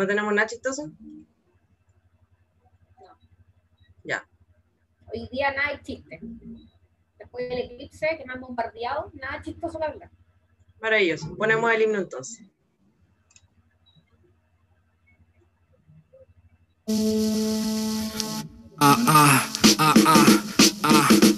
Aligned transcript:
¿No 0.00 0.06
tenemos 0.06 0.32
nada 0.32 0.48
chistoso? 0.48 0.86
No. 0.86 1.26
Ya. 4.02 4.26
Hoy 5.12 5.28
día 5.30 5.52
nada 5.52 5.76
de 5.76 5.82
chiste. 5.82 6.18
Después 7.18 7.50
del 7.50 7.58
eclipse 7.58 8.16
que 8.16 8.24
me 8.24 8.32
han 8.32 8.40
bombardeado, 8.40 9.10
nada 9.12 9.42
chistoso 9.42 9.78
la 9.78 9.90
verdad. 9.90 10.10
Maravilloso. 10.80 11.36
Ponemos 11.36 11.70
el 11.70 11.82
himno 11.82 11.98
entonces. 11.98 12.48
Ah, 18.78 18.96
ah, 19.06 19.52
ah, 19.78 19.94
ah, 20.06 20.42
ah. 20.82 21.29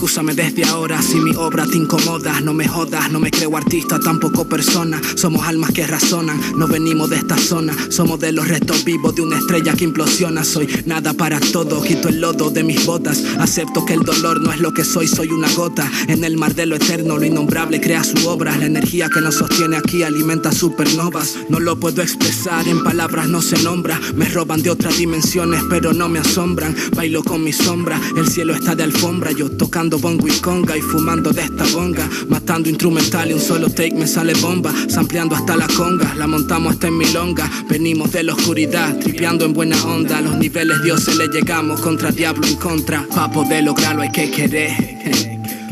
Excúsame 0.00 0.32
desde 0.32 0.64
ahora 0.64 1.02
si 1.02 1.16
mi 1.16 1.36
obra 1.36 1.66
te 1.66 1.76
incomoda. 1.76 2.40
No 2.40 2.54
me 2.54 2.66
jodas, 2.66 3.12
no 3.12 3.20
me 3.20 3.30
creo 3.30 3.54
artista, 3.54 4.00
tampoco 4.00 4.48
persona. 4.48 4.98
Somos 5.14 5.46
almas 5.46 5.72
que 5.72 5.86
razonan, 5.86 6.40
no 6.56 6.66
venimos 6.66 7.10
de 7.10 7.16
esta 7.16 7.36
zona. 7.36 7.76
Somos 7.90 8.18
de 8.18 8.32
los 8.32 8.48
restos 8.48 8.82
vivos 8.82 9.14
de 9.14 9.20
una 9.20 9.36
estrella 9.36 9.74
que 9.74 9.84
implosiona. 9.84 10.42
Soy 10.42 10.66
nada 10.86 11.12
para 11.12 11.38
todo, 11.38 11.82
quito 11.82 12.08
el 12.08 12.18
lodo 12.18 12.48
de 12.48 12.64
mis 12.64 12.86
botas. 12.86 13.22
Acepto 13.38 13.84
que 13.84 13.92
el 13.92 14.00
dolor 14.00 14.40
no 14.40 14.50
es 14.50 14.60
lo 14.60 14.72
que 14.72 14.84
soy, 14.84 15.06
soy 15.06 15.28
una 15.28 15.52
gota. 15.52 15.86
En 16.08 16.24
el 16.24 16.38
mar 16.38 16.54
de 16.54 16.64
lo 16.64 16.76
eterno, 16.76 17.18
lo 17.18 17.26
innombrable 17.26 17.78
crea 17.78 18.02
su 18.02 18.26
obra. 18.26 18.56
La 18.56 18.64
energía 18.64 19.10
que 19.10 19.20
nos 19.20 19.34
sostiene 19.34 19.76
aquí 19.76 20.02
alimenta 20.02 20.50
supernovas. 20.50 21.36
No 21.50 21.60
lo 21.60 21.78
puedo 21.78 22.00
expresar, 22.00 22.66
en 22.66 22.82
palabras 22.82 23.28
no 23.28 23.42
se 23.42 23.62
nombra. 23.62 24.00
Me 24.14 24.30
roban 24.30 24.62
de 24.62 24.70
otras 24.70 24.96
dimensiones, 24.96 25.62
pero 25.68 25.92
no 25.92 26.08
me 26.08 26.20
asombran. 26.20 26.74
Bailo 26.96 27.22
con 27.22 27.44
mi 27.44 27.52
sombra, 27.52 28.00
el 28.16 28.26
cielo 28.28 28.54
está 28.54 28.74
de 28.74 28.84
alfombra. 28.84 29.32
Yo 29.32 29.50
tocando 29.50 29.89
bongo 29.98 30.26
y 30.28 30.32
conga 30.40 30.76
y 30.76 30.80
fumando 30.80 31.32
de 31.32 31.42
esta 31.42 31.64
bonga. 31.72 32.08
Matando 32.28 32.68
instrumental 32.68 33.30
y 33.30 33.34
un 33.34 33.40
solo 33.40 33.68
take 33.70 33.94
me 33.94 34.06
sale 34.06 34.34
bomba. 34.34 34.72
Sampleando 34.88 35.34
hasta 35.34 35.56
la 35.56 35.66
conga, 35.68 36.14
la 36.14 36.26
montamos 36.26 36.72
hasta 36.72 36.88
en 36.88 36.98
milonga. 36.98 37.50
Venimos 37.68 38.12
de 38.12 38.22
la 38.22 38.34
oscuridad, 38.34 38.98
tripeando 38.98 39.44
en 39.44 39.52
buena 39.52 39.82
onda. 39.84 40.20
Los 40.20 40.36
niveles 40.36 40.82
dioses 40.82 41.16
le 41.16 41.28
llegamos 41.28 41.80
contra 41.80 42.10
diablo 42.10 42.46
en 42.46 42.56
contra. 42.56 43.06
Pa' 43.14 43.30
poder 43.30 43.64
lograrlo 43.64 44.02
hay 44.02 44.12
que 44.12 44.30
querer. 44.30 44.72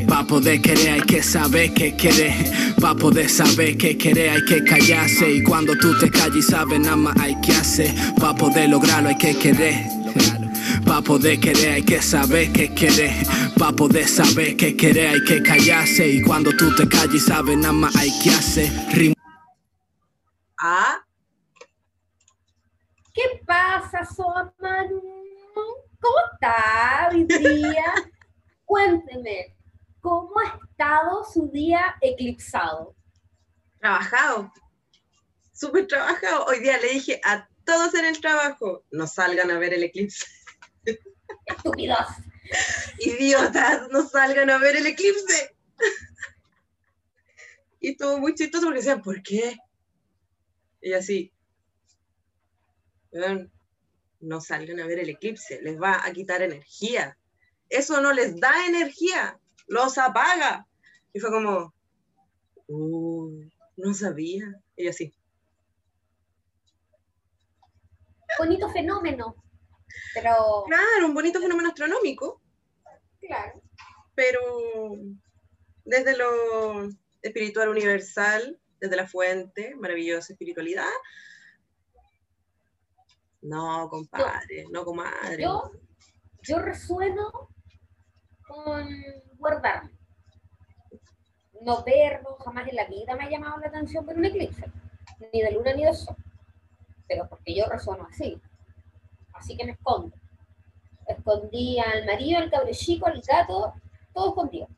Pa' 0.08 0.26
poder 0.26 0.60
querer 0.62 0.90
hay 0.90 1.02
que 1.02 1.22
saber 1.22 1.74
qué 1.74 1.94
querer. 1.94 2.32
Pa' 2.80 2.94
poder 2.94 3.28
saber 3.28 3.76
qué 3.76 3.98
querer 3.98 4.30
hay 4.30 4.44
que 4.44 4.64
callarse. 4.64 5.30
Y 5.30 5.42
cuando 5.42 5.76
tú 5.76 5.98
te 5.98 6.10
callas 6.10 6.36
y 6.36 6.42
sabes 6.42 6.80
nada 6.80 6.96
más 6.96 7.16
hay 7.18 7.36
que 7.40 7.52
hacer. 7.52 7.94
Pa' 8.18 8.34
poder 8.34 8.70
lograrlo 8.70 9.10
hay 9.10 9.18
que 9.18 9.36
querer. 9.36 9.97
Pa' 10.98 11.04
poder 11.04 11.38
querer 11.38 11.74
hay 11.74 11.84
que 11.84 12.02
saber 12.02 12.52
qué 12.52 12.74
querer. 12.74 13.12
Pa' 13.56 13.70
poder 13.70 14.08
saber 14.08 14.56
qué 14.56 14.76
querer 14.76 15.10
hay 15.14 15.22
que 15.24 15.40
callarse. 15.44 16.08
Y 16.08 16.20
cuando 16.22 16.50
tú 16.50 16.74
te 16.74 16.88
callas 16.88 17.14
y 17.14 17.20
sabes 17.20 17.56
nada 17.56 17.72
más 17.72 17.94
hay 17.94 18.10
que 18.20 18.30
hacer. 18.30 18.68
Rim- 18.92 19.14
Ah, 20.58 20.98
¿Qué 23.14 23.22
pasa, 23.46 24.04
Soman? 24.04 24.88
¿Cómo 25.54 26.16
está 26.32 27.10
hoy 27.12 27.24
día? 27.26 27.94
Cuénteme, 28.64 29.56
¿cómo 30.00 30.32
ha 30.40 30.58
estado 30.68 31.24
su 31.32 31.48
día 31.52 31.94
eclipsado? 32.00 32.96
trabajado. 33.78 34.52
Súper 35.52 35.86
trabajado. 35.86 36.44
Hoy 36.46 36.58
día 36.58 36.76
le 36.78 36.94
dije 36.94 37.20
a 37.24 37.48
todos 37.64 37.94
en 37.94 38.04
el 38.06 38.20
trabajo, 38.20 38.82
no 38.90 39.06
salgan 39.06 39.52
a 39.52 39.58
ver 39.60 39.74
el 39.74 39.84
eclipse. 39.84 40.26
Estúpidos. 41.46 42.06
Idiotas, 42.98 43.88
no 43.90 44.08
salgan 44.08 44.50
a 44.50 44.58
ver 44.58 44.76
el 44.76 44.86
eclipse. 44.86 45.56
Y 47.80 47.90
estuvo 47.90 48.18
muy 48.18 48.34
chistoso 48.34 48.64
porque 48.66 48.78
decían, 48.78 49.02
¿por 49.02 49.22
qué? 49.22 49.56
Y 50.80 50.92
así, 50.92 51.32
"Weón, 53.12 53.52
no 54.20 54.40
salgan 54.40 54.80
a 54.80 54.86
ver 54.86 54.98
el 54.98 55.10
eclipse, 55.10 55.60
les 55.62 55.80
va 55.80 56.04
a 56.04 56.12
quitar 56.12 56.42
energía. 56.42 57.16
Eso 57.68 58.00
no 58.00 58.12
les 58.12 58.40
da 58.40 58.66
energía, 58.66 59.38
los 59.66 59.98
apaga. 59.98 60.66
Y 61.12 61.20
fue 61.20 61.30
como, 61.30 61.72
"Uh, 62.66 63.44
no 63.76 63.94
sabía. 63.94 64.60
Y 64.76 64.88
así, 64.88 65.14
Bonito 68.38 68.70
fenómeno. 68.70 69.34
Pero, 70.14 70.64
claro, 70.66 71.06
un 71.06 71.14
bonito 71.14 71.40
fenómeno 71.40 71.68
astronómico, 71.68 72.40
claro. 73.20 73.60
pero 74.14 74.40
desde 75.84 76.16
lo 76.16 76.88
espiritual 77.22 77.68
universal, 77.68 78.58
desde 78.80 78.96
la 78.96 79.06
fuente, 79.06 79.74
maravillosa 79.76 80.32
espiritualidad. 80.32 80.90
No, 83.42 83.88
compadre, 83.88 84.66
no, 84.70 84.84
comadre. 84.84 85.42
Yo, 85.42 85.70
yo 86.42 86.58
resueno 86.58 87.50
con 88.46 88.88
guardarme. 89.36 89.96
No 91.60 91.82
verlo, 91.84 92.36
jamás 92.36 92.68
en 92.68 92.76
la 92.76 92.86
vida 92.86 93.16
me 93.16 93.24
ha 93.24 93.30
llamado 93.30 93.58
la 93.58 93.68
atención 93.68 94.06
ver 94.06 94.16
un 94.16 94.24
eclipse, 94.24 94.64
ni 95.32 95.42
de 95.42 95.52
luna 95.52 95.72
ni 95.74 95.84
de 95.84 95.94
sol. 95.94 96.16
Pero 97.08 97.28
porque 97.28 97.54
yo 97.54 97.66
resueno 97.66 98.06
así. 98.10 98.40
Así 99.38 99.56
que 99.56 99.64
me 99.64 99.72
escondo. 99.72 100.14
Escondí 101.06 101.78
al 101.78 102.04
marido, 102.06 102.38
al 102.40 102.50
cabro 102.50 102.70
chico, 102.72 103.06
al 103.06 103.20
gato, 103.22 103.72
todo 104.12 104.28
escondido. 104.30 104.68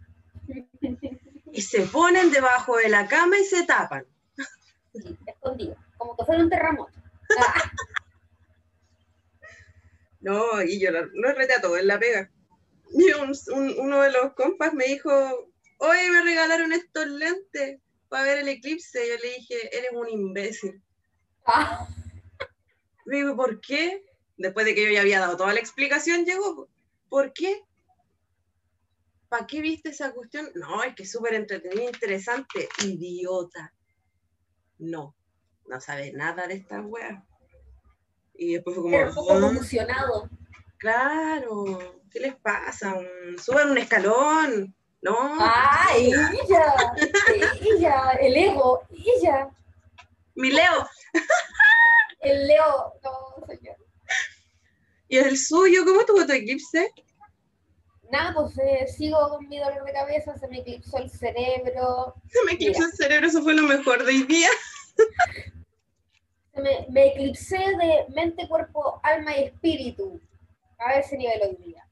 Y 1.52 1.60
se 1.62 1.82
ponen 1.82 2.30
debajo 2.30 2.76
de 2.76 2.88
la 2.88 3.06
cama 3.08 3.38
y 3.38 3.44
se 3.44 3.64
tapan. 3.64 4.04
Sí, 4.94 5.16
escondido. 5.26 5.76
Como 5.98 6.16
que 6.16 6.24
fuera 6.24 6.42
un 6.42 6.50
terremoto. 6.50 6.92
Ah, 7.38 7.62
No, 10.20 10.62
y 10.62 10.78
yo 10.78 10.90
lo, 10.90 11.06
reté 11.32 11.54
a 11.54 11.60
todo 11.62 11.78
en 11.78 11.86
la 11.86 11.98
pega. 11.98 12.30
Y 12.92 13.10
un- 13.12 13.32
un- 13.54 13.74
uno 13.78 14.02
de 14.02 14.12
los 14.12 14.34
compas 14.34 14.74
me 14.74 14.84
dijo, 14.84 15.10
oye, 15.78 16.10
me 16.10 16.22
regalaron 16.22 16.72
estos 16.72 17.06
lentes 17.06 17.80
para 18.10 18.24
ver 18.24 18.38
el 18.40 18.48
eclipse. 18.48 18.98
Yo 19.08 19.14
le 19.22 19.34
dije, 19.36 19.76
eres 19.76 19.90
un 19.94 20.08
imbécil. 20.10 20.82
ah, 21.46 21.88
digo, 23.06 23.34
¿por 23.34 23.60
qué? 23.62 24.04
Después 24.40 24.64
de 24.64 24.74
que 24.74 24.86
yo 24.86 24.90
ya 24.90 25.02
había 25.02 25.20
dado 25.20 25.36
toda 25.36 25.52
la 25.52 25.60
explicación, 25.60 26.24
llegó, 26.24 26.66
¿por 27.10 27.34
qué? 27.34 27.62
¿Para 29.28 29.46
qué 29.46 29.60
viste 29.60 29.90
esa 29.90 30.12
cuestión? 30.12 30.50
No, 30.54 30.82
es 30.82 30.94
que 30.94 31.02
es 31.02 31.12
súper 31.12 31.34
entretenido, 31.34 31.90
interesante. 31.90 32.66
Idiota. 32.82 33.74
No, 34.78 35.14
no 35.66 35.80
sabes 35.82 36.14
nada 36.14 36.46
de 36.46 36.54
esta 36.54 36.80
wea. 36.80 37.22
Y 38.32 38.54
después 38.54 38.76
fue 38.76 38.84
como, 38.84 38.96
era 38.96 39.08
un 39.10 39.14
poco 39.14 39.28
conmocionado. 39.28 40.30
Claro, 40.78 42.00
¿qué 42.10 42.20
les 42.20 42.36
pasa? 42.36 42.96
Suban 43.36 43.72
un 43.72 43.76
escalón. 43.76 44.74
No. 45.02 45.18
¡Ah, 45.38 45.88
ella! 45.94 46.30
¡Ella! 47.60 48.12
El 48.18 48.36
ego, 48.38 48.80
ella. 48.90 49.50
Mi 50.34 50.50
Leo. 50.50 50.88
El 52.20 52.46
Leo. 52.46 52.94
No, 53.02 53.46
señor. 53.46 53.59
¿Y 55.10 55.18
el 55.18 55.36
suyo? 55.36 55.84
¿Cómo 55.84 56.06
tuvo 56.06 56.24
tu 56.24 56.32
eclipse? 56.32 56.94
Nada, 58.12 58.32
pues 58.32 58.56
eh, 58.58 58.86
sigo 58.86 59.18
con 59.28 59.48
mi 59.48 59.58
dolor 59.58 59.84
de 59.84 59.92
cabeza, 59.92 60.38
se 60.38 60.46
me 60.46 60.60
eclipsó 60.60 60.98
el 60.98 61.10
cerebro, 61.10 62.14
Se 62.28 62.44
me 62.44 62.52
eclipsó 62.52 62.84
el 62.84 62.92
cerebro, 62.92 63.26
eso 63.26 63.42
fue 63.42 63.54
lo 63.54 63.64
mejor 63.64 64.04
de 64.04 64.12
hoy 64.12 64.22
día. 64.22 64.48
me, 66.54 66.86
me 66.90 67.08
eclipsé 67.08 67.58
de 67.58 68.06
mente, 68.14 68.46
cuerpo, 68.48 69.00
alma 69.02 69.36
y 69.36 69.44
espíritu 69.44 70.20
a 70.78 70.92
ese 70.92 71.16
nivel 71.16 71.40
hoy 71.42 71.56
día. 71.56 71.84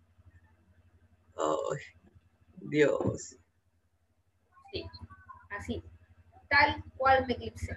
Ay, 1.37 1.81
Dios. 2.71 3.37
Sí, 4.71 4.85
así, 5.51 5.83
tal 6.49 6.85
cual 6.97 7.27
me 7.27 7.33
eclipsé. 7.35 7.77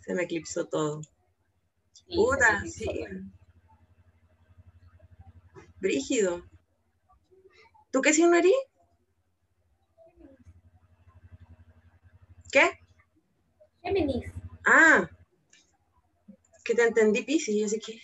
Se 0.00 0.14
me 0.14 0.22
eclipsó 0.22 0.64
todo. 0.64 1.02
Sí, 1.92 2.16
me 2.16 2.56
eclipsó 2.56 2.78
sí. 2.78 2.86
todo. 2.86 3.36
Brígido. 5.86 6.42
¿Tú 7.92 8.00
qué 8.02 8.12
signo 8.12 8.36
eres? 8.36 8.52
¿Qué? 12.52 12.70
Géminis. 13.82 14.26
Ah, 14.66 15.08
que 16.64 16.74
te 16.74 16.82
entendí 16.82 17.22
Pisces, 17.22 17.54
yo 17.56 17.66
así 17.66 17.78
que. 17.78 18.00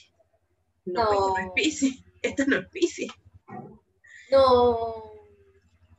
No, 0.84 1.04
No. 1.04 1.12
esto 1.12 1.28
no 1.32 1.38
es 1.46 1.50
Pisces, 1.54 2.04
esto 2.22 2.44
no 2.46 2.56
es 2.58 2.68
Pisces. 2.68 3.08
No, 4.30 5.02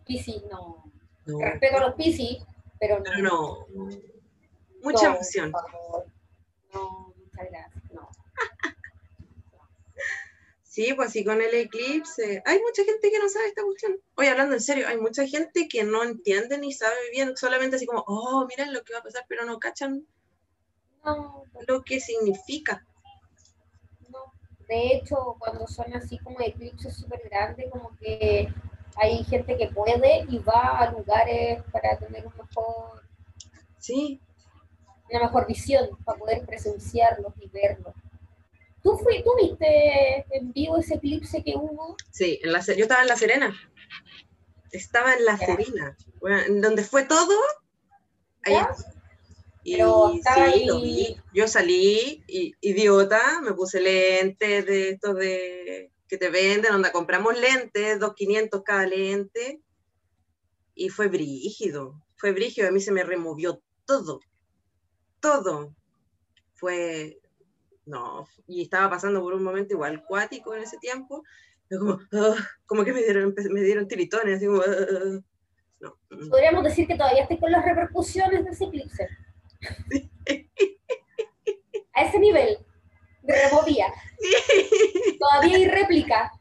Piscis 0.06 0.42
no. 0.50 0.92
No, 1.26 1.40
Respeto 1.40 1.78
a 1.78 1.80
los 1.88 1.96
Piscis, 1.96 2.44
pero 2.80 2.98
no. 3.00 3.04
pero 3.06 3.22
no. 3.22 3.68
Mucha 4.82 5.10
No, 5.10 5.16
emoción. 5.16 5.52
No, 6.74 7.14
muchas 7.16 7.50
gracias. 7.52 7.84
No. 7.92 8.10
Sí, 10.74 10.92
pues 10.96 11.10
así 11.10 11.24
con 11.24 11.40
el 11.40 11.54
eclipse. 11.54 12.42
Hay 12.48 12.60
mucha 12.60 12.84
gente 12.84 13.12
que 13.12 13.20
no 13.20 13.30
sabe 13.30 13.46
esta 13.46 13.62
cuestión. 13.62 13.96
Oye, 14.16 14.30
hablando 14.30 14.56
en 14.56 14.60
serio, 14.60 14.88
hay 14.88 14.98
mucha 14.98 15.28
gente 15.28 15.68
que 15.68 15.84
no 15.84 16.04
entiende 16.04 16.58
ni 16.58 16.74
sabe 16.74 16.96
bien, 17.12 17.38
solamente 17.38 17.76
así 17.76 17.86
como, 17.86 18.04
oh, 18.08 18.48
miren 18.48 18.74
lo 18.74 18.84
que 18.84 18.94
va 18.94 19.00
a 19.00 19.04
pasar, 19.04 19.24
pero 19.30 19.46
no 19.46 19.60
cachan. 19.60 20.08
No, 21.06 21.44
lo 21.68 21.84
que 21.84 22.00
significa. 22.00 22.84
no. 24.10 24.34
De 24.68 24.96
hecho, 24.96 25.36
cuando 25.38 25.68
son 25.68 25.94
así 25.94 26.18
como 26.18 26.42
eclipses 26.42 26.98
súper 26.98 27.22
grandes, 27.30 27.70
como 27.70 27.96
que 27.98 28.52
hay 28.96 29.24
gente 29.26 29.56
que 29.56 29.68
puede 29.68 30.26
y 30.28 30.40
va 30.40 30.80
a 30.80 30.92
lugares 30.92 31.62
para 31.72 32.00
tener 32.00 32.26
un 32.26 32.34
mejor, 32.36 33.04
Sí, 33.78 34.20
una 35.08 35.20
mejor 35.20 35.46
visión, 35.46 36.00
para 36.04 36.18
poder 36.18 36.44
presenciarlos 36.48 37.32
y 37.40 37.48
verlos. 37.50 37.94
¿Tú, 38.84 38.98
fui, 38.98 39.24
¿Tú 39.24 39.32
viste 39.42 40.26
en 40.32 40.52
vivo 40.52 40.78
ese 40.78 40.96
eclipse 40.96 41.44
que 41.44 41.54
hubo? 41.56 41.96
sí, 42.12 42.40
en 42.44 42.52
la, 42.52 42.60
yo 42.62 42.74
estaba 42.84 43.02
en 43.02 43.08
La 43.08 43.16
Serena. 43.18 43.56
Estaba 44.72 45.14
en 45.14 45.26
La 45.26 45.38
Ya. 45.40 45.46
Serena, 45.46 45.98
bueno, 46.20 46.38
donde 46.62 46.84
fue 46.84 47.04
todo. 47.06 47.34
Ahí. 48.44 48.56
Y 49.64 49.74
Pero 49.78 50.14
estaba 50.14 50.52
sí, 50.52 50.66
lo 50.66 50.76
ahí- 50.78 50.82
vi. 50.84 51.18
Yo 51.34 51.48
salí, 51.48 52.24
y, 52.28 52.54
idiota, 52.60 53.40
me 53.42 53.54
puse 53.54 53.80
lentes 53.80 54.66
de 54.66 54.90
estos 54.90 55.16
de 55.16 55.92
que 56.10 56.18
te 56.18 56.30
venden, 56.30 56.74
donde 56.74 56.92
compramos 56.92 57.40
lentes, 57.40 58.00
2.500 58.00 58.62
cada 58.64 58.86
lente, 58.86 59.62
y 60.76 60.90
fue 60.90 61.08
brígido, 61.08 62.04
fue 62.18 62.34
brígido, 62.34 62.68
a 62.68 62.72
mí 62.72 62.82
se 62.82 62.92
me 62.92 63.04
removió 63.04 63.62
todo, 63.86 64.20
todo. 65.22 65.74
Fue, 66.56 67.20
no, 67.86 68.28
y 68.48 68.62
estaba 68.62 68.90
pasando 68.90 69.22
por 69.22 69.34
un 69.34 69.44
momento 69.44 69.74
igual 69.74 70.04
cuático 70.06 70.56
en 70.56 70.64
ese 70.64 70.78
tiempo, 70.78 71.24
como, 71.70 72.00
ah, 72.14 72.36
como 72.66 72.86
que 72.86 72.94
me 72.94 73.02
dieron, 73.02 73.34
me 73.52 73.62
dieron 73.62 73.88
tiritones, 73.88 74.38
así 74.38 74.46
como, 74.46 74.62
ah. 74.62 75.20
no, 75.80 75.98
mm. 76.10 76.30
Podríamos 76.30 76.64
decir 76.64 76.88
que 76.88 76.96
todavía 76.96 77.24
estoy 77.24 77.40
con 77.40 77.52
las 77.52 77.66
repercusiones 77.66 78.46
de 78.46 78.52
ese 78.52 78.66
eclipse. 78.66 79.08
A 81.94 82.04
ese 82.04 82.20
nivel 82.20 82.58
de 83.22 83.50
removía. 83.50 83.94
Todavía 85.20 85.58
hay 85.58 85.68
réplica. 85.68 86.32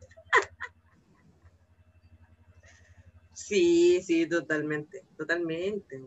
Sí, 3.35 4.01
sí, 4.03 4.27
totalmente, 4.27 5.05
totalmente. 5.17 6.03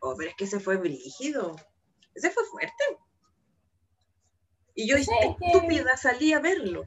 Oh, 0.00 0.14
pero 0.16 0.30
es 0.30 0.36
que 0.36 0.44
ese 0.44 0.58
fue 0.58 0.76
brígido. 0.76 1.54
Ese 2.14 2.30
fue 2.30 2.44
fuerte. 2.44 2.84
Y 4.76 4.86
yo, 4.88 4.96
que- 4.96 5.46
estúpida, 5.46 5.96
salí 5.96 6.32
a 6.32 6.38
verlo. 6.40 6.84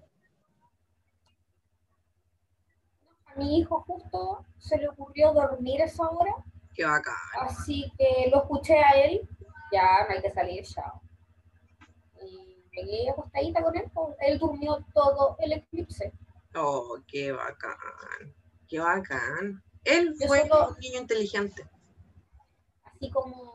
A 3.25 3.35
mi 3.35 3.59
hijo 3.59 3.81
justo 3.81 4.45
se 4.57 4.77
le 4.77 4.87
ocurrió 4.89 5.33
dormir 5.33 5.81
esa 5.81 6.07
hora, 6.09 6.35
Qué 6.73 6.85
bacán. 6.85 7.15
así 7.41 7.91
que 7.97 8.29
lo 8.31 8.43
escuché 8.43 8.77
a 8.79 8.91
él. 8.91 9.27
Ya, 9.71 10.05
no 10.07 10.15
hay 10.15 10.21
que 10.21 10.31
salir, 10.31 10.63
chao. 10.65 11.01
Y 12.21 12.63
llegué 12.71 13.09
acostadita 13.09 13.61
con 13.63 13.75
él, 13.75 13.89
pues, 13.93 14.15
él 14.21 14.39
durmió 14.39 14.83
todo 14.93 15.35
el 15.39 15.53
eclipse. 15.53 16.11
Oh, 16.55 16.97
qué 17.07 17.31
bacán. 17.31 17.75
Qué 18.67 18.79
bacán. 18.79 19.63
Él 19.83 20.15
Yo 20.19 20.27
fue 20.27 20.47
solo- 20.47 20.69
un 20.69 20.79
niño 20.79 20.99
inteligente. 21.01 21.67
Así 22.83 23.09
como 23.11 23.53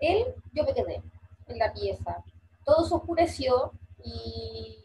él, 0.00 0.34
yo 0.52 0.64
me 0.64 0.74
quedé 0.74 1.02
en 1.46 1.58
la 1.58 1.72
pieza. 1.72 2.22
Todo 2.66 2.84
se 2.86 2.94
oscureció 2.94 3.72
y, 4.04 4.76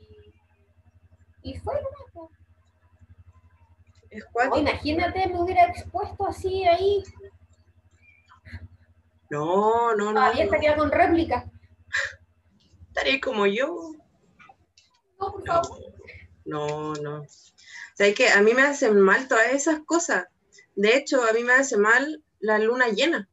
y 1.43 1.59
fue. 1.59 1.75
Es 4.11 4.23
No, 4.23 4.29
cuático. 4.31 4.57
imagínate, 4.59 5.27
me 5.27 5.41
hubiera 5.41 5.65
expuesto 5.65 6.27
así 6.27 6.65
ahí, 6.65 7.03
No, 9.29 9.95
no, 9.95 10.13
no. 10.13 10.13
todavía 10.13 10.45
no. 10.45 10.45
estaría 10.45 10.75
con 10.75 10.91
réplica. 10.91 11.49
Estaré 12.89 13.19
como 13.19 13.47
yo. 13.47 13.93
No, 15.19 15.31
por 15.31 15.43
No, 15.45 15.63
favor. 15.63 15.79
no, 16.45 16.93
no. 16.95 17.25
¿Sabes 17.95 18.15
que 18.15 18.29
A 18.29 18.41
mí 18.41 18.53
me 18.53 18.63
hacen 18.63 18.99
mal 18.99 19.27
todas 19.27 19.49
esas 19.51 19.79
cosas. 19.85 20.25
De 20.75 20.95
hecho, 20.97 21.23
a 21.23 21.33
mí 21.33 21.43
me 21.43 21.53
hace 21.53 21.77
mal 21.77 22.23
la 22.39 22.59
luna 22.59 22.89
llena 22.89 23.29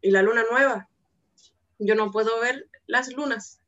y 0.00 0.10
la 0.10 0.22
luna 0.22 0.44
nueva. 0.50 0.88
Yo 1.78 1.94
no 1.94 2.10
puedo 2.10 2.40
ver 2.40 2.68
las 2.88 3.12
lunas. 3.12 3.60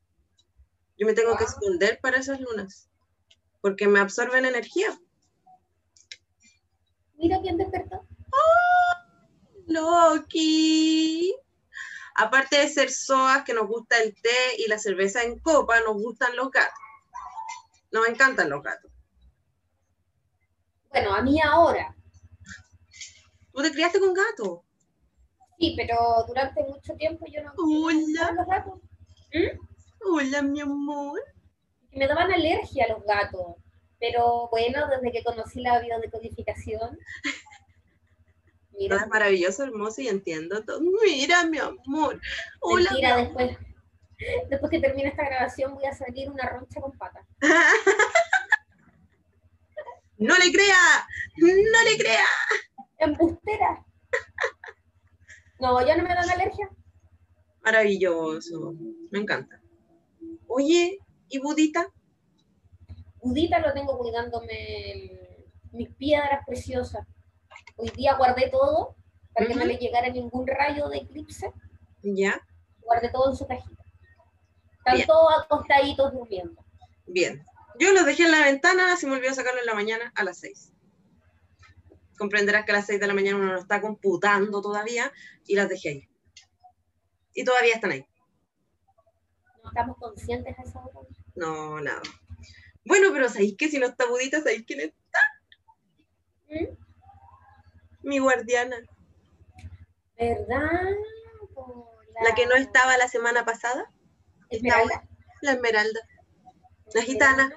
Yo 0.98 1.06
me 1.06 1.12
tengo 1.14 1.36
que 1.36 1.44
esconder 1.44 2.00
para 2.02 2.18
esas 2.18 2.40
lunas 2.40 2.90
porque 3.60 3.86
me 3.86 4.00
absorben 4.00 4.44
energía. 4.44 4.98
Mira 7.14 7.38
quién 7.40 7.56
despertó. 7.58 8.06
Loki. 9.66 11.34
Aparte 12.16 12.58
de 12.58 12.68
ser 12.68 12.90
soas, 12.90 13.44
que 13.44 13.54
nos 13.54 13.68
gusta 13.68 13.98
el 13.98 14.14
té 14.20 14.56
y 14.58 14.66
la 14.68 14.78
cerveza 14.78 15.22
en 15.22 15.38
copa, 15.38 15.80
nos 15.80 15.94
gustan 15.94 16.34
los 16.36 16.50
gatos. 16.50 16.74
Nos 17.92 18.08
encantan 18.08 18.50
los 18.50 18.62
gatos. 18.62 18.90
Bueno, 20.90 21.14
a 21.14 21.22
mí 21.22 21.40
ahora, 21.40 21.94
¿Tú 23.52 23.62
te 23.62 23.72
criaste 23.72 24.00
con 24.00 24.14
gatos? 24.14 24.60
sí, 25.58 25.74
pero 25.76 26.24
durante 26.26 26.62
mucho 26.64 26.94
tiempo 26.94 27.26
yo 27.26 27.42
no 27.42 27.52
Hola. 27.58 28.32
los 28.32 28.46
gatos. 28.46 28.80
¿Mm? 29.32 29.58
Hola, 30.02 30.42
mi 30.42 30.60
amor. 30.60 31.20
me 31.92 32.06
daban 32.06 32.32
alergia 32.32 32.84
a 32.84 32.88
los 32.88 33.04
gatos. 33.04 33.56
Pero 33.98 34.48
bueno, 34.50 34.88
desde 34.88 35.12
que 35.12 35.22
conocí 35.22 35.60
la 35.60 35.78
biodecodificación. 35.78 36.98
No, 38.72 38.86
es 38.86 38.88
Mira, 38.88 39.06
maravilloso, 39.08 39.64
hermoso 39.64 40.00
y 40.00 40.08
entiendo 40.08 40.64
todo. 40.64 40.80
Mira, 41.04 41.44
mi 41.44 41.58
amor. 41.58 42.18
Hola. 42.60 42.90
mentira, 42.90 43.16
mi 43.16 43.24
después, 43.24 43.58
después 44.48 44.70
que 44.70 44.80
termine 44.80 45.10
esta 45.10 45.26
grabación 45.26 45.74
voy 45.74 45.84
a 45.84 45.92
salir 45.92 46.30
una 46.30 46.48
roncha 46.48 46.80
con 46.80 46.96
patas. 46.96 47.26
No 50.20 50.36
le 50.36 50.52
crea. 50.52 51.08
No 51.38 51.82
le 51.90 51.96
crea. 51.96 52.26
¡Embustera! 52.98 53.86
No, 55.58 55.80
ya 55.86 55.96
no 55.96 56.02
me 56.02 56.14
dan 56.14 56.28
alergia. 56.28 56.68
Maravilloso. 57.70 58.74
Me 59.12 59.20
encanta. 59.20 59.60
Oye, 60.48 60.98
¿y 61.28 61.38
Budita? 61.38 61.86
Budita 63.22 63.60
lo 63.60 63.72
tengo 63.72 63.96
cuidándome 63.96 64.92
el- 64.92 65.44
mis 65.70 65.88
piedras 65.94 66.44
preciosas. 66.44 67.06
Hoy 67.76 67.90
día 67.90 68.16
guardé 68.16 68.48
todo 68.50 68.96
para 69.32 69.46
que 69.46 69.54
no 69.54 69.64
le 69.64 69.76
llegara 69.76 70.08
ningún 70.08 70.48
rayo 70.48 70.88
de 70.88 70.98
eclipse. 70.98 71.52
Ya. 72.02 72.44
Guardé 72.80 73.08
todo 73.10 73.30
en 73.30 73.36
su 73.36 73.46
cajita. 73.46 73.84
Están 74.78 74.94
Bien. 74.96 75.06
todos 75.06 75.28
acostaditos 75.44 76.12
durmiendo. 76.12 76.64
Bien. 77.06 77.44
Yo 77.78 77.92
los 77.92 78.04
dejé 78.04 78.24
en 78.24 78.32
la 78.32 78.44
ventana, 78.46 78.96
se 78.96 79.06
me 79.06 79.14
olvidó 79.14 79.32
sacarlo 79.32 79.60
en 79.60 79.66
la 79.66 79.74
mañana 79.74 80.12
a 80.16 80.24
las 80.24 80.38
6. 80.38 80.72
Comprenderás 82.18 82.64
que 82.64 82.72
a 82.72 82.74
las 82.74 82.86
6 82.86 82.98
de 82.98 83.06
la 83.06 83.14
mañana 83.14 83.36
uno 83.38 83.52
no 83.52 83.58
está 83.60 83.80
computando 83.80 84.60
todavía 84.60 85.12
y 85.46 85.54
las 85.54 85.68
dejé 85.68 85.88
ahí. 85.88 86.09
Y 87.40 87.44
todavía 87.44 87.76
están 87.76 87.92
ahí. 87.92 88.06
No 89.62 89.70
estamos 89.70 89.96
conscientes 89.96 90.54
esa 90.58 90.78
hora. 90.78 91.08
No, 91.34 91.80
nada. 91.80 92.02
Bueno, 92.84 93.08
pero 93.14 93.30
¿sabéis 93.30 93.56
que 93.56 93.70
si 93.70 93.78
no 93.78 93.86
está 93.86 94.06
Budita, 94.06 94.42
¿sabéis 94.42 94.64
quién 94.66 94.80
es? 94.80 94.92
¿Mm? 96.50 96.76
Mi 98.02 98.18
guardiana. 98.18 98.76
¿Verdad? 100.18 100.90
La 102.22 102.34
que 102.34 102.44
no 102.44 102.56
estaba 102.56 102.98
la 102.98 103.08
semana 103.08 103.46
pasada. 103.46 103.90
Esmeralda. 104.50 105.08
La 105.40 105.52
Esmeralda. 105.52 106.00
La 106.92 107.00
gitana. 107.00 107.54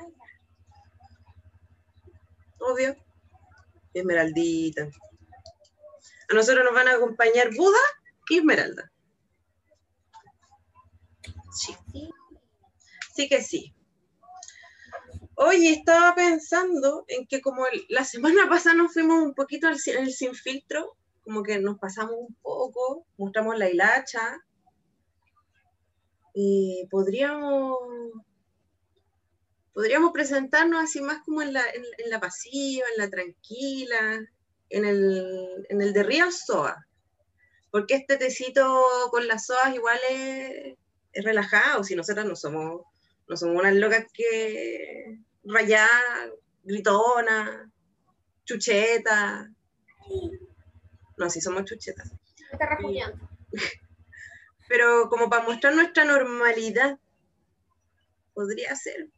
Obvio. 2.58 2.96
Esmeraldita. 3.94 4.88
A 6.30 6.34
nosotros 6.34 6.64
nos 6.64 6.74
van 6.74 6.88
a 6.88 6.94
acompañar 6.94 7.54
Buda 7.54 7.82
y 8.30 8.38
Esmeralda. 8.38 8.93
Sí, 11.54 11.76
Sí. 13.16 13.30
que 13.30 13.42
sí. 13.44 13.74
Oye, 15.36 15.72
estaba 15.72 16.16
pensando 16.16 17.06
en 17.08 17.28
que 17.28 17.42
como 17.42 17.66
la 17.90 18.04
semana 18.06 18.48
pasada 18.50 18.76
nos 18.76 18.94
fuimos 18.94 19.24
un 19.24 19.34
poquito 19.34 19.68
al, 19.68 19.78
el 19.86 20.12
sin 20.12 20.34
filtro, 20.34 20.98
como 21.22 21.44
que 21.44 21.60
nos 21.60 21.78
pasamos 21.80 22.16
un 22.18 22.36
poco, 22.42 23.06
mostramos 23.18 23.58
la 23.58 23.70
hilacha. 23.70 24.40
Y 26.34 26.88
podríamos 26.90 27.78
podríamos 29.74 30.12
presentarnos 30.12 30.84
así 30.84 31.02
más 31.02 31.24
como 31.24 31.42
en 31.42 31.54
la, 31.54 31.62
en, 31.68 31.84
en 31.98 32.10
la 32.10 32.20
pasiva, 32.20 32.86
en 32.92 32.98
la 32.98 33.10
tranquila, 33.10 34.20
en 34.70 34.86
el, 34.86 35.66
en 35.70 35.82
el 35.82 35.94
de 35.94 36.04
Real 36.04 36.32
Soa. 36.32 36.76
Porque 37.72 37.96
este 37.96 38.18
tecito 38.18 38.84
con 39.10 39.28
las 39.28 39.48
soas 39.48 39.74
igual 39.74 40.00
es, 40.10 40.78
es 41.14 41.24
relajado, 41.24 41.84
si 41.84 41.96
nosotras 41.96 42.26
no 42.26 42.36
somos, 42.36 42.82
no 43.28 43.38
somos 43.38 43.60
unas 43.60 43.76
locas 43.76 44.06
que 44.14 45.20
rayá, 45.44 45.88
gritona, 46.64 47.72
chucheta. 48.46 49.50
No, 51.18 51.30
sí 51.30 51.40
somos 51.40 51.66
chuchetas. 51.66 52.12
Está 52.52 52.66
rajuñando. 52.66 53.30
pero 54.68 55.08
como 55.10 55.30
para 55.30 55.44
mostrar 55.44 55.76
nuestra 55.76 56.04
normalidad. 56.04 56.98
Podría 58.34 58.76
ser. 58.76 59.10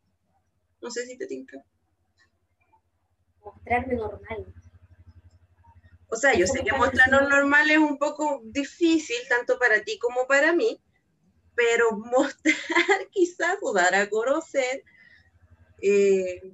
No 0.82 0.92
sé 0.92 1.06
si 1.06 1.18
te 1.18 1.28
tinca. 1.28 1.64
Mostrarme 3.40 3.96
normal. 3.96 4.54
O 6.10 6.18
sea, 6.18 6.34
yo 6.34 6.46
sé 6.46 6.64
que 6.64 6.74
mostrarnos 6.74 7.30
normal 7.30 7.70
es 7.72 7.78
un 7.78 7.98
poco 7.98 8.42
difícil, 8.44 9.16
tanto 9.30 9.58
para 9.58 9.82
ti 9.84 9.98
como 9.98 10.28
para 10.28 10.54
mí, 10.54 10.82
pero 11.56 11.92
mostrar 11.94 12.56
quizás 13.12 13.58
o 13.62 13.74
dar 13.74 13.96
a 13.96 14.10
conocer 14.10 14.84
eh, 15.82 16.54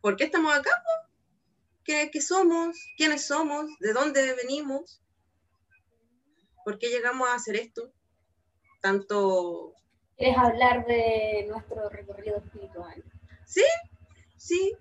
por 0.00 0.16
qué 0.16 0.24
estamos 0.24 0.54
acá, 0.54 0.70
¿Qué, 1.84 2.10
¿Qué, 2.12 2.20
somos, 2.20 2.76
quiénes 2.96 3.26
somos, 3.26 3.66
de 3.78 3.92
dónde 3.92 4.34
venimos, 4.34 5.00
por 6.64 6.78
qué 6.78 6.88
llegamos 6.88 7.28
a 7.28 7.34
hacer 7.34 7.56
esto, 7.56 7.92
tanto... 8.80 9.72
¿Quieres 10.16 10.36
hablar 10.36 10.86
de 10.86 11.46
nuestro 11.48 11.88
recorrido 11.88 12.38
espiritual? 12.38 13.04
Sí, 13.44 13.64
sí, 14.36 14.76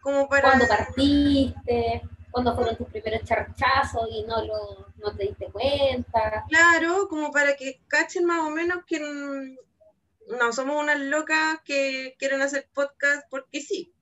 como 0.00 0.28
para... 0.28 0.48
¿Cuándo 0.48 0.66
partiste? 0.66 2.02
¿Cuándo 2.30 2.54
fueron 2.54 2.76
tus 2.76 2.88
primeros 2.88 3.24
charchazos 3.24 4.08
y 4.10 4.22
no, 4.24 4.44
lo, 4.44 4.92
no 4.96 5.16
te 5.16 5.24
diste 5.24 5.50
cuenta? 5.50 6.44
Claro, 6.48 7.08
como 7.08 7.30
para 7.32 7.56
que 7.56 7.80
cachen 7.88 8.24
más 8.24 8.46
o 8.46 8.50
menos 8.50 8.84
que 8.86 9.00
no 9.00 10.52
somos 10.52 10.82
unas 10.82 11.00
locas 11.00 11.60
que 11.64 12.14
quieren 12.18 12.42
hacer 12.42 12.68
podcast 12.74 13.26
porque 13.30 13.60
sí, 13.60 13.92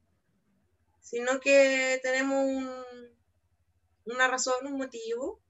sino 1.00 1.38
que 1.38 2.00
tenemos 2.02 2.45
un, 2.45 2.68
una 4.06 4.28
razón, 4.28 4.66
un 4.66 4.76
motivo 4.76 5.40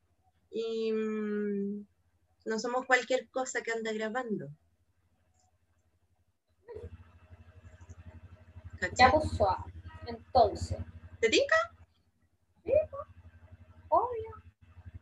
y 0.50 0.92
mm, 0.92 1.86
no 2.44 2.58
somos 2.58 2.86
cualquier 2.86 3.28
cosa 3.30 3.62
que 3.62 3.72
anda 3.72 3.92
grabando. 3.92 4.48
Ya 8.96 9.10
pues 9.10 9.26
entonces. 10.06 10.78
¿Te 11.20 11.28
tinca? 11.28 11.56
Sí, 12.64 12.72
obvio. 13.88 14.42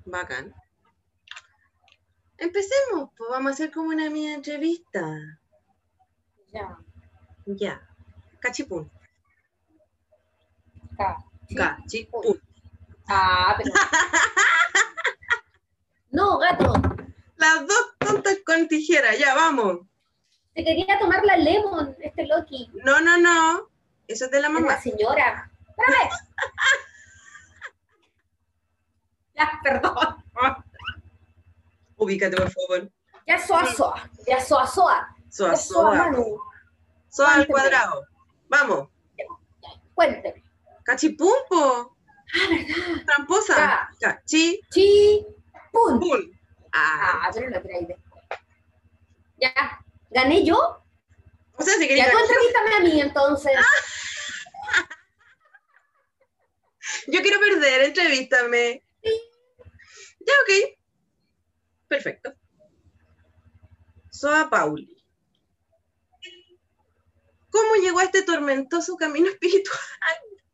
Bacán. 0.04 0.54
Empecemos, 2.38 3.10
pues 3.16 3.30
vamos 3.30 3.50
a 3.50 3.54
hacer 3.54 3.70
como 3.72 3.88
una 3.88 4.10
mini 4.10 4.32
entrevista. 4.32 5.00
Ya. 6.52 6.76
Ya. 7.46 7.80
Cachipún. 8.40 8.90
Cachi. 10.96 11.54
Cachipún. 11.54 12.40
Ah, 13.08 13.54
pero. 13.56 13.72
no, 16.10 16.38
gato. 16.38 16.72
Las 17.36 17.66
dos 17.66 17.94
tontas 17.98 18.38
con 18.44 18.68
tijera, 18.68 19.14
ya 19.16 19.34
vamos. 19.34 19.80
Se 20.54 20.64
quería 20.64 20.98
tomar 20.98 21.24
la 21.24 21.36
lemon, 21.36 21.96
este 22.00 22.26
Loki. 22.26 22.70
No, 22.84 23.00
no, 23.00 23.16
no. 23.18 23.68
Eso 24.06 24.26
es 24.26 24.30
de 24.30 24.40
la 24.40 24.46
Es 24.48 24.52
mamá. 24.52 24.66
la 24.68 24.80
señora. 24.80 25.50
Espérame. 25.68 26.10
ya, 29.34 29.50
perdón. 29.62 30.24
Ubícate, 31.96 32.36
por 32.36 32.50
favor. 32.50 32.90
Ya 33.26 33.38
soa 33.38 33.66
soa. 33.66 34.10
Ya 34.26 34.40
soa 34.40 34.66
soa. 34.66 35.16
Soa, 35.30 35.50
Ya 35.50 35.56
soa 35.56 35.56
soa. 35.56 35.94
Manu. 35.94 36.38
Soa 37.08 37.34
al 37.34 37.46
cuadrado. 37.46 38.06
Vamos. 38.48 38.88
Cuénteme. 39.94 40.42
Cachipumpo. 40.84 41.96
Tramposa. 43.06 43.88
Cachipum. 44.00 44.68
Chi. 44.70 45.26
Pun. 45.72 46.00
Ah. 46.72 47.22
Ah, 47.22 47.30
pero 47.32 47.48
lo 47.50 47.62
traí 47.62 47.86
después. 47.86 48.24
Ya. 49.38 49.80
¿Gané 50.10 50.44
yo? 50.44 50.56
O 51.56 51.62
sea, 51.62 51.74
si 51.74 51.82
Ya 51.82 51.88
quería 51.88 52.10
tú 52.10 52.18
entrevístame 52.18 52.74
a 52.74 52.80
mí 52.80 53.00
entonces. 53.00 53.52
Yo 57.06 57.20
quiero 57.22 57.40
perder, 57.40 57.82
entrevístame. 57.84 58.82
Ya, 59.04 60.32
ok. 60.42 60.78
Perfecto. 61.88 62.34
Soa 64.10 64.48
Pauli. 64.48 65.04
¿Cómo 67.50 67.74
llegó 67.76 68.00
a 68.00 68.04
este 68.04 68.22
tormentoso 68.22 68.96
camino 68.96 69.28
espiritual? 69.28 69.78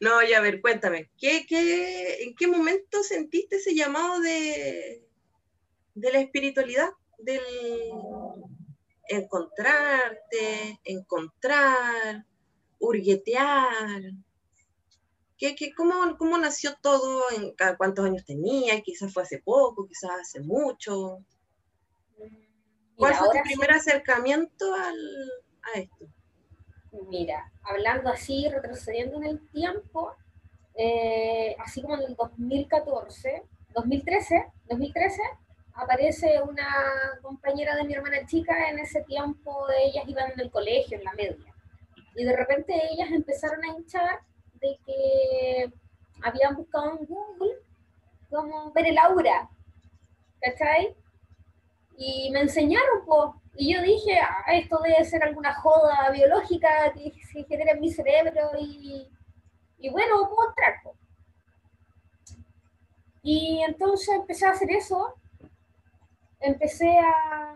No, 0.00 0.22
ya 0.22 0.38
a 0.38 0.40
ver, 0.40 0.60
cuéntame. 0.62 1.10
¿qué, 1.18 1.44
qué, 1.46 2.22
en 2.22 2.34
qué 2.34 2.46
momento 2.46 3.02
sentiste 3.02 3.56
ese 3.56 3.74
llamado 3.74 4.20
de, 4.20 5.06
de 5.94 6.12
la 6.12 6.20
espiritualidad? 6.20 6.88
Del 7.18 7.40
encontrarte, 9.08 10.80
encontrar, 10.84 12.24
hurguetear. 12.78 14.12
¿Qué, 15.38 15.54
qué, 15.54 15.72
cómo, 15.74 16.16
¿Cómo 16.16 16.38
nació 16.38 16.74
todo? 16.80 17.22
En, 17.30 17.54
¿Cuántos 17.76 18.04
años 18.04 18.24
tenía? 18.24 18.80
Quizás 18.80 19.12
fue 19.12 19.22
hace 19.22 19.40
poco, 19.40 19.86
quizás 19.86 20.10
hace 20.20 20.40
mucho. 20.40 21.18
¿Cuál 22.96 23.12
Mira, 23.12 23.18
fue 23.18 23.28
tu 23.28 23.42
primer 23.42 23.72
acercamiento 23.72 24.74
al, 24.74 24.96
a 25.62 25.78
esto? 25.78 26.06
Mira, 27.10 27.52
hablando 27.62 28.08
así, 28.08 28.48
retrocediendo 28.48 29.18
en 29.18 29.24
el 29.24 29.48
tiempo, 29.50 30.14
eh, 30.74 31.54
así 31.58 31.82
como 31.82 31.96
en 31.96 32.02
el 32.04 32.16
2014, 32.16 33.42
2013, 33.74 34.46
2013, 34.68 35.22
aparece 35.74 36.40
una 36.42 36.66
compañera 37.20 37.76
de 37.76 37.84
mi 37.84 37.92
hermana 37.92 38.26
chica, 38.26 38.70
en 38.70 38.78
ese 38.78 39.02
tiempo 39.02 39.66
ellas 39.78 40.04
iban 40.08 40.32
en 40.32 40.40
el 40.40 40.50
colegio, 40.50 40.96
en 40.96 41.04
la 41.04 41.12
media, 41.12 41.54
y 42.14 42.24
de 42.24 42.34
repente 42.34 42.72
ellas 42.90 43.10
empezaron 43.10 43.62
a 43.62 43.68
hinchar 43.76 44.20
de 44.60 44.78
que 44.84 45.72
habían 46.22 46.56
buscado 46.56 46.90
en 46.98 47.06
Google 47.06 47.54
como 48.30 48.72
ver 48.72 48.86
el 48.86 48.98
aura, 48.98 49.48
¿cachai? 50.40 50.94
Y 51.96 52.30
me 52.30 52.40
enseñaron, 52.42 53.04
pues, 53.06 53.30
y 53.56 53.74
yo 53.74 53.82
dije, 53.82 54.18
ah, 54.20 54.52
esto 54.52 54.78
debe 54.82 55.04
ser 55.04 55.22
alguna 55.24 55.54
joda 55.54 56.10
biológica 56.10 56.92
que 56.92 57.12
se 57.32 57.44
genera 57.44 57.72
en 57.72 57.80
mi 57.80 57.90
cerebro 57.90 58.50
y, 58.58 59.08
y 59.78 59.88
bueno, 59.90 60.28
puedo 60.28 60.50
entrar. 60.50 60.74
po. 60.82 60.94
Y 63.22 63.62
entonces 63.62 64.08
empecé 64.14 64.46
a 64.46 64.52
hacer 64.52 64.70
eso, 64.70 65.14
empecé 66.40 66.98
a... 66.98 67.54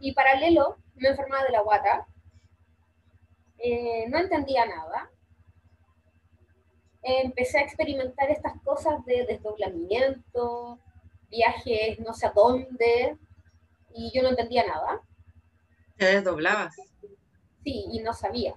Y 0.00 0.12
paralelo, 0.12 0.78
me 0.96 1.08
enfermaba 1.10 1.44
de 1.44 1.52
la 1.52 1.60
guata, 1.62 2.06
eh, 3.58 4.06
no 4.08 4.18
entendía 4.18 4.66
nada, 4.66 5.10
empecé 7.02 7.58
a 7.58 7.62
experimentar 7.62 8.30
estas 8.30 8.54
cosas 8.62 9.04
de 9.04 9.26
desdoblamiento, 9.26 10.78
viajes 11.30 11.98
no 12.00 12.14
sé 12.14 12.26
a 12.26 12.32
dónde, 12.32 13.16
y 13.94 14.10
yo 14.12 14.22
no 14.22 14.28
entendía 14.30 14.66
nada. 14.66 15.00
Te 15.96 16.06
desdoblabas. 16.06 16.74
Sí, 17.64 17.86
y 17.92 18.00
no 18.00 18.12
sabía. 18.12 18.54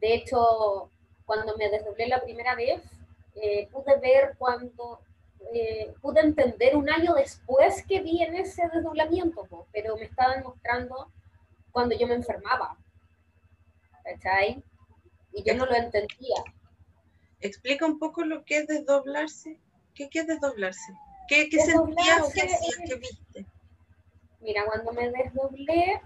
De 0.00 0.14
hecho, 0.14 0.90
cuando 1.24 1.56
me 1.56 1.68
desdoblé 1.68 2.08
la 2.08 2.22
primera 2.22 2.54
vez, 2.54 2.82
eh, 3.36 3.68
pude 3.72 3.98
ver 3.98 4.34
cuando, 4.38 5.00
eh, 5.52 5.94
pude 6.00 6.20
entender 6.20 6.76
un 6.76 6.88
año 6.90 7.14
después 7.14 7.84
que 7.86 8.00
vi 8.00 8.22
en 8.22 8.36
ese 8.36 8.68
desdoblamiento, 8.68 9.44
po, 9.44 9.66
pero 9.72 9.96
me 9.96 10.04
estaban 10.04 10.42
mostrando 10.42 11.10
cuando 11.72 11.96
yo 11.96 12.06
me 12.06 12.14
enfermaba. 12.14 12.76
¿Cachai? 14.04 14.62
Y 15.32 15.42
yo 15.42 15.54
no 15.54 15.66
lo 15.66 15.74
entendía. 15.74 16.44
Explica 17.44 17.84
un 17.84 17.98
poco 17.98 18.24
lo 18.24 18.42
que 18.42 18.56
es 18.56 18.66
desdoblarse. 18.66 19.58
¿Qué, 19.94 20.08
qué 20.08 20.20
es 20.20 20.26
desdoblarse? 20.26 20.94
¿Qué, 21.28 21.50
qué 21.50 21.60
sentías 21.60 22.22
o 22.22 22.32
qué 22.32 22.40
hacías? 22.40 22.78
¿Qué 22.86 22.94
viste? 22.94 23.46
Mira, 24.40 24.64
cuando 24.64 24.94
me 24.94 25.10
desdoblé, 25.10 26.00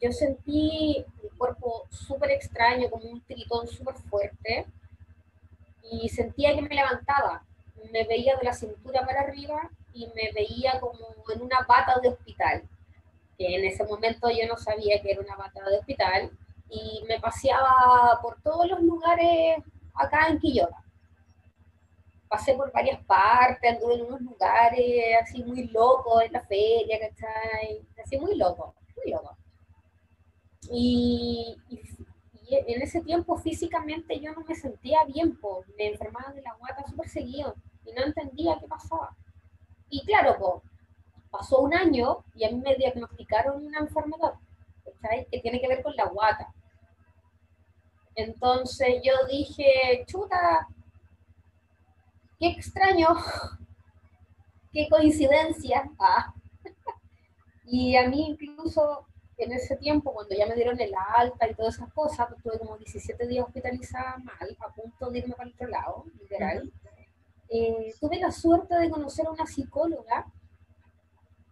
yo 0.00 0.10
sentí 0.10 1.06
el 1.22 1.30
cuerpo 1.38 1.86
súper 1.90 2.32
extraño, 2.32 2.90
como 2.90 3.08
un 3.08 3.20
tritón 3.20 3.68
súper 3.68 3.94
fuerte, 3.94 4.66
y 5.92 6.08
sentía 6.08 6.56
que 6.56 6.62
me 6.62 6.74
levantaba. 6.74 7.44
Me 7.92 8.02
veía 8.02 8.34
de 8.34 8.42
la 8.42 8.52
cintura 8.52 9.06
para 9.06 9.20
arriba 9.20 9.70
y 9.94 10.08
me 10.08 10.32
veía 10.32 10.80
como 10.80 11.06
en 11.32 11.40
una 11.40 11.60
bata 11.68 12.00
de 12.00 12.08
hospital, 12.08 12.64
que 13.38 13.54
en 13.54 13.64
ese 13.64 13.84
momento 13.84 14.28
yo 14.28 14.48
no 14.48 14.56
sabía 14.56 15.00
que 15.02 15.12
era 15.12 15.20
una 15.20 15.36
bata 15.36 15.62
de 15.70 15.78
hospital, 15.78 16.32
y 16.68 17.04
me 17.06 17.20
paseaba 17.20 18.18
por 18.20 18.42
todos 18.42 18.66
los 18.68 18.80
lugares 18.82 19.62
acá 19.94 20.28
en 20.28 20.38
Quillota. 20.38 20.76
Pasé 22.28 22.54
por 22.54 22.72
varias 22.72 23.00
partes, 23.04 23.70
anduve 23.74 23.94
en 23.94 24.02
unos 24.06 24.20
lugares 24.22 25.14
así 25.22 25.44
muy 25.44 25.68
locos 25.68 26.22
en 26.24 26.32
la 26.32 26.40
feria, 26.40 26.98
¿cachai? 26.98 27.80
Así 28.02 28.18
muy 28.18 28.36
loco, 28.36 28.74
muy 28.96 29.12
loco. 29.12 29.36
Y, 30.70 31.56
y- 31.68 31.80
y 32.48 32.56
en 32.74 32.82
ese 32.82 33.00
tiempo 33.02 33.36
físicamente 33.38 34.18
yo 34.20 34.32
no 34.32 34.42
me 34.46 34.54
sentía 34.56 35.04
bien, 35.04 35.36
po. 35.40 35.64
me 35.78 35.86
enfermaba 35.88 36.32
de 36.32 36.42
la 36.42 36.54
guata 36.54 36.84
súper 36.88 37.08
seguido 37.08 37.54
y 37.84 37.92
no 37.92 38.02
entendía 38.04 38.58
qué 38.60 38.66
pasaba. 38.66 39.16
Y 39.90 40.04
claro, 40.06 40.38
po, 40.38 40.62
pasó 41.30 41.60
un 41.60 41.74
año 41.74 42.24
y 42.34 42.44
a 42.44 42.50
mí 42.50 42.58
me 42.60 42.76
diagnosticaron 42.76 43.66
una 43.66 43.80
enfermedad, 43.80 44.34
¿cachai? 44.84 45.26
Que 45.30 45.40
tiene 45.40 45.60
que 45.60 45.68
ver 45.68 45.82
con 45.82 45.96
la 45.96 46.06
guata. 46.06 46.52
Entonces 48.14 49.00
yo 49.02 49.12
dije, 49.30 50.04
chuta, 50.06 50.68
qué 52.38 52.48
extraño, 52.48 53.08
qué 54.72 54.88
coincidencia. 54.90 55.90
Ah. 55.98 56.34
Y 57.64 57.96
a 57.96 58.06
mí 58.06 58.36
incluso 58.38 59.06
en 59.38 59.52
ese 59.52 59.76
tiempo, 59.76 60.12
cuando 60.12 60.34
ya 60.34 60.46
me 60.46 60.54
dieron 60.54 60.78
el 60.80 60.92
alta 61.14 61.48
y 61.48 61.54
todas 61.54 61.76
esas 61.76 61.92
cosas, 61.92 62.28
pues 62.28 62.42
tuve 62.42 62.58
como 62.58 62.76
17 62.76 63.26
días 63.26 63.46
hospitalizada 63.46 64.18
mal, 64.18 64.56
a 64.60 64.68
punto 64.72 65.10
de 65.10 65.18
irme 65.20 65.34
para 65.34 65.48
el 65.48 65.54
otro 65.54 65.68
lado, 65.68 66.04
literal. 66.20 66.70
Eh, 67.48 67.94
tuve 68.00 68.18
la 68.18 68.30
suerte 68.30 68.74
de 68.76 68.90
conocer 68.90 69.26
a 69.26 69.30
una 69.30 69.46
psicóloga 69.46 70.26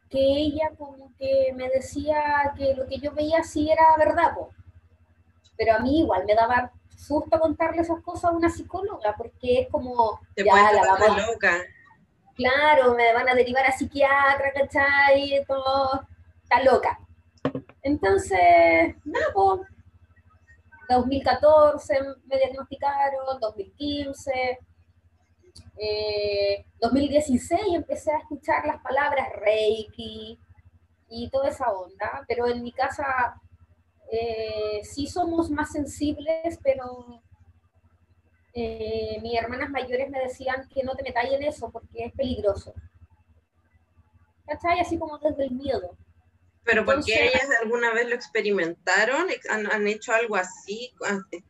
que 0.09 0.19
ella 0.19 0.71
como 0.77 1.13
que 1.19 1.53
me 1.55 1.69
decía 1.69 2.53
que 2.57 2.75
lo 2.75 2.87
que 2.87 2.99
yo 2.99 3.13
veía 3.13 3.43
sí 3.43 3.71
era 3.71 3.97
verdad, 3.97 4.33
pero 5.61 5.75
a 5.77 5.79
mí 5.81 6.01
igual 6.01 6.25
me 6.25 6.35
daba 6.35 6.73
susto 6.97 7.39
contarle 7.39 7.83
esas 7.83 8.03
cosas 8.03 8.31
a 8.31 8.35
una 8.35 8.49
psicóloga, 8.49 9.15
porque 9.15 9.61
es 9.61 9.69
como, 9.69 10.19
Te 10.35 10.43
ya 10.43 10.73
la 10.73 10.83
vamos, 10.83 11.27
loca. 11.27 11.55
Claro, 12.35 12.95
me 12.95 13.13
van 13.13 13.29
a 13.29 13.35
derivar 13.35 13.67
a 13.67 13.73
psiquiatra, 13.73 14.53
¿cachai? 14.55 15.45
Todo, 15.47 16.09
está 16.43 16.63
loca. 16.63 16.99
Entonces, 17.83 18.95
nada, 19.05 19.27
pues, 19.35 19.61
2014 20.89 21.99
me 22.25 22.39
diagnosticaron, 22.39 23.39
2015, 23.39 24.59
2016 26.81 27.61
eh, 27.61 27.75
empecé 27.75 28.13
a 28.13 28.19
escuchar 28.19 28.65
las 28.65 28.81
palabras 28.81 29.29
Reiki 29.35 30.39
y 31.11 31.29
toda 31.29 31.51
esa 31.51 31.71
onda, 31.71 32.25
pero 32.27 32.47
en 32.47 32.63
mi 32.63 32.73
casa 32.73 33.39
eh, 34.11 34.81
sí 34.83 35.07
somos 35.07 35.51
más 35.51 35.73
sensibles, 35.73 36.59
pero 36.63 37.23
eh, 38.53 39.19
mis 39.23 39.39
hermanas 39.39 39.71
mayores 39.71 40.11
me 40.11 40.19
decían 40.19 40.69
que 40.69 40.83
no 40.83 40.95
te 40.97 41.05
metáis 41.05 41.33
en 41.33 41.45
eso 41.45 41.71
porque 41.71 42.07
es 42.07 42.13
peligroso. 42.13 42.75
¿Cachai? 44.47 44.81
Así 44.81 44.99
como 44.99 45.19
desde 45.19 45.45
el 45.45 45.53
miedo. 45.53 45.97
¿Pero 46.65 46.85
porque 46.85 47.29
ellas 47.29 47.49
alguna 47.63 47.93
vez 47.93 48.09
lo 48.09 48.15
experimentaron? 48.15 49.29
¿Han, 49.49 49.87
hecho 49.87 50.13
algo 50.13 50.37
así? 50.37 50.93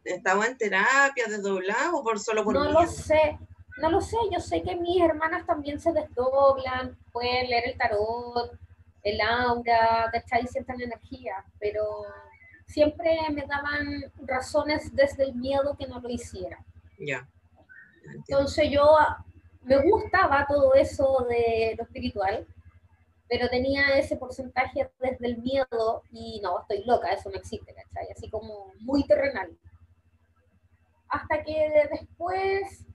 ¿Estaban 0.05 0.53
en 0.53 0.59
terapia, 0.59 1.25
desdoblado 1.29 1.97
o 1.97 2.03
por 2.03 2.19
solo 2.19 2.45
por 2.45 2.55
No 2.55 2.71
lo 2.71 2.87
sé, 2.87 3.39
no 3.79 3.91
lo 3.91 4.01
sé, 4.01 4.17
yo 4.33 4.39
sé 4.39 4.63
que 4.63 4.77
mis 4.77 5.03
hermanas 5.03 5.47
también 5.47 5.81
se 5.81 5.93
desdoblan, 5.93 6.97
pueden 7.13 7.49
leer 7.49 7.71
el 7.71 7.79
tarot, 7.79 8.53
el 9.03 9.21
aura, 9.21 10.09
¿cachai? 10.13 10.47
Sientan 10.47 10.81
energía, 10.81 11.45
pero 11.59 12.05
siempre 12.71 13.19
me 13.33 13.47
daban 13.47 14.13
razones 14.27 14.95
desde 14.95 15.25
el 15.25 15.35
miedo 15.35 15.77
que 15.77 15.87
no 15.87 16.01
lo 16.01 16.09
hiciera. 16.09 16.65
Ya. 16.99 17.29
Entonces 18.15 18.71
yo 18.71 18.97
me 19.63 19.83
gustaba 19.83 20.47
todo 20.49 20.75
eso 20.75 21.27
de 21.29 21.75
lo 21.77 21.85
espiritual, 21.85 22.47
pero 23.29 23.49
tenía 23.49 23.99
ese 23.99 24.17
porcentaje 24.17 24.91
desde 25.01 25.27
el 25.27 25.39
miedo 25.39 26.03
y 26.11 26.41
no, 26.43 26.61
estoy 26.61 26.85
loca, 26.85 27.13
eso 27.13 27.31
no 27.31 27.37
existe, 27.37 27.75
¿cachai? 27.75 28.11
Así 28.11 28.29
como 28.31 28.73
muy 28.81 29.05
terrenal. 29.07 29.57
Hasta 31.09 31.43
que 31.43 31.89
después 31.91 32.87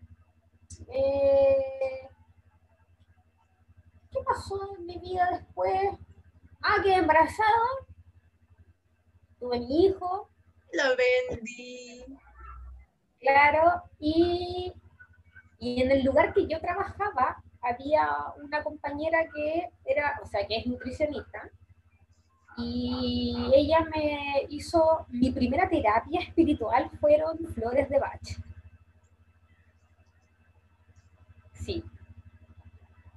eh, 0.90 2.10
¿Qué 4.12 4.20
pasó 4.24 4.76
en 4.78 4.86
mi 4.86 4.98
vida 5.00 5.30
después? 5.32 5.92
Ah, 6.62 6.78
quedé 6.82 6.96
embarazada. 6.96 7.68
Tuve 9.40 9.60
mi 9.60 9.86
hijo. 9.86 10.30
Lo 10.74 10.84
vendí. 10.96 12.04
Claro, 13.20 13.84
y, 14.00 14.74
y 15.60 15.82
en 15.82 15.92
el 15.92 16.04
lugar 16.04 16.34
que 16.34 16.48
yo 16.48 16.60
trabajaba 16.60 17.42
había 17.62 18.08
una 18.44 18.64
compañera 18.64 19.28
que 19.34 19.70
era, 19.86 20.20
o 20.22 20.28
sea, 20.28 20.46
que 20.46 20.58
es 20.58 20.68
nutricionista, 20.68 21.50
y 22.58 23.36
ella 23.54 23.86
me 23.94 24.46
hizo, 24.50 25.06
mi 25.10 25.32
primera 25.32 25.68
terapia 25.68 26.22
espiritual 26.22 26.90
fueron 27.00 27.38
flores 27.54 27.90
de 27.90 28.00
Bach. 28.00 28.22
Sí. 31.54 31.84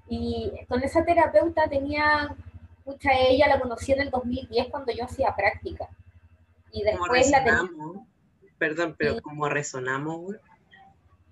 Y 0.09 0.51
con 0.69 0.83
esa 0.83 1.05
terapeuta 1.05 1.69
tenía, 1.69 2.35
mucha 2.85 3.13
ella 3.13 3.47
la 3.47 3.61
conocí 3.61 3.93
en 3.93 4.01
el 4.01 4.11
2010 4.11 4.69
cuando 4.69 4.93
yo 4.93 5.05
hacía 5.05 5.35
práctica. 5.37 5.89
Y 6.73 6.83
después 6.83 7.31
la 7.31 7.45
tenía. 7.45 7.71
Perdón, 8.59 8.97
pero 8.99 9.21
como 9.23 9.49
resonamos, 9.49 10.35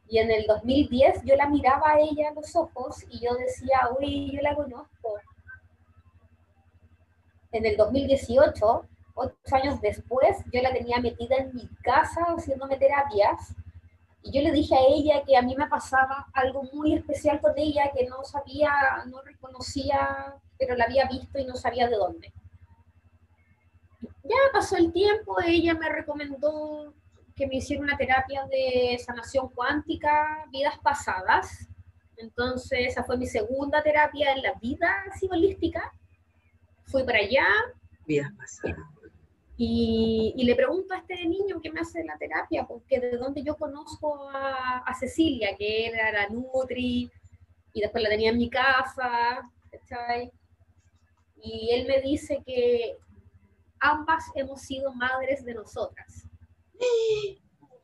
Y 0.09 0.19
en 0.19 0.31
el 0.31 0.47
2010 0.47 1.25
yo 1.25 1.35
la 1.35 1.49
miraba 1.49 1.91
a 1.93 1.99
ella 1.99 2.31
a 2.31 2.35
los 2.35 2.55
ojos 2.55 3.05
y 3.11 3.19
yo 3.19 3.35
decía, 3.35 3.81
uy, 3.99 4.31
yo 4.33 4.41
la 4.43 4.55
conozco. 4.55 5.21
En 7.51 7.67
el 7.67 7.77
2018, 7.77 8.87
ocho 9.15 9.57
años 9.57 9.81
después, 9.81 10.37
yo 10.53 10.63
la 10.63 10.73
tenía 10.73 11.01
metida 11.01 11.37
en 11.37 11.55
mi 11.55 11.69
casa 11.83 12.21
haciéndome 12.37 12.77
terapias 12.77 13.57
y 14.27 14.33
yo 14.33 14.43
le 14.43 14.51
dije 14.51 14.75
a 14.75 14.87
ella 14.89 15.23
que 15.25 15.37
a 15.37 15.43
mí 15.43 15.55
me 15.57 15.69
pasaba 15.69 16.27
algo 16.33 16.65
muy 16.73 16.95
especial 16.95 17.41
con 17.41 17.53
ella, 17.57 17.93
que 17.97 18.07
no 18.07 18.25
sabía, 18.25 18.73
no 19.07 19.23
reconocía, 19.23 20.35
pero 20.59 20.75
la 20.75 20.85
había 20.85 21.07
visto 21.07 21.39
y 21.39 21.45
no 21.45 21.55
sabía 21.55 21.89
de 21.89 21.97
dónde. 21.97 22.33
Ya 24.29 24.53
pasó 24.53 24.77
el 24.77 24.93
tiempo, 24.93 25.37
ella 25.45 25.75
me 25.75 25.89
recomendó 25.89 26.95
que 27.35 27.47
me 27.47 27.57
hiciera 27.57 27.83
una 27.83 27.97
terapia 27.97 28.47
de 28.47 28.99
sanación 28.99 29.49
cuántica, 29.51 30.47
vidas 30.51 30.79
pasadas. 30.83 31.69
Entonces, 32.17 32.89
esa 32.89 33.05
fue 33.05 33.19
mi 33.19 33.27
segunda 33.27 33.83
terapia 33.83 34.33
en 34.33 34.43
la 34.43 34.55
vida 34.55 35.05
simbolística. 35.19 35.93
Fui 36.85 37.05
para 37.05 37.19
allá. 37.19 37.47
Vidas 38.07 38.33
pasadas. 38.37 38.97
Y, 39.59 40.35
le 40.37 40.55
pregunto 40.55 40.93
a 40.95 40.99
este 40.99 41.25
niño 41.27 41.61
que 41.63 41.73
me 41.73 41.81
hace 41.81 42.05
la 42.05 42.19
terapia, 42.19 42.67
porque 42.67 43.01
de 43.01 43.17
dónde 43.17 43.43
yo 43.43 43.57
conozco 43.57 44.29
a, 44.31 44.95
Cecilia, 44.99 45.57
que 45.57 45.87
era 45.87 46.13
la 46.13 46.29
Nutri, 46.29 47.11
y 47.73 47.81
después 47.81 48.03
la 48.03 48.11
tenía 48.11 48.31
en 48.31 48.39
mi 48.39 48.51
casa, 48.51 49.51
¿cachai? 49.71 50.31
Y 51.43 51.71
él 51.73 51.87
me 51.87 52.01
dice 52.01 52.43
que 52.45 52.97
ambas 53.81 54.25
hemos 54.35 54.63
sido 54.63 54.93
madres 54.95 55.45
de 55.45 55.55
nosotras. 55.55 56.27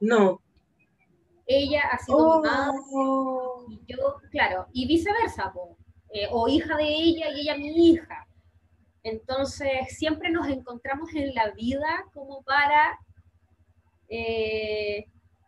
No. 0.00 0.40
Ella 1.46 1.83
ha 1.90 1.98
sido 1.98 2.40
mi 2.40 2.48
madre, 2.48 2.78
oh. 2.94 3.66
y 3.68 3.81
yo, 3.87 4.16
claro, 4.31 4.66
y 4.72 4.87
viceversa, 4.87 5.52
eh, 6.11 6.28
o 6.31 6.48
hija 6.48 6.76
de 6.76 6.85
ella 6.85 7.31
y 7.31 7.40
ella 7.40 7.57
mi 7.57 7.90
hija. 7.90 8.26
Entonces, 9.02 9.96
siempre 9.96 10.31
nos 10.31 10.46
encontramos 10.48 11.12
en 11.14 11.35
la 11.35 11.50
vida 11.50 12.05
como 12.14 12.42
para 12.42 12.98
eh, 14.09 15.07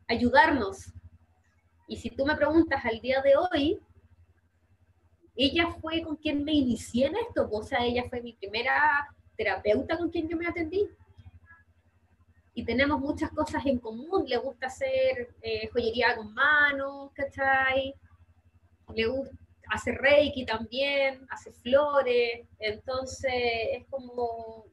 ayudarnos. 0.09 0.92
Y 1.87 1.96
si 1.98 2.11
tú 2.11 2.26
me 2.26 2.37
preguntas 2.37 2.85
al 2.85 3.00
día 3.00 3.20
de 3.22 3.35
hoy, 3.37 3.78
ella 5.37 5.68
fue 5.80 6.02
con 6.02 6.16
quien 6.16 6.44
me 6.44 6.52
inicié 6.52 7.07
en 7.07 7.16
esto, 7.16 7.48
o 7.50 7.62
sea, 7.62 7.85
ella 7.85 8.04
fue 8.09 8.22
mi 8.22 8.33
primera 8.35 9.09
terapeuta 9.37 9.97
con 9.99 10.11
quien 10.11 10.29
yo 10.29 10.37
me 10.37 10.47
atendí. 10.47 10.88
Y 12.55 12.64
tenemos 12.64 13.01
muchas 13.01 13.31
cosas 13.31 13.66
en 13.66 13.79
común, 13.79 14.25
le 14.27 14.37
gusta 14.37 14.68
hacer 14.68 15.35
eh, 15.42 15.68
joyería 15.73 16.14
con 16.16 16.33
manos, 16.33 17.11
¿cachai? 17.12 17.94
Le 18.94 19.07
gusta 19.07 19.37
hace 19.70 19.92
reiki 19.92 20.44
también, 20.44 21.27
hace 21.31 21.53
flores, 21.53 22.47
entonces 22.59 23.33
es 23.73 23.87
como 23.88 24.66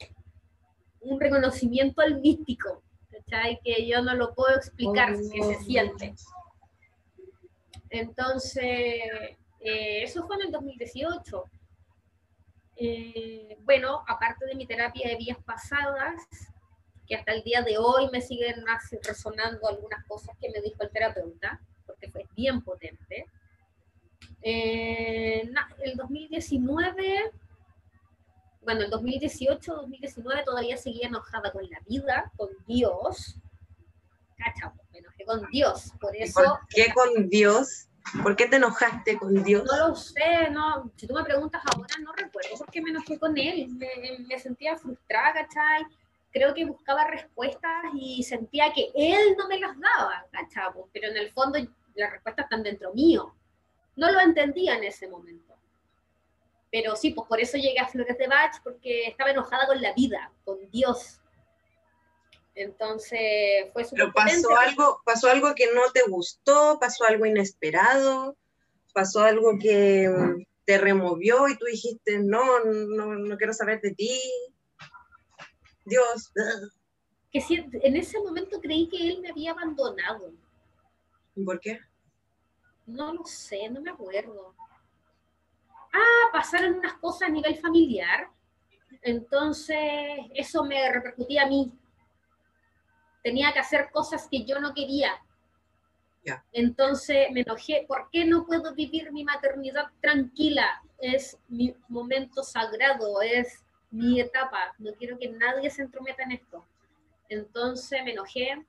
un 1.02 1.20
reconocimiento 1.20 2.02
al 2.02 2.20
místico, 2.20 2.84
¿cachai? 3.10 3.60
Que 3.64 3.88
yo 3.88 4.02
no 4.02 4.14
lo 4.16 4.34
puedo 4.34 4.56
explicar, 4.56 5.14
oh, 5.14 5.32
que 5.32 5.44
se 5.44 5.64
siente. 5.64 6.14
Entonces, 7.90 9.02
eh, 9.60 10.04
eso 10.04 10.26
fue 10.26 10.36
en 10.38 10.44
el 10.44 10.52
2018. 10.52 11.44
Eh, 12.84 13.60
bueno, 13.64 14.04
aparte 14.08 14.48
de 14.48 14.56
mi 14.56 14.66
terapia 14.66 15.08
de 15.08 15.16
vías 15.16 15.38
pasadas, 15.46 16.16
que 17.06 17.16
hasta 17.16 17.32
el 17.32 17.44
día 17.44 17.62
de 17.62 17.78
hoy 17.78 18.10
me 18.12 18.22
siguen 18.22 18.66
resonando 19.04 19.68
algunas 19.68 20.04
cosas 20.08 20.36
que 20.42 20.50
me 20.50 20.62
dijo 20.62 20.82
el 20.82 20.90
terapeuta, 20.90 21.62
porque 21.86 22.10
fue 22.10 22.26
bien 22.36 22.64
potente. 22.64 23.28
Eh, 24.42 25.48
el 25.84 25.96
2019, 25.96 27.32
bueno, 28.64 28.82
el 28.82 28.90
2018, 28.90 29.76
2019 29.76 30.44
todavía 30.44 30.76
seguía 30.76 31.08
enojada 31.08 31.52
con 31.52 31.70
la 31.70 31.80
vida, 31.88 32.32
con 32.36 32.50
Dios. 32.66 33.38
Cacha, 34.38 34.74
me 34.92 34.98
enojé 34.98 35.24
con 35.24 35.48
Dios, 35.52 35.94
por 36.02 36.16
eso. 36.16 36.42
¿Por 36.42 36.68
qué 36.68 36.92
con 36.96 37.30
Dios? 37.30 37.91
¿Por 38.24 38.36
qué 38.36 38.48
te 38.48 38.58
enojaste 38.58 39.18
con 39.18 39.44
Dios? 39.44 39.64
No 39.66 39.90
lo 39.90 39.96
sé, 39.96 40.50
no. 40.52 40.92
Si 40.96 41.08
tú 41.08 41.14
me 41.14 41.24
preguntas 41.24 41.62
ahora, 41.74 41.96
no 42.02 42.12
recuerdo 42.14 42.58
por 42.58 42.70
qué 42.72 42.82
me 42.82 42.90
enojé 42.90 43.18
con 43.18 43.38
él. 43.38 43.70
Me, 43.70 43.90
me 44.28 44.40
sentía 44.40 44.78
frustrada, 44.78 45.34
¿cachai? 45.34 45.86
Creo 46.32 46.54
que 46.54 46.66
buscaba 46.66 47.08
respuestas 47.08 47.86
y 47.94 48.24
sentía 48.24 48.72
que 48.74 48.92
él 48.96 49.36
no 49.38 49.48
me 49.48 49.60
las 49.60 49.78
daba, 49.80 50.26
¿cachai? 50.32 50.72
Pero 50.94 51.10
en 51.10 51.18
el 51.18 51.32
fondo 51.32 51.60
las 51.96 52.12
respuestas 52.12 52.46
están 52.46 52.64
dentro 52.64 52.94
mío. 52.94 53.34
No 53.96 54.12
lo 54.12 54.20
entendía 54.20 54.76
en 54.76 54.84
ese 54.84 55.08
momento. 55.08 55.56
Pero 56.72 56.96
sí, 56.96 57.12
pues 57.12 57.28
por 57.28 57.40
eso 57.40 57.58
llegué 57.58 57.80
a 57.80 57.88
Flores 57.88 58.18
de 58.18 58.28
Bach, 58.28 58.62
porque 58.64 59.08
estaba 59.08 59.32
enojada 59.32 59.68
con 59.68 59.82
la 59.82 59.94
vida, 59.94 60.32
con 60.46 60.58
Dios. 60.72 61.21
Entonces 62.56 63.72
fue 63.74 63.86
súper 63.86 64.06
Pero 64.06 64.14
pasó 64.14 64.50
potente. 64.50 64.70
algo, 64.70 65.02
pasó 65.06 65.28
algo 65.30 65.56
que 65.56 65.74
no 65.74 65.92
te 65.94 66.02
gustó, 66.08 66.78
pasó 66.80 67.06
algo 67.06 67.26
inesperado, 67.26 68.36
pasó 68.94 69.22
algo 69.22 69.58
que 69.60 70.10
mm, 70.10 70.44
te 70.66 70.78
removió 70.78 71.48
y 71.48 71.58
tú 71.58 71.66
dijiste, 71.66 72.20
no, 72.20 72.64
no, 72.64 73.16
no 73.16 73.38
quiero 73.38 73.54
saber 73.54 73.80
de 73.82 73.94
ti. 73.94 74.20
Dios. 75.86 76.32
Que 77.32 77.42
sí, 77.42 77.66
en 77.72 77.96
ese 77.96 78.20
momento 78.20 78.60
creí 78.60 78.90
que 78.90 78.98
él 78.98 79.22
me 79.22 79.30
había 79.30 79.52
abandonado. 79.52 80.32
¿por 81.46 81.60
qué? 81.60 81.80
No 82.86 83.14
lo 83.14 83.24
sé, 83.26 83.70
no 83.70 83.82
me 83.82 83.92
acuerdo. 83.92 84.54
Ah, 85.94 86.30
pasaron 86.32 86.76
unas 86.76 86.94
cosas 86.94 87.30
a 87.30 87.32
nivel 87.32 87.58
familiar. 87.58 88.30
Entonces, 89.02 89.80
eso 90.34 90.64
me 90.64 90.92
repercutía 90.92 91.44
a 91.44 91.48
mí. 91.48 91.72
Tenía 93.24 93.54
que 93.54 93.60
hacer 93.60 93.90
cosas 93.92 94.28
que 94.30 94.44
yo 94.46 94.60
no 94.60 94.74
quería. 94.74 95.12
Ya. 96.24 96.44
Entonces 96.52 97.28
me 97.32 97.42
enojé. 97.42 97.86
¿Por 97.88 98.10
qué 98.12 98.26
no 98.26 98.46
puedo 98.46 98.74
vivir 98.76 99.12
mi 99.12 99.24
maternidad 99.24 99.88
tranquila? 100.02 100.82
Es 101.00 101.38
mi 101.48 101.76
momento 101.88 102.44
sagrado, 102.44 103.22
es 103.22 103.64
mi 103.90 104.20
etapa. 104.20 104.74
No 104.78 104.94
quiero 104.94 105.18
que 105.18 105.30
nadie 105.30 105.70
se 105.70 105.82
entrometa 105.82 106.24
en 106.24 106.34
esto. 106.34 106.66
Entonces 107.30 108.04
me 108.04 108.12
enojé 108.12 108.64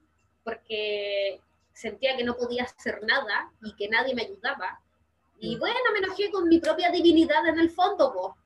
porque 0.44 1.40
sentía 1.72 2.16
que 2.16 2.24
no 2.24 2.36
podía 2.36 2.64
hacer 2.64 3.00
nada 3.04 3.50
y 3.62 3.74
que 3.74 3.88
nadie 3.88 4.14
me 4.14 4.22
ayudaba. 4.22 4.80
Y 5.38 5.56
Mm. 5.56 5.58
bueno, 5.60 5.76
me 5.92 5.98
enojé 5.98 6.30
con 6.30 6.48
mi 6.48 6.58
propia 6.60 6.90
divinidad 6.90 7.46
en 7.46 7.58
el 7.58 7.70
fondo, 7.70 8.12
po. 8.12 8.36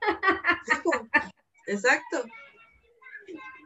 Exacto. 1.66 2.24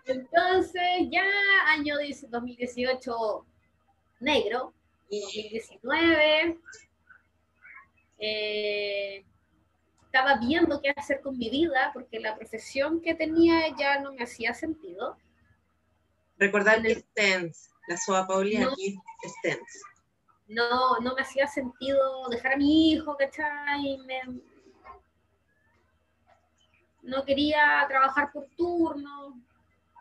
Entonces, 0.07 0.83
ya 1.11 1.25
año 1.66 1.99
10 1.99 2.31
2018 2.31 3.45
negro, 4.21 4.73
2019, 5.11 6.59
eh, 8.19 9.25
estaba 10.05 10.37
viendo 10.37 10.81
qué 10.81 10.90
hacer 10.97 11.21
con 11.21 11.37
mi 11.37 11.51
vida 11.51 11.90
porque 11.92 12.21
la 12.21 12.37
profesión 12.37 13.01
que 13.01 13.14
tenía 13.14 13.75
ya 13.77 14.01
no 14.01 14.12
me 14.12 14.23
hacía 14.23 14.55
sentido. 14.55 15.16
Recordar 16.38 16.85
el- 16.87 16.97
Stens, 17.03 17.71
la 17.88 17.97
Soa 17.97 18.27
Paulina 18.27 18.66
No. 18.66 18.73
aquí, 18.73 18.97
Stens. 19.25 19.83
No, 20.49 21.01
no 21.01 21.14
me 21.14 21.23
hacía 21.23 21.49
sentido 21.49 22.29
dejar 22.29 22.53
a 22.53 22.57
mi 22.57 22.92
hijo, 22.92 23.16
¿cachai? 23.16 23.99
Me- 24.07 24.40
no 27.03 27.25
quería 27.25 27.85
trabajar 27.88 28.33
por 28.33 28.47
turno, 28.57 29.40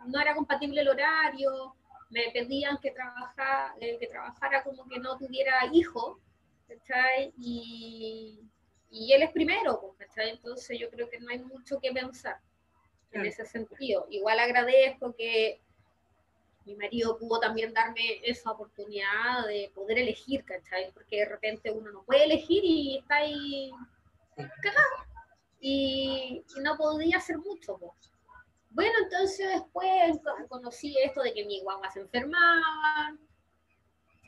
no 0.07 0.19
era 0.19 0.35
compatible 0.35 0.81
el 0.81 0.89
horario, 0.89 1.75
me 2.09 2.29
pedían 2.31 2.77
que, 2.77 2.91
trabaja, 2.91 3.75
que 3.79 4.07
trabajara 4.07 4.63
como 4.63 4.87
que 4.87 4.99
no 4.99 5.17
tuviera 5.17 5.69
hijo, 5.71 6.19
¿cachai? 6.67 7.33
Y, 7.37 8.39
y 8.89 9.13
él 9.13 9.23
es 9.23 9.31
primero, 9.31 9.79
pues, 9.81 9.93
¿cachai? 9.97 10.29
Entonces 10.31 10.79
yo 10.79 10.89
creo 10.89 11.09
que 11.09 11.19
no 11.19 11.29
hay 11.29 11.39
mucho 11.39 11.79
que 11.79 11.91
pensar 11.91 12.39
en 13.11 13.25
ese 13.25 13.45
sentido. 13.45 14.07
Igual 14.09 14.39
agradezco 14.39 15.13
que 15.15 15.61
mi 16.65 16.75
marido 16.75 17.17
pudo 17.17 17.39
también 17.39 17.73
darme 17.73 18.19
esa 18.23 18.51
oportunidad 18.51 19.45
de 19.47 19.71
poder 19.73 19.99
elegir, 19.99 20.43
¿cachai? 20.45 20.91
Porque 20.93 21.17
de 21.17 21.25
repente 21.25 21.71
uno 21.71 21.91
no 21.91 22.03
puede 22.03 22.25
elegir 22.25 22.63
y 22.63 22.97
está 22.97 23.17
ahí 23.17 23.71
cagado. 24.35 24.95
Y, 25.59 26.43
y 26.55 26.59
no 26.61 26.75
podía 26.77 27.17
hacer 27.17 27.37
mucho, 27.37 27.77
pues. 27.77 28.14
Bueno, 28.75 28.91
entonces 29.03 29.47
después 29.53 30.19
co- 30.21 30.47
conocí 30.49 30.97
esto 31.01 31.21
de 31.23 31.33
que 31.33 31.45
mi 31.45 31.61
guagua 31.61 31.89
se 31.91 32.01
enfermaba, 32.01 33.15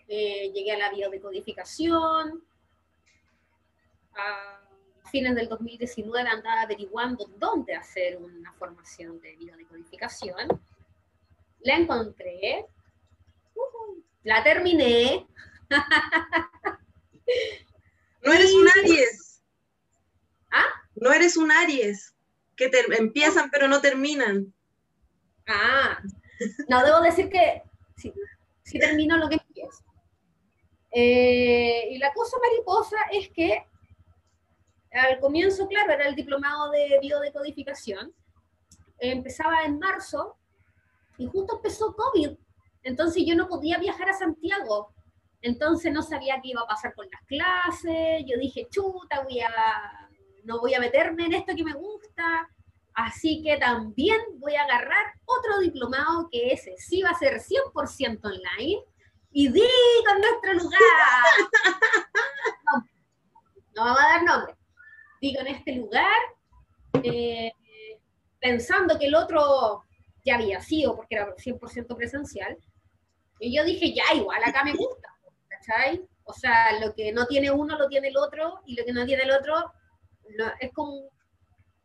eh, 0.07 0.49
llegué 0.53 0.71
a 0.71 0.77
la 0.77 0.89
biodecodificación, 0.89 2.41
a 4.15 4.61
fines 5.11 5.35
del 5.35 5.49
2019 5.49 6.29
andaba 6.29 6.61
averiguando 6.61 7.25
dónde 7.37 7.75
hacer 7.75 8.15
una 8.17 8.53
formación 8.53 9.19
de 9.19 9.35
biodecodificación, 9.35 10.47
la 11.59 11.75
encontré, 11.75 12.65
ujú, 13.53 14.01
la 14.23 14.41
terminé, 14.43 15.27
No 18.23 18.31
eres 18.31 18.53
un 18.53 18.65
Aries. 18.79 19.43
¿Ah? 20.51 20.63
No 20.95 21.11
eres 21.11 21.35
un 21.35 21.51
Aries. 21.51 22.15
Que 22.57 22.67
te 22.67 22.79
empiezan 22.97 23.49
pero 23.49 23.69
no 23.69 23.79
terminan. 23.79 24.53
Ah, 25.47 25.99
no, 26.67 26.83
debo 26.83 26.99
decir 26.99 27.29
que 27.29 27.63
sí, 27.95 28.11
sí 28.63 28.77
termino 28.77 29.15
lo 29.17 29.29
que 29.29 29.35
empiezo. 29.35 29.85
Eh, 30.91 31.89
y 31.91 31.97
la 31.99 32.11
cosa 32.13 32.37
mariposa 32.41 32.97
es 33.11 33.29
que 33.29 33.65
al 34.91 35.19
comienzo, 35.19 35.67
claro, 35.67 35.93
era 35.93 36.07
el 36.07 36.15
diplomado 36.15 36.71
de 36.71 36.97
biodecodificación. 37.01 38.13
Empezaba 38.99 39.63
en 39.63 39.79
marzo 39.79 40.37
y 41.17 41.27
justo 41.27 41.57
empezó 41.57 41.95
COVID. 41.95 42.31
Entonces 42.83 43.23
yo 43.25 43.35
no 43.35 43.47
podía 43.47 43.77
viajar 43.77 44.09
a 44.09 44.13
Santiago. 44.13 44.93
Entonces 45.41 45.93
no 45.93 46.01
sabía 46.01 46.39
qué 46.41 46.49
iba 46.49 46.61
a 46.61 46.67
pasar 46.67 46.95
con 46.95 47.07
las 47.11 47.21
clases. 47.25 48.23
Yo 48.25 48.37
dije, 48.39 48.67
chuta, 48.69 49.21
voy 49.23 49.39
a, 49.39 50.06
no 50.47 50.59
voy 50.59 50.73
a 50.73 50.79
meterme 50.79 51.25
en 51.25 51.33
esto 51.33 51.53
que 51.55 51.63
me 51.63 51.73
gusta. 51.73 52.49
Así 52.93 53.43
que 53.43 53.57
también 53.57 54.19
voy 54.39 54.55
a 54.55 54.63
agarrar 54.63 55.13
otro 55.25 55.59
diplomado 55.59 56.29
que 56.31 56.53
ese 56.53 56.75
sí 56.77 57.03
va 57.03 57.11
a 57.11 57.19
ser 57.19 57.39
100% 57.39 58.19
online. 58.23 58.81
Y 59.31 59.49
di 59.49 59.61
con 60.07 60.21
nuestro 60.21 60.53
lugar. 60.53 60.81
No, 63.75 63.75
no 63.75 63.85
vamos 63.85 64.01
a 64.01 64.09
dar 64.09 64.23
nombre. 64.23 64.55
Di 65.21 65.35
con 65.35 65.47
este 65.47 65.75
lugar, 65.75 66.17
eh, 67.03 67.51
pensando 68.39 68.97
que 68.99 69.05
el 69.05 69.15
otro 69.15 69.83
ya 70.25 70.35
había 70.35 70.61
sido, 70.61 70.95
porque 70.95 71.15
era 71.15 71.35
100% 71.35 71.95
presencial. 71.95 72.57
Y 73.39 73.55
yo 73.55 73.63
dije, 73.63 73.93
ya, 73.93 74.03
igual 74.15 74.41
acá 74.43 74.63
me 74.63 74.73
gusta, 74.73 75.09
¿cachai? 75.47 76.03
O 76.23 76.33
sea, 76.33 76.79
lo 76.79 76.93
que 76.93 77.11
no 77.13 77.27
tiene 77.27 77.51
uno 77.51 77.77
lo 77.77 77.87
tiene 77.87 78.09
el 78.09 78.17
otro, 78.17 78.61
y 78.65 78.75
lo 78.75 78.83
que 78.83 78.93
no 78.93 79.05
tiene 79.05 79.23
el 79.23 79.31
otro, 79.31 79.71
no- 80.37 80.51
es 80.59 80.71
como 80.73 81.09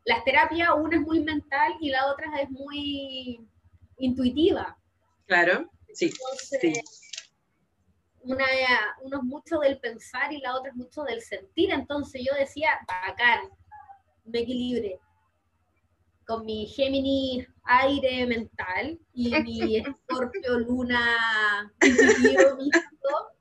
las 0.05 0.25
terapias, 0.25 0.71
una 0.77 0.97
es 0.97 1.03
muy 1.03 1.21
mental 1.21 1.75
y 1.81 1.91
la 1.91 2.07
otra 2.11 2.41
es 2.41 2.51
muy 2.51 3.41
intuitiva. 3.99 4.77
Claro. 5.27 5.71
Sí. 5.95 6.07
Entonces, 6.07 6.61
Sí. 6.61 6.81
una, 8.23 8.45
uno 9.03 9.19
es 9.19 9.23
mucho 9.25 9.59
del 9.59 9.79
pensar 9.79 10.33
y 10.33 10.39
la 10.39 10.57
otra 10.57 10.71
es 10.71 10.77
mucho 10.77 11.03
del 11.05 11.21
sentir. 11.23 11.71
Entonces 11.73 12.23
yo 12.29 12.35
decía, 12.37 12.71
bacán, 12.87 13.49
me 14.25 14.41
equilibre 14.41 14.99
con 16.27 16.45
mi 16.47 16.67
Géminis 16.67 17.47
aire 17.65 18.27
mental 18.27 18.99
y 19.13 19.31
mi 19.45 19.77
Escorpio 19.77 20.59
luna 20.61 21.73
intuitivo 21.83 22.57
místico. 22.57 23.33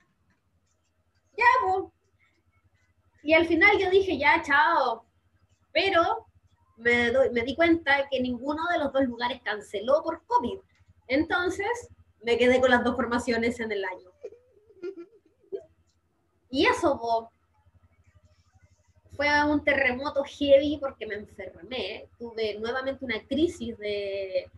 Ya, 1.38 1.46
po. 1.64 1.94
Y 3.24 3.34
al 3.34 3.46
final 3.46 3.78
yo 3.78 3.90
dije, 3.90 4.18
ya, 4.18 4.42
chao. 4.42 5.06
Pero 5.72 6.28
me, 6.78 7.44
di 7.44 7.56
cuenta 7.56 8.08
que 8.10 8.20
ninguno 8.20 8.64
de 8.72 8.80
los 8.80 8.92
dos 8.92 9.04
lugares 9.04 9.42
canceló 9.44 10.02
por 10.04 10.24
COVID. 10.26 10.60
Entonces 11.08 11.90
me 12.24 12.38
quedé 12.38 12.60
con 12.60 12.72
las 12.72 12.84
dos 12.84 12.96
formaciones 12.96 13.60
en 13.60 13.72
el 13.72 13.84
año. 13.86 14.10
Y 16.50 16.66
eso 16.66 17.32
fue 19.16 19.44
un 19.46 19.64
terremoto 19.64 20.24
heavy 20.24 20.78
porque 20.80 21.06
me 21.06 21.16
enfermé. 21.16 22.10
Tuve 22.18 22.60
nuevamente 22.60 23.06
una 23.06 23.26
crisis 23.26 23.78
de 23.78 24.50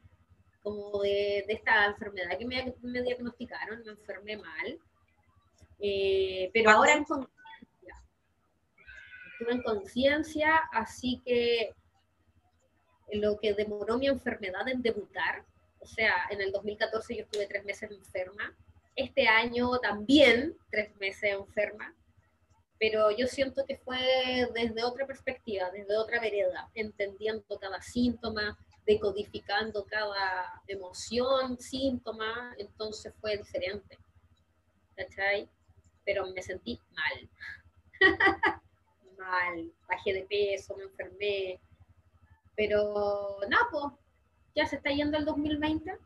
como 0.64 1.02
de, 1.02 1.46
esta 1.50 1.86
enfermedad 1.88 2.38
que 2.38 2.46
me, 2.46 2.74
diagnosticaron, 3.04 3.84
me 3.84 3.92
enfermé 3.92 4.38
mal. 4.38 4.80
Eh, 5.80 6.50
pero 6.54 6.72
ahora 6.72 6.94
en 9.52 9.62
conciencia, 9.62 10.62
así 10.72 11.22
que 11.26 11.74
lo 13.12 13.38
que 13.40 13.54
demoró 13.54 13.98
mi 13.98 14.08
enfermedad 14.08 14.68
en 14.68 14.82
debutar, 14.82 15.46
o 15.80 15.86
sea, 15.86 16.14
en 16.30 16.42
el 16.42 16.52
2014 16.52 17.16
yo 17.16 17.24
estuve 17.24 17.48
tres 17.48 17.64
meses 17.66 17.92
enferma, 17.92 18.56
este 18.96 19.28
año 19.28 19.80
también 19.80 20.56
tres 20.70 20.96
meses 20.98 21.32
enferma, 21.34 21.96
pero 22.80 23.12
yo 23.12 23.28
siento 23.28 23.66
que 23.66 23.78
fue 23.78 24.48
desde 24.54 24.84
otra 24.84 25.08
perspectiva, 25.08 25.72
desde 25.72 25.96
otra 25.98 26.20
vereda, 26.20 26.70
entendiendo 26.76 27.58
cada 27.60 27.82
síntoma, 27.82 28.58
decodificando 28.86 29.86
cada 29.86 30.62
emoción, 30.68 31.58
síntoma, 31.58 32.54
entonces 32.58 33.14
fue 33.22 33.38
diferente. 33.38 33.98
¿Cachai? 34.96 35.50
Pero 36.06 36.28
me 36.34 36.42
sentí 36.42 36.80
mal. 36.92 37.30
mal, 39.24 39.72
bajé 39.88 40.14
de 40.14 40.24
peso, 40.24 40.76
me 40.78 40.84
enfermé. 40.84 41.60
Pero 42.56 43.38
nada, 43.50 43.68
pues, 43.72 43.86
ya 44.56 44.66
se 44.66 44.78
está 44.78 44.92
yendo 44.92 45.18
el 45.18 45.26
2020. 45.26 45.98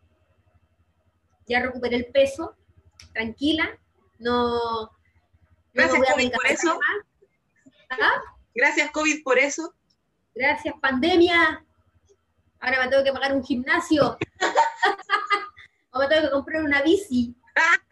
Ya 1.48 1.62
recuperé 1.62 1.98
el 1.98 2.08
peso, 2.08 2.56
tranquila, 3.14 3.78
no. 4.20 4.92
Gracias, 5.74 6.14
COVID, 6.14 6.32
por 6.32 6.48
eso. 6.48 6.80
¿Ah? 7.90 8.22
Gracias, 8.56 8.92
COVID, 8.92 9.24
por 9.24 9.38
eso. 9.38 9.74
Gracias, 10.36 10.76
pandemia. 10.82 11.64
Ahora 12.60 12.84
me 12.84 12.90
tengo 12.90 13.04
que 13.04 13.14
pagar 13.14 13.34
un 13.34 13.44
gimnasio. 13.44 14.18
o 15.92 16.00
me 16.00 16.08
tengo 16.08 16.24
que 16.24 16.32
comprar 16.32 16.64
una 16.64 16.82
bici. 16.82 17.36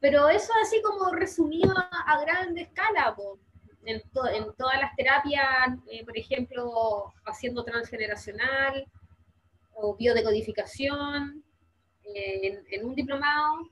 Pero 0.00 0.28
eso 0.30 0.52
así 0.62 0.80
como 0.82 1.12
resumido 1.12 1.74
a, 1.76 2.20
grande 2.22 2.62
escala, 2.62 3.14
En, 3.84 4.02
todas 4.12 4.80
las 4.80 4.94
terapias, 4.96 5.78
eh, 5.90 6.04
por 6.04 6.16
ejemplo, 6.16 7.12
haciendo 7.26 7.64
transgeneracional 7.64 8.86
o 9.74 9.96
biodecodificación, 9.96 11.44
eh, 12.04 12.62
en, 12.70 12.84
un 12.86 12.94
diplomado, 12.94 13.68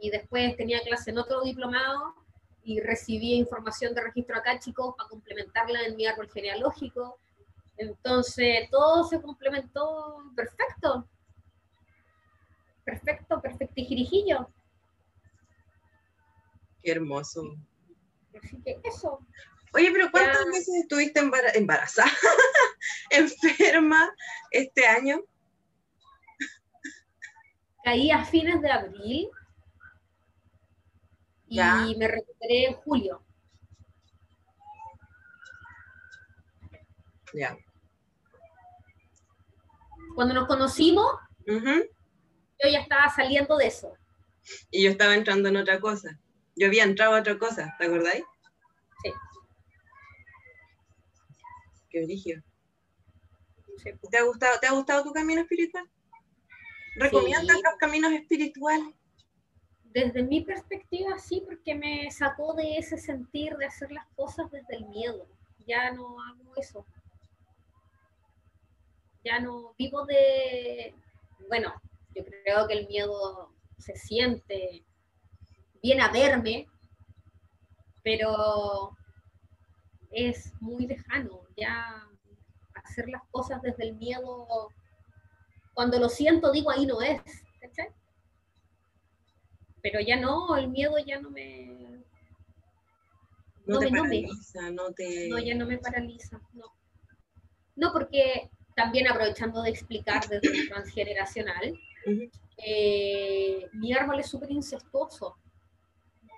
y 0.00 0.10
después 0.10 0.56
tenía 0.56 0.80
clase 0.82 1.10
en 1.10 1.18
otro 1.18 1.42
diplomado, 1.42 2.14
y 2.64 2.80
recibía 2.80 3.36
información 3.36 3.94
de 3.94 4.02
registro 4.02 4.36
acá, 4.36 4.58
chicos, 4.58 4.94
para 4.96 5.08
complementarla 5.08 5.82
en 5.84 5.96
mi 5.96 6.06
árbol 6.06 6.30
genealógico. 6.30 7.18
Entonces, 7.76 8.68
todo 8.70 9.04
se 9.04 9.20
complementó 9.22 10.24
perfecto. 10.36 11.08
Perfecto, 12.84 13.40
perfectijirijillo. 13.40 14.48
Qué 16.82 16.92
hermoso. 16.92 17.56
Así 18.42 18.60
que 18.62 18.80
eso. 18.84 19.18
Oye, 19.72 19.90
pero 19.92 20.10
¿cuántas 20.10 20.46
veces 20.46 20.74
estuviste 20.82 21.20
embarazada, 21.54 22.10
enferma 23.10 24.12
este 24.50 24.86
año? 24.86 25.20
Caí 27.84 28.10
a 28.10 28.24
fines 28.24 28.60
de 28.60 28.70
abril 28.70 29.30
y 31.46 31.96
me 31.96 32.08
recuperé 32.08 32.66
en 32.66 32.74
julio. 32.74 33.24
Ya. 37.32 37.56
Cuando 40.14 40.34
nos 40.34 40.48
conocimos, 40.48 41.06
yo 41.46 42.68
ya 42.70 42.80
estaba 42.80 43.08
saliendo 43.08 43.56
de 43.56 43.66
eso. 43.68 43.96
Y 44.70 44.84
yo 44.84 44.90
estaba 44.90 45.14
entrando 45.14 45.48
en 45.48 45.56
otra 45.56 45.80
cosa. 45.80 46.18
Yo 46.60 46.66
había 46.66 46.84
entrado 46.84 47.14
a 47.14 47.20
otra 47.20 47.38
cosa, 47.38 47.74
¿te 47.78 47.86
acordáis? 47.86 48.22
Sí. 49.02 49.10
Qué 51.88 52.04
brillo. 52.04 52.42
¿Te, 54.10 54.18
ha 54.18 54.24
gustado, 54.24 54.60
¿Te 54.60 54.66
ha 54.66 54.72
gustado 54.72 55.04
tu 55.04 55.12
camino 55.14 55.40
espiritual? 55.40 55.88
¿Recomiendas 56.96 57.56
los 57.64 57.76
caminos 57.78 58.12
espirituales? 58.12 58.94
Desde 59.84 60.22
mi 60.22 60.42
perspectiva, 60.42 61.18
sí, 61.18 61.42
porque 61.46 61.74
me 61.74 62.10
sacó 62.10 62.52
de 62.52 62.76
ese 62.76 62.98
sentir 62.98 63.56
de 63.56 63.64
hacer 63.64 63.90
las 63.90 64.06
cosas 64.08 64.50
desde 64.50 64.76
el 64.76 64.86
miedo. 64.88 65.26
Ya 65.66 65.90
no 65.92 66.22
hago 66.22 66.56
eso. 66.58 66.84
Ya 69.24 69.40
no 69.40 69.74
vivo 69.78 70.04
de. 70.04 70.94
Bueno, 71.48 71.72
yo 72.14 72.22
creo 72.22 72.68
que 72.68 72.74
el 72.74 72.86
miedo 72.86 73.50
se 73.78 73.96
siente, 73.96 74.84
viene 75.82 76.02
a 76.02 76.12
verme, 76.12 76.66
pero 78.02 78.96
es 80.10 80.52
muy 80.60 80.86
lejano. 80.86 81.42
Ya 81.56 82.06
hacer 82.74 83.08
las 83.08 83.22
cosas 83.30 83.62
desde 83.62 83.84
el 83.84 83.96
miedo, 83.96 84.68
cuando 85.74 85.98
lo 85.98 86.08
siento 86.08 86.52
digo 86.52 86.70
ahí 86.70 86.86
no 86.86 87.00
es, 87.02 87.20
Pero 89.82 90.00
ya 90.00 90.16
no, 90.16 90.56
el 90.56 90.68
miedo 90.68 90.98
ya 90.98 91.20
no 91.20 91.30
me... 91.30 92.02
No, 93.66 93.78
te 93.78 93.88
paraliza, 93.88 94.70
no 94.72 94.92
te... 94.92 95.28
No, 95.28 95.38
ya 95.38 95.54
no 95.54 95.64
me 95.64 95.78
paraliza, 95.78 96.40
no. 96.52 96.66
No, 97.76 97.92
porque 97.92 98.50
también 98.74 99.08
aprovechando 99.08 99.62
de 99.62 99.70
explicar 99.70 100.26
desde 100.28 100.48
el 100.48 100.68
transgeneracional, 100.68 101.78
eh, 102.58 103.68
mi 103.72 103.92
árbol 103.94 104.20
es 104.20 104.26
súper 104.26 104.50
incestuoso 104.50 105.39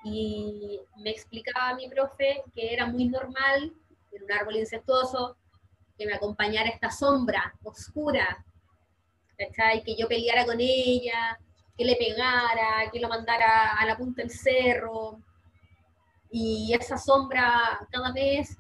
y 0.05 0.81
me 0.99 1.11
explicaba 1.11 1.75
mi 1.75 1.89
profe 1.89 2.43
que 2.55 2.73
era 2.73 2.87
muy 2.87 3.07
normal 3.09 3.73
en 4.13 4.23
un 4.25 4.33
árbol 4.33 4.57
incestuoso 4.57 5.37
que 5.97 6.07
me 6.07 6.15
acompañara 6.15 6.69
esta 6.69 6.91
sombra 6.91 7.55
oscura, 7.63 8.45
¿cachai? 9.37 9.83
Que 9.83 9.97
yo 9.97 10.09
peleara 10.09 10.45
con 10.45 10.57
ella, 10.59 11.39
que 11.77 11.85
le 11.85 11.97
pegara, 11.97 12.91
que 12.93 13.01
lo 13.01 13.09
mandara 13.09 13.75
a 13.79 13.87
la 13.87 13.97
punta 13.97 14.23
del 14.23 14.31
cerro. 14.31 15.19
Y 16.31 16.73
esa 16.75 16.97
sombra 16.97 17.87
cada 17.91 18.13
vez 18.13 18.57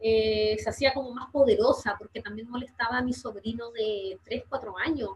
eh, 0.00 0.56
se 0.58 0.70
hacía 0.70 0.92
como 0.92 1.12
más 1.12 1.30
poderosa 1.30 1.96
porque 1.98 2.22
también 2.22 2.48
molestaba 2.48 2.98
a 2.98 3.02
mi 3.02 3.12
sobrino 3.12 3.70
de 3.70 4.18
3, 4.24 4.44
4 4.48 4.78
años. 4.78 5.10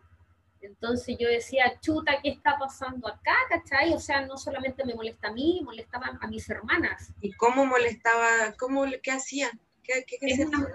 Entonces 0.60 1.16
yo 1.18 1.28
decía, 1.28 1.78
chuta, 1.80 2.20
¿qué 2.22 2.30
está 2.30 2.58
pasando 2.58 3.08
acá? 3.08 3.34
¿Cachai? 3.48 3.94
O 3.94 4.00
sea, 4.00 4.26
no 4.26 4.36
solamente 4.36 4.84
me 4.84 4.94
molesta 4.94 5.28
a 5.28 5.32
mí, 5.32 5.60
molestaba 5.64 6.18
a 6.20 6.26
mis 6.26 6.48
hermanas. 6.50 7.12
¿Y 7.20 7.32
cómo 7.32 7.64
molestaba? 7.64 8.54
¿Cómo, 8.58 8.84
¿Qué 9.02 9.10
hacía? 9.10 9.50
¿Qué, 9.82 10.04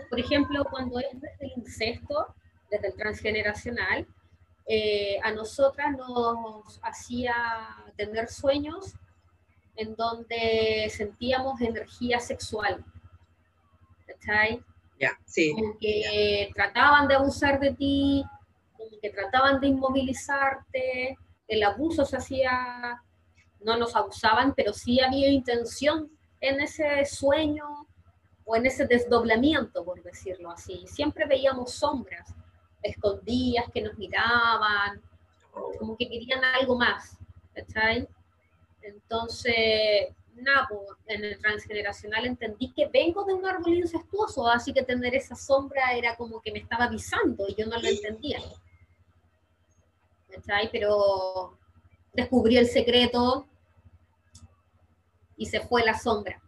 por 0.10 0.20
ejemplo, 0.20 0.66
cuando 0.72 1.00
es 1.00 1.08
desde 1.14 1.46
el 1.46 1.52
incesto, 1.58 2.34
desde 2.72 2.88
el 2.88 2.96
transgeneracional, 2.96 4.08
eh, 4.66 5.20
a 5.22 5.32
nosotras 5.32 5.96
nos 5.96 6.80
hacía 6.84 7.36
tener 7.98 8.30
sueños 8.30 8.96
en 9.76 9.96
donde 9.96 10.90
sentíamos 10.90 11.60
energía 11.62 12.20
sexual. 12.20 12.84
¿Cachai? 14.08 14.64
Ya, 15.00 15.20
sí. 15.26 15.54
Como 15.54 15.78
que 15.78 16.52
trataban 16.54 17.08
de 17.08 17.16
abusar 17.16 17.60
de 17.60 17.74
ti, 17.74 18.24
que 19.02 19.10
trataban 19.10 19.60
de 19.60 19.68
inmovilizarte, 19.68 21.18
el 21.48 21.64
abuso 21.64 22.06
se 22.06 22.18
hacía, 22.18 23.02
no 23.62 23.78
nos 23.78 23.96
abusaban, 23.96 24.54
pero 24.54 24.74
sí 24.74 25.00
había 25.00 25.30
intención 25.30 26.10
en 26.42 26.62
ese 26.62 27.06
sueño 27.06 27.88
o 28.46 28.56
en 28.56 28.66
ese 28.66 28.86
desdoblamiento, 28.86 29.84
por 29.84 30.02
decirlo 30.04 30.52
así. 30.52 30.86
Siempre 30.88 31.26
veíamos 31.26 31.74
sombras 31.74 32.34
escondidas 32.82 33.66
que 33.74 33.82
nos 33.82 33.98
miraban, 33.98 35.02
como 35.80 35.96
que 35.96 36.10
querían 36.10 36.44
algo 36.44 36.78
más, 36.78 37.18
¿cachai? 37.54 38.08
Entonces, 38.82 40.10
nada, 40.36 40.68
en 41.08 41.24
el 41.24 41.40
transgeneracional 41.40 42.26
entendí 42.26 42.72
que 42.74 42.88
vengo 42.88 43.24
de 43.24 43.34
un 43.34 43.46
árbol 43.46 43.76
incestuoso, 43.76 44.48
así 44.48 44.74
que 44.74 44.84
tener 44.84 45.16
esa 45.16 45.36
sombra 45.36 45.94
era 45.94 46.16
como 46.16 46.42
que 46.42 46.52
me 46.52 46.60
estaba 46.60 46.86
avisando 46.86 47.46
y 47.48 47.56
yo 47.56 47.66
no 47.66 47.80
lo 47.80 47.88
entendía. 47.88 48.40
Pero 50.72 51.58
descubrí 52.14 52.58
el 52.58 52.68
secreto 52.68 53.48
y 55.38 55.46
se 55.46 55.62
fue 55.62 55.84
la 55.84 55.98
sombra. 55.98 56.42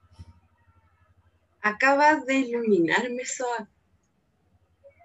Acabas 1.61 2.25
de 2.25 2.35
iluminarme, 2.35 3.25
Soa. 3.25 3.67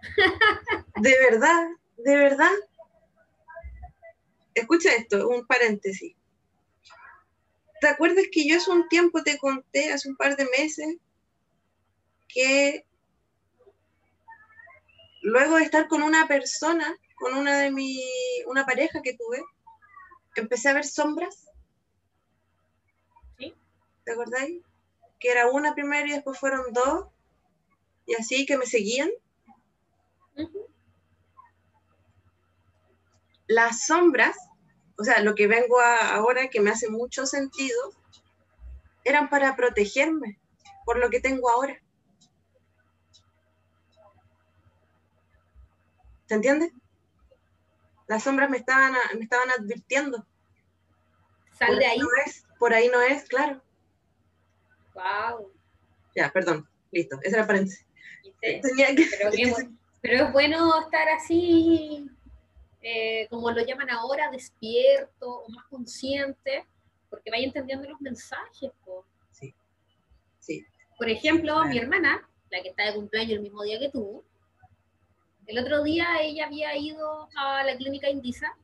De 0.96 1.16
verdad, 1.30 1.68
de 1.96 2.16
verdad. 2.16 2.52
Escucha 4.54 4.94
esto, 4.94 5.28
un 5.28 5.46
paréntesis. 5.46 6.14
¿Te 7.80 7.88
acuerdas 7.88 8.24
que 8.30 8.46
yo 8.46 8.58
hace 8.58 8.70
un 8.70 8.88
tiempo 8.88 9.22
te 9.22 9.38
conté, 9.38 9.92
hace 9.92 10.08
un 10.10 10.16
par 10.16 10.36
de 10.36 10.46
meses, 10.58 10.96
que 12.28 12.84
luego 15.22 15.56
de 15.56 15.64
estar 15.64 15.88
con 15.88 16.02
una 16.02 16.28
persona 16.28 16.94
con 17.20 17.34
una 17.34 17.58
de 17.58 17.70
mi, 17.70 18.02
una 18.46 18.64
pareja 18.64 19.02
que 19.02 19.14
tuve, 19.14 19.44
empecé 20.34 20.70
a 20.70 20.74
ver 20.74 20.86
sombras. 20.86 21.46
¿Sí? 23.38 23.54
¿Te 24.04 24.12
acordáis? 24.12 24.62
Que 25.20 25.30
era 25.30 25.50
una 25.50 25.74
primero 25.74 26.06
y 26.08 26.12
después 26.12 26.38
fueron 26.38 26.72
dos, 26.72 27.08
y 28.06 28.14
así 28.14 28.46
que 28.46 28.56
me 28.56 28.66
seguían. 28.66 29.10
Las 33.46 33.86
sombras, 33.86 34.36
o 34.96 35.04
sea, 35.04 35.20
lo 35.20 35.34
que 35.34 35.46
vengo 35.46 35.78
a, 35.78 36.14
ahora 36.14 36.48
que 36.48 36.60
me 36.60 36.70
hace 36.70 36.88
mucho 36.88 37.26
sentido, 37.26 37.92
eran 39.04 39.28
para 39.28 39.56
protegerme 39.56 40.38
por 40.86 40.98
lo 40.98 41.10
que 41.10 41.20
tengo 41.20 41.50
ahora. 41.50 41.78
¿Se 46.26 46.34
entiende? 46.34 46.72
Las 48.10 48.24
sombras 48.24 48.50
me 48.50 48.56
estaban, 48.56 48.92
me 49.16 49.22
estaban 49.22 49.48
advirtiendo. 49.52 50.26
Sal 51.56 51.78
de 51.78 51.86
ahí. 51.86 51.98
No 52.00 52.08
es, 52.26 52.44
por 52.58 52.74
ahí 52.74 52.88
no 52.88 53.00
es, 53.00 53.22
claro. 53.28 53.62
Wow. 54.94 55.52
Ya, 56.16 56.28
perdón. 56.32 56.68
Listo. 56.90 57.20
Ese 57.22 57.36
era 57.36 57.46
paréntesis. 57.46 57.86
Tenía 58.40 58.96
que... 58.96 59.06
pero, 59.16 59.30
pero, 60.02 60.24
es 60.24 60.32
bueno 60.32 60.80
estar 60.80 61.08
así, 61.10 62.10
eh, 62.82 63.28
como 63.30 63.52
lo 63.52 63.64
llaman 63.64 63.90
ahora, 63.90 64.28
despierto 64.32 65.44
o 65.44 65.48
más 65.50 65.66
consciente, 65.66 66.66
porque 67.10 67.30
vaya 67.30 67.44
entendiendo 67.44 67.88
los 67.88 68.00
mensajes. 68.00 68.72
Sí. 69.30 69.54
sí. 70.40 70.66
Por 70.98 71.08
ejemplo, 71.08 71.64
mi 71.66 71.78
hermana, 71.78 72.28
la 72.50 72.60
que 72.60 72.70
está 72.70 72.86
de 72.86 72.94
cumpleaños 72.94 73.34
el 73.34 73.42
mismo 73.42 73.62
día 73.62 73.78
que 73.78 73.90
tú, 73.90 74.24
el 75.50 75.58
otro 75.58 75.82
día 75.82 76.06
ella 76.20 76.46
había 76.46 76.76
ido 76.76 77.28
a 77.36 77.64
la 77.64 77.76
clínica 77.76 78.08
Indisa 78.08 78.56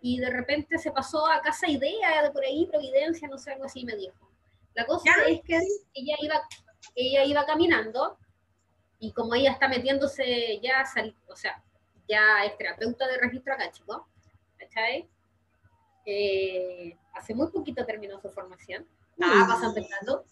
y 0.00 0.20
de 0.20 0.30
repente 0.30 0.78
se 0.78 0.92
pasó 0.92 1.26
a 1.26 1.40
Casa 1.42 1.68
Idea 1.68 2.22
de 2.22 2.30
por 2.30 2.44
ahí, 2.44 2.66
Providencia, 2.70 3.26
no 3.28 3.38
sé, 3.38 3.52
algo 3.52 3.64
así 3.64 3.84
me 3.84 3.96
dijo. 3.96 4.30
La 4.74 4.86
cosa 4.86 5.10
es 5.26 5.40
que 5.42 5.58
ella 5.94 6.16
iba, 6.20 6.40
ella 6.94 7.24
iba 7.24 7.44
caminando 7.44 8.18
y 9.00 9.12
como 9.12 9.34
ella 9.34 9.50
está 9.50 9.66
metiéndose 9.66 10.60
ya, 10.62 10.84
o 11.26 11.34
sea, 11.34 11.60
ya 12.08 12.44
es 12.44 12.56
terapeuta 12.56 13.08
de 13.08 13.18
registro 13.18 13.54
acá, 13.54 13.72
chicos, 13.72 14.02
¿cachai? 14.58 15.08
Eh, 16.06 16.96
hace 17.14 17.34
muy 17.34 17.48
poquito 17.48 17.84
terminó 17.84 18.20
su 18.20 18.30
formación. 18.30 18.86
Ah, 19.20 19.46
vas 19.48 19.62
empezando. 19.64 20.24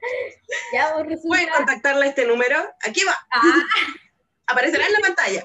ya, 0.74 1.02
resulta... 1.02 1.28
¿Pueden 1.28 1.48
contactarle 1.48 2.04
a 2.04 2.08
este 2.10 2.26
número? 2.26 2.58
Aquí 2.86 3.02
va. 3.04 3.16
Ah. 3.30 3.62
Aparecerá 4.46 4.86
en 4.86 4.92
la 4.92 4.98
pantalla. 5.00 5.44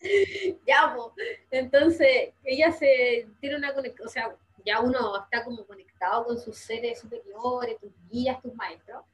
ya, 0.66 0.94
pues. 0.94 1.26
Entonces, 1.50 2.30
ella 2.44 2.72
se 2.72 3.28
tiene 3.40 3.56
una 3.56 3.74
conexión, 3.74 4.06
o 4.06 4.10
sea, 4.10 4.36
ya 4.64 4.80
uno 4.80 5.22
está 5.24 5.44
como 5.44 5.66
conectado 5.66 6.24
con 6.24 6.38
sus 6.38 6.56
seres 6.56 7.00
superiores, 7.00 7.78
tus 7.80 7.92
guías, 8.10 8.40
tus 8.40 8.54
maestros. 8.54 9.04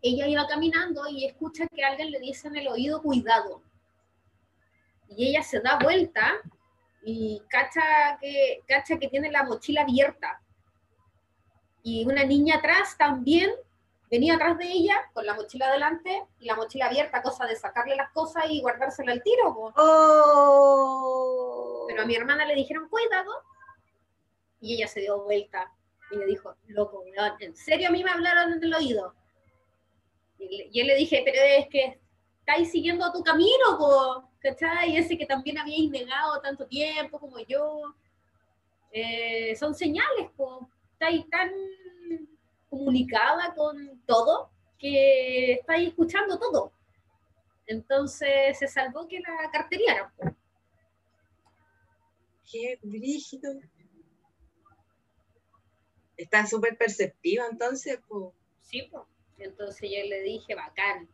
Ella 0.00 0.26
iba 0.26 0.46
caminando 0.48 1.08
y 1.08 1.26
escucha 1.26 1.66
que 1.68 1.84
alguien 1.84 2.10
le 2.10 2.18
dice 2.18 2.48
en 2.48 2.56
el 2.56 2.68
oído, 2.68 3.02
cuidado. 3.02 3.62
Y 5.08 5.28
ella 5.28 5.42
se 5.42 5.60
da 5.60 5.78
vuelta 5.80 6.40
y 7.04 7.42
cacha 7.48 8.18
que, 8.20 8.62
cacha 8.66 8.98
que 8.98 9.08
tiene 9.08 9.30
la 9.30 9.44
mochila 9.44 9.82
abierta. 9.82 10.40
Y 11.84 12.04
una 12.06 12.24
niña 12.24 12.56
atrás 12.56 12.96
también 12.96 13.50
venía 14.12 14.34
atrás 14.34 14.56
de 14.58 14.70
ella 14.70 14.94
con 15.14 15.24
la 15.24 15.34
mochila 15.34 15.68
adelante 15.68 16.26
y 16.38 16.44
la 16.44 16.54
mochila 16.54 16.84
abierta, 16.86 17.22
cosa 17.22 17.46
de 17.46 17.56
sacarle 17.56 17.96
las 17.96 18.10
cosas 18.10 18.44
y 18.50 18.60
guardársela 18.60 19.12
al 19.12 19.22
tiro. 19.22 19.72
Oh. 19.74 21.06
Pero 21.88 22.02
a 22.02 22.04
mi 22.04 22.14
hermana 22.14 22.44
le 22.44 22.54
dijeron, 22.54 22.90
cuidado. 22.90 23.32
Y 24.60 24.74
ella 24.74 24.86
se 24.86 25.00
dio 25.00 25.24
vuelta 25.24 25.72
y 26.10 26.16
le 26.16 26.26
dijo, 26.26 26.54
loco, 26.68 27.02
¿en 27.40 27.56
serio 27.56 27.88
a 27.88 27.90
mí 27.90 28.04
me 28.04 28.10
hablaron 28.10 28.52
en 28.52 28.62
el 28.62 28.74
oído? 28.74 29.14
Y 30.38 30.68
yo 30.78 30.84
le 30.84 30.94
dije, 30.94 31.22
pero 31.24 31.40
es 31.40 31.68
que 31.68 31.98
estáis 32.40 32.70
siguiendo 32.70 33.10
tu 33.12 33.22
camino, 33.22 34.28
¿cachai? 34.40 34.94
Ese 34.94 35.16
que 35.16 35.24
también 35.24 35.56
habíais 35.56 35.88
negado 35.88 36.38
tanto 36.42 36.66
tiempo 36.66 37.18
como 37.18 37.38
yo. 37.38 37.94
Eh, 38.92 39.56
son 39.56 39.74
señales, 39.74 40.30
po. 40.36 40.68
estáis 40.92 41.26
tan 41.30 41.50
comunicada 42.72 43.54
con 43.54 44.02
todo, 44.06 44.50
que 44.78 45.52
está 45.52 45.74
ahí 45.74 45.88
escuchando 45.88 46.38
todo. 46.38 46.72
Entonces 47.66 48.58
se 48.58 48.66
salvó 48.66 49.06
que 49.06 49.20
la 49.20 49.50
carteriera. 49.52 50.10
Qué 52.50 52.78
brígido. 52.82 53.60
Está 56.16 56.46
súper 56.46 56.78
perceptiva 56.78 57.44
entonces. 57.50 58.00
pues 58.08 58.32
Sí, 58.62 58.88
pues. 58.90 59.04
Entonces 59.36 59.90
yo 59.90 60.08
le 60.08 60.22
dije, 60.22 60.54
bacán. 60.54 61.10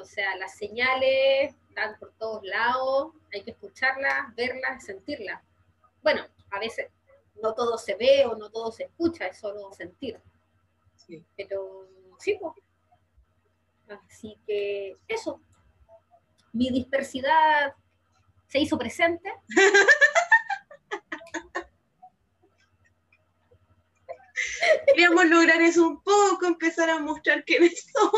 O 0.00 0.04
sea, 0.04 0.34
las 0.36 0.56
señales 0.56 1.54
están 1.68 1.98
por 1.98 2.12
todos 2.14 2.42
lados, 2.42 3.12
hay 3.32 3.42
que 3.42 3.50
escucharlas, 3.50 4.34
verlas, 4.34 4.82
sentirlas. 4.82 5.42
Bueno, 6.02 6.26
a 6.50 6.58
veces 6.58 6.86
no 7.42 7.54
todo 7.54 7.78
se 7.78 7.94
ve 7.94 8.26
o 8.26 8.36
no 8.36 8.50
todo 8.50 8.72
se 8.72 8.84
escucha, 8.84 9.26
es 9.26 9.38
solo 9.38 9.72
sentir. 9.72 10.20
Pero 11.36 11.88
sí, 12.18 12.36
pues. 12.40 12.54
Así 13.88 14.38
que 14.46 14.96
eso. 15.06 15.40
Mi 16.52 16.70
dispersidad 16.70 17.74
se 18.48 18.58
hizo 18.58 18.78
presente. 18.78 19.32
Queríamos 24.86 25.26
lograr 25.26 25.60
eso 25.60 25.86
un 25.86 26.02
poco, 26.02 26.46
empezar 26.46 26.90
a 26.90 26.98
mostrar 26.98 27.44
quiénes 27.44 27.86
somos. 27.92 28.14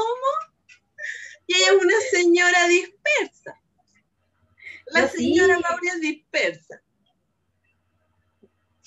Y 1.47 1.55
ella 1.55 1.73
es 1.73 1.83
una 1.83 2.01
señora 2.11 2.69
dispersa. 2.69 3.61
La 4.87 5.09
señora 5.09 5.59
Mauricio 5.59 5.95
es 5.95 6.01
dispersa. 6.01 6.83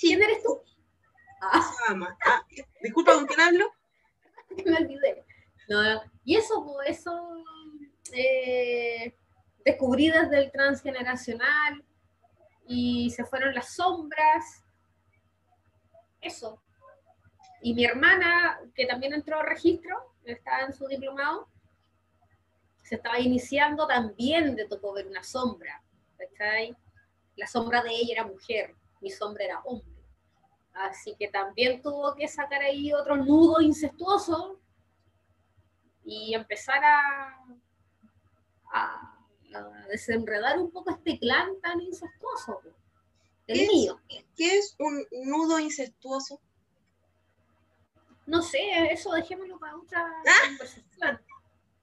¿Quién 0.04 0.22
eres 0.22 0.44
tú? 0.44 0.62
Ah. 1.42 1.72
ah. 2.26 2.46
disculpa, 2.82 3.14
¿con 3.14 3.26
quién 3.26 3.40
hablo? 3.40 3.72
Me 4.66 4.76
olvidé. 4.76 5.26
No, 5.70 5.82
y 6.26 6.36
eso, 6.36 6.82
eso 6.86 7.42
eh, 8.12 9.16
descubrí 9.64 10.10
desde 10.10 10.40
el 10.40 10.52
transgeneracional 10.52 11.86
y 12.68 13.12
se 13.12 13.24
fueron 13.24 13.56
las 13.56 13.76
sombras. 13.76 14.66
Eso. 16.20 16.62
Y 17.62 17.74
mi 17.74 17.86
hermana, 17.86 18.60
que 18.76 18.86
también 18.86 19.14
entró 19.14 19.40
a 19.40 19.46
registro, 19.46 20.18
estaba 20.26 20.64
en 20.64 20.74
su 20.74 20.86
diplomado, 20.88 21.48
se 22.82 22.96
estaba 22.96 23.22
iniciando, 23.22 23.88
también 23.88 24.58
le 24.58 24.68
tocó 24.68 24.92
ver 24.92 25.08
una 25.08 25.24
sombra. 25.24 25.82
La 27.38 27.48
sombra 27.48 27.82
de 27.82 27.92
ella 27.92 28.16
era 28.16 28.28
mujer, 28.28 28.76
mi 29.00 29.10
sombra 29.10 29.46
era 29.46 29.62
hombre. 29.62 29.93
Así 30.74 31.16
que 31.18 31.28
también 31.28 31.82
tuvo 31.82 32.16
que 32.16 32.28
sacar 32.28 32.62
ahí 32.62 32.94
otro 32.94 33.18
nudo 33.18 33.62
incestuoso 33.62 34.60
y 36.04 36.34
empezar 36.34 36.84
a, 36.84 37.46
a, 38.74 39.10
desenredar 39.88 40.58
un 40.58 40.72
poco 40.72 40.92
este 40.92 41.20
clan 41.20 41.60
tan 41.62 41.80
incestuoso. 41.80 42.62
El 43.46 43.68
mío. 43.68 44.00
¿Qué 44.36 44.58
es 44.58 44.76
un 44.80 45.06
nudo 45.26 45.60
incestuoso? 45.60 46.42
No 48.26 48.42
sé, 48.42 48.92
eso 48.92 49.12
dejémoslo 49.12 49.60
para 49.60 49.76
otra 49.76 50.02
¿Ah? 50.02 50.48
conversación. 50.48 51.22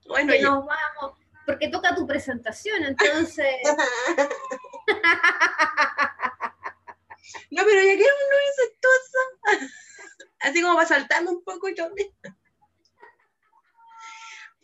Bueno, 0.07 0.33
nos 0.41 0.65
vamos, 0.65 1.17
porque 1.45 1.69
toca 1.69 1.95
tu 1.95 2.07
presentación, 2.07 2.83
entonces. 2.83 3.55
No, 7.51 7.63
pero 7.65 7.81
ya 7.81 7.95
quiero 7.95 8.13
un 8.15 8.29
nudo 8.29 8.41
incestuoso. 8.49 9.19
Así 10.39 10.61
como 10.61 10.75
va 10.75 10.85
saltando 10.85 11.31
un 11.31 11.43
poco 11.43 11.69
yo. 11.69 11.89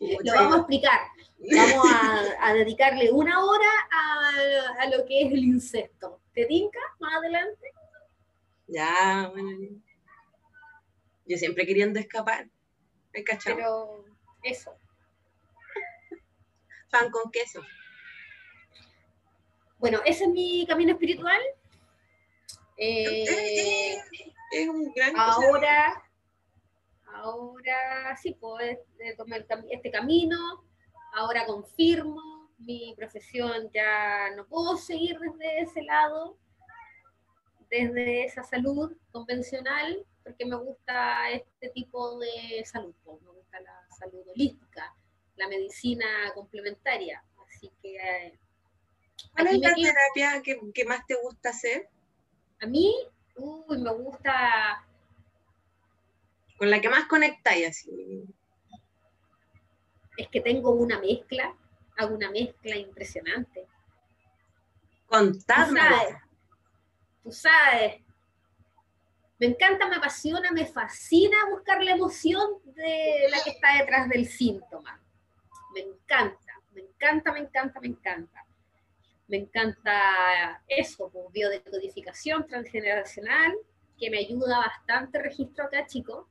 Lo 0.00 0.34
vamos 0.34 0.54
a 0.54 0.58
explicar. 0.58 1.00
Vamos 1.38 1.86
a, 2.40 2.52
dedicarle 2.54 3.10
una 3.12 3.44
hora 3.44 3.70
a, 4.80 4.86
lo 4.88 5.04
que 5.06 5.22
es 5.22 5.32
el 5.32 5.44
incesto. 5.44 6.20
¿Te 6.34 6.46
tinca 6.46 6.80
más 6.98 7.14
adelante? 7.16 7.72
Ya, 8.66 9.30
bueno. 9.32 9.80
Yo 11.26 11.36
siempre 11.36 11.66
queriendo 11.66 12.00
escapar. 12.00 12.48
¿Me 13.12 13.22
cachado? 13.22 13.56
Pero 13.56 14.04
eso. 14.42 14.76
Pan 16.90 17.10
con 17.10 17.30
queso. 17.30 17.62
Bueno, 19.78 20.00
ese 20.04 20.24
es 20.24 20.30
mi 20.30 20.66
camino 20.66 20.92
espiritual. 20.92 21.40
Eh, 22.80 23.96
es 24.52 24.68
un 24.68 24.92
gran 24.94 25.12
ahora, 25.16 26.00
ahora 27.12 28.16
sí, 28.22 28.36
pues 28.38 28.78
tomar 29.16 29.44
este 29.68 29.90
camino, 29.90 30.64
ahora 31.12 31.44
confirmo, 31.44 32.48
mi 32.58 32.94
profesión 32.96 33.68
ya 33.74 34.30
no 34.36 34.46
puedo 34.46 34.76
seguir 34.76 35.18
desde 35.18 35.60
ese 35.62 35.82
lado, 35.82 36.38
desde 37.68 38.24
esa 38.24 38.44
salud 38.44 38.96
convencional, 39.10 40.06
porque 40.22 40.46
me 40.46 40.56
gusta 40.56 41.30
este 41.32 41.70
tipo 41.70 42.16
de 42.20 42.64
salud, 42.64 42.94
pues, 43.04 43.20
me 43.22 43.32
gusta 43.32 43.60
la 43.60 43.86
salud 43.98 44.22
holística, 44.28 44.94
la 45.34 45.48
medicina 45.48 46.06
complementaria, 46.32 47.24
así 47.44 47.72
que... 47.82 47.96
Eh, 47.96 48.38
¿Cuál 49.32 49.48
es 49.48 49.58
la 49.58 49.74
terapia 49.74 50.42
que, 50.44 50.60
que 50.72 50.84
más 50.84 51.04
te 51.06 51.16
gusta 51.20 51.50
hacer? 51.50 51.88
A 52.60 52.66
mí 52.66 52.94
Uy, 53.38 53.78
me 53.78 53.92
gusta. 53.92 54.84
Con 56.56 56.70
la 56.70 56.80
que 56.80 56.88
más 56.88 57.04
conectáis 57.06 57.68
así. 57.68 58.24
Es 60.16 60.28
que 60.28 60.40
tengo 60.40 60.72
una 60.72 60.98
mezcla, 60.98 61.54
hago 61.96 62.16
una 62.16 62.30
mezcla 62.30 62.76
impresionante. 62.76 63.60
Tú 63.62 65.06
Contadme. 65.06 65.80
sabes, 65.80 66.16
tú 67.22 67.30
sabes. 67.30 68.02
Me 69.38 69.46
encanta, 69.46 69.86
me 69.88 69.96
apasiona, 69.96 70.50
me 70.50 70.66
fascina 70.66 71.48
buscar 71.50 71.80
la 71.84 71.92
emoción 71.92 72.60
de 72.64 73.28
la 73.30 73.40
que 73.44 73.50
está 73.50 73.78
detrás 73.78 74.08
del 74.08 74.26
síntoma. 74.26 75.00
Me 75.74 75.80
encanta, 75.82 76.54
me 76.72 76.80
encanta, 76.80 77.32
me 77.32 77.38
encanta, 77.38 77.80
me 77.80 77.86
encanta. 77.86 78.44
Me 79.28 79.36
encanta 79.36 80.62
eso, 80.66 81.10
pues, 81.10 81.26
biodecodificación 81.32 82.46
transgeneracional, 82.46 83.54
que 83.98 84.10
me 84.10 84.18
ayuda 84.18 84.58
bastante 84.58 85.20
registro 85.22 85.64
acá, 85.64 85.86
chicos. 85.86 86.26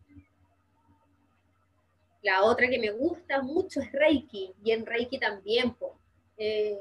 La 2.22 2.44
otra 2.44 2.68
que 2.68 2.80
me 2.80 2.92
gusta 2.92 3.42
mucho 3.42 3.80
es 3.82 3.92
Reiki, 3.92 4.54
y 4.64 4.72
en 4.72 4.86
Reiki 4.86 5.20
también, 5.20 5.74
pues. 5.76 5.94
eh, 6.38 6.78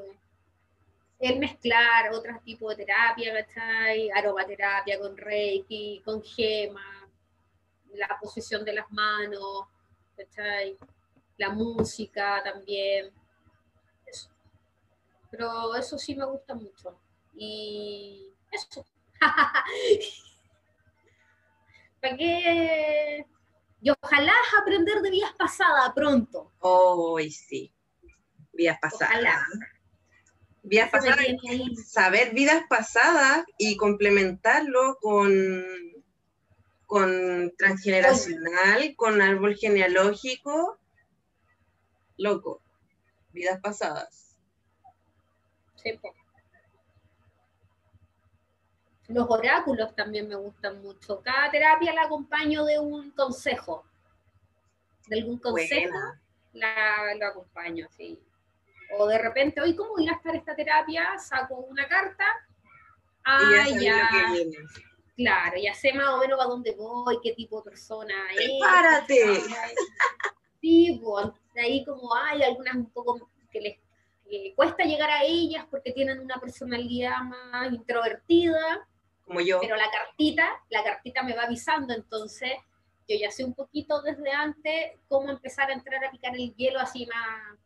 el 1.19 1.39
mezclar 1.39 2.13
otros 2.13 2.43
tipos 2.45 2.77
de 2.77 2.85
terapia, 2.85 3.33
¿cachai? 3.33 4.11
Aromaterapia 4.11 4.99
con 4.99 5.17
Reiki, 5.17 6.03
con 6.05 6.23
gema, 6.23 7.09
la 7.95 8.09
posición 8.21 8.65
de 8.65 8.75
las 8.75 8.91
manos, 8.93 9.67
¿cachai? 10.17 10.77
La 11.39 11.51
música 11.51 12.43
también. 12.45 13.11
Pero 15.31 15.75
eso 15.75 15.99
sí 15.99 16.15
me 16.15 16.25
gusta 16.25 16.55
mucho. 16.55 16.99
Y 17.35 18.33
eso. 18.51 18.87
¿Para 22.01 22.17
qué? 22.17 23.27
Y 23.81 23.91
ojalá 23.91 24.33
aprender 24.61 25.03
de 25.03 25.11
vidas 25.11 25.33
pasadas 25.37 25.93
pronto. 25.95 26.53
Hoy 26.61 27.31
sí. 27.31 27.73
Vidas 28.53 28.79
pasadas. 28.81 29.11
Ojalá. 29.11 29.47
Me 30.63 30.87
pasadas. 30.87 31.27
Saber 31.87 32.35
vidas 32.35 32.65
pasadas 32.69 33.45
y 33.57 33.77
complementarlo 33.77 34.99
con, 35.01 35.65
con 36.87 37.53
transgeneracional, 37.57 38.97
con 38.97 39.23
árbol 39.23 39.55
genealógico. 39.55 40.81
Loco. 42.17 42.63
Vidas 43.33 43.61
pasadas. 43.61 44.26
Los 49.09 49.27
oráculos 49.31 49.95
también 49.95 50.29
me 50.29 50.35
gustan 50.35 50.83
mucho. 50.83 51.21
Cada 51.23 51.51
terapia 51.51 51.93
la 51.93 52.03
acompaño 52.03 52.65
de 52.65 52.79
un 52.79 53.13
consejo. 53.13 53.85
De 55.07 55.19
algún 55.19 55.39
consejo 55.39 55.93
Buena. 55.93 56.21
la, 56.53 57.15
lo 57.15 57.27
acompaño, 57.27 57.87
sí. 57.97 58.19
O 58.99 59.07
de 59.07 59.19
repente, 59.19 59.61
hoy, 59.61 59.77
¿cómo 59.77 59.99
irá 59.99 60.13
a 60.13 60.17
estar 60.17 60.35
esta 60.35 60.57
terapia? 60.57 61.19
Saco 61.19 61.55
una 61.57 61.87
carta. 61.87 62.25
Ah, 63.25 63.67
ya 63.81 64.09
claro, 65.17 65.57
ya 65.61 65.75
sé 65.75 65.93
más 65.95 66.09
o 66.11 66.19
menos 66.19 66.41
a 66.41 66.45
dónde 66.45 66.73
voy, 66.73 67.19
qué 67.23 67.33
tipo 67.33 67.59
de 67.59 67.71
persona 67.71 68.15
es. 68.33 68.37
Prepárate. 68.37 69.41
Sí, 70.61 71.01
pues, 71.03 71.29
ahí 71.57 71.85
como 71.85 72.15
hay 72.15 72.43
algunas 72.43 72.75
un 72.75 72.91
poco 72.91 73.29
que 73.51 73.61
les 73.61 73.79
que 74.29 74.53
cuesta 74.57 74.85
llegar 74.85 75.11
a 75.11 75.23
ellas 75.25 75.65
porque 75.71 75.93
tienen 75.93 76.21
una 76.21 76.41
personalidad 76.41 77.21
más 77.23 77.73
introvertida, 77.73 78.87
Como 79.25 79.41
yo. 79.41 79.61
pero 79.61 79.77
la 79.77 79.91
cartita, 79.91 80.49
la 80.71 80.83
cartita 80.85 81.23
me 81.23 81.35
va 81.35 81.45
avisando, 81.45 81.95
entonces 81.95 82.53
yo 83.09 83.17
ya 83.21 83.31
sé 83.31 83.45
un 83.45 83.55
poquito 83.55 84.03
desde 84.03 84.33
antes 84.33 84.93
cómo 85.09 85.31
empezar 85.31 85.71
a 85.71 85.75
entrar 85.75 86.05
a 86.05 86.11
picar 86.11 86.35
el 86.35 86.55
hielo 86.57 86.81
así 86.81 87.07
más, 87.07 87.59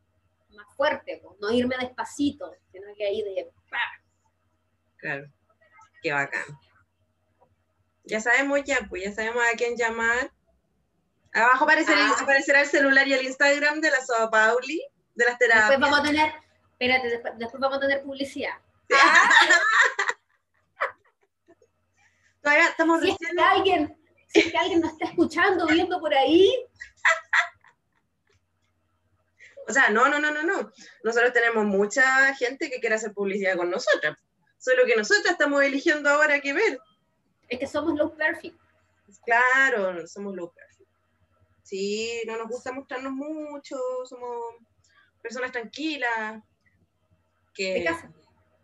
más 0.50 0.66
fuerte, 0.76 1.20
pues, 1.24 1.38
no 1.40 1.50
irme 1.50 1.76
despacito, 1.80 2.52
sino 2.72 2.86
que 2.96 3.06
ahí 3.06 3.22
de 3.22 3.50
¡pa! 3.70 3.78
Claro. 4.98 5.26
Qué 6.02 6.12
bacán. 6.12 6.42
Ya 8.04 8.20
sabemos 8.20 8.60
ya, 8.64 8.78
pues 8.88 9.04
ya 9.04 9.12
sabemos 9.12 9.42
a 9.52 9.56
quién 9.56 9.76
llamar. 9.76 10.30
Abajo 11.32 11.64
aparecerá, 11.64 12.08
Ah. 12.08 12.22
aparecerá 12.22 12.60
el 12.62 12.66
celular 12.66 13.06
y 13.06 13.12
el 13.14 13.24
Instagram 13.24 13.80
de 13.80 13.90
la 13.90 14.00
Soa 14.04 14.30
Pauli, 14.30 14.82
de 15.14 15.24
las 15.24 15.38
terapias. 15.38 15.68
Después 15.68 15.90
vamos 15.90 16.00
a 16.00 16.02
tener, 16.02 16.32
espérate, 16.80 17.10
después, 17.10 17.34
después 17.36 17.60
vamos 17.60 17.76
a 17.76 17.80
tener 17.80 18.02
publicidad. 18.02 18.54
Todavía 22.42 22.68
estamos 22.68 23.02
Si 23.02 23.10
es 23.10 23.16
que 23.18 23.42
alguien, 23.42 24.02
si 24.28 24.40
es 24.40 24.50
que 24.50 24.56
alguien 24.56 24.80
nos 24.80 24.92
está 24.92 25.04
escuchando, 25.04 25.66
viendo 25.66 26.00
por 26.00 26.14
ahí, 26.14 26.50
O 29.68 29.72
sea, 29.72 29.90
no, 29.90 30.08
no, 30.08 30.18
no, 30.18 30.32
no, 30.32 30.42
no. 30.42 30.72
Nosotros 31.04 31.32
tenemos 31.32 31.64
mucha 31.64 32.34
gente 32.34 32.68
que 32.68 32.80
quiere 32.80 32.96
hacer 32.96 33.12
publicidad 33.12 33.56
con 33.56 33.70
nosotras. 33.70 34.18
Solo 34.58 34.84
que 34.84 34.96
nosotras 34.96 35.30
estamos 35.30 35.62
eligiendo 35.62 36.10
ahora 36.10 36.40
qué 36.40 36.52
ver. 36.52 36.80
es 37.48 37.58
que 37.58 37.68
somos 37.68 37.96
low 37.96 38.16
perfect. 38.16 38.58
Claro, 39.24 40.04
somos 40.08 40.34
low 40.34 40.52
perfect. 40.52 40.90
Sí, 41.62 42.20
no 42.26 42.36
nos 42.36 42.48
gusta 42.48 42.72
mostrarnos 42.72 43.12
mucho, 43.12 43.76
somos 44.06 44.56
personas 45.22 45.52
tranquilas. 45.52 46.42
Que, 47.54 47.74
De 47.74 47.84
casa. 47.84 48.12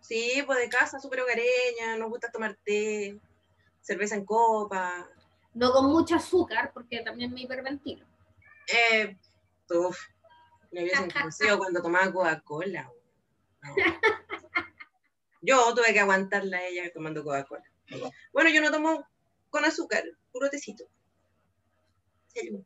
Sí, 0.00 0.42
pues 0.46 0.58
de 0.60 0.68
casa, 0.68 1.00
súper 1.00 1.20
hogareña, 1.20 1.96
nos 1.98 2.10
gusta 2.10 2.30
tomar 2.30 2.56
té, 2.64 3.18
cerveza 3.80 4.14
en 4.14 4.24
copa. 4.24 5.08
No 5.52 5.72
con 5.72 5.86
mucho 5.86 6.14
azúcar, 6.14 6.70
porque 6.72 7.00
también 7.00 7.32
me 7.32 7.42
hiperventilo. 7.42 8.06
Eh, 8.68 9.16
uf, 9.70 9.98
me 10.70 10.82
hubiesen 10.82 11.10
conocido 11.10 11.58
cuando 11.58 11.82
tomaba 11.82 12.12
Coca-Cola. 12.12 12.92
No. 13.62 13.74
Yo 15.42 15.74
tuve 15.74 15.92
que 15.92 16.00
aguantarla 16.00 16.58
a 16.58 16.66
ella 16.66 16.92
tomando 16.92 17.24
Coca-Cola. 17.24 17.64
Bueno, 18.32 18.50
yo 18.50 18.60
no 18.60 18.70
tomo 18.70 19.08
con 19.50 19.64
azúcar, 19.64 20.04
puro 20.30 20.48
tecito. 20.50 20.84
Salud. 22.28 22.64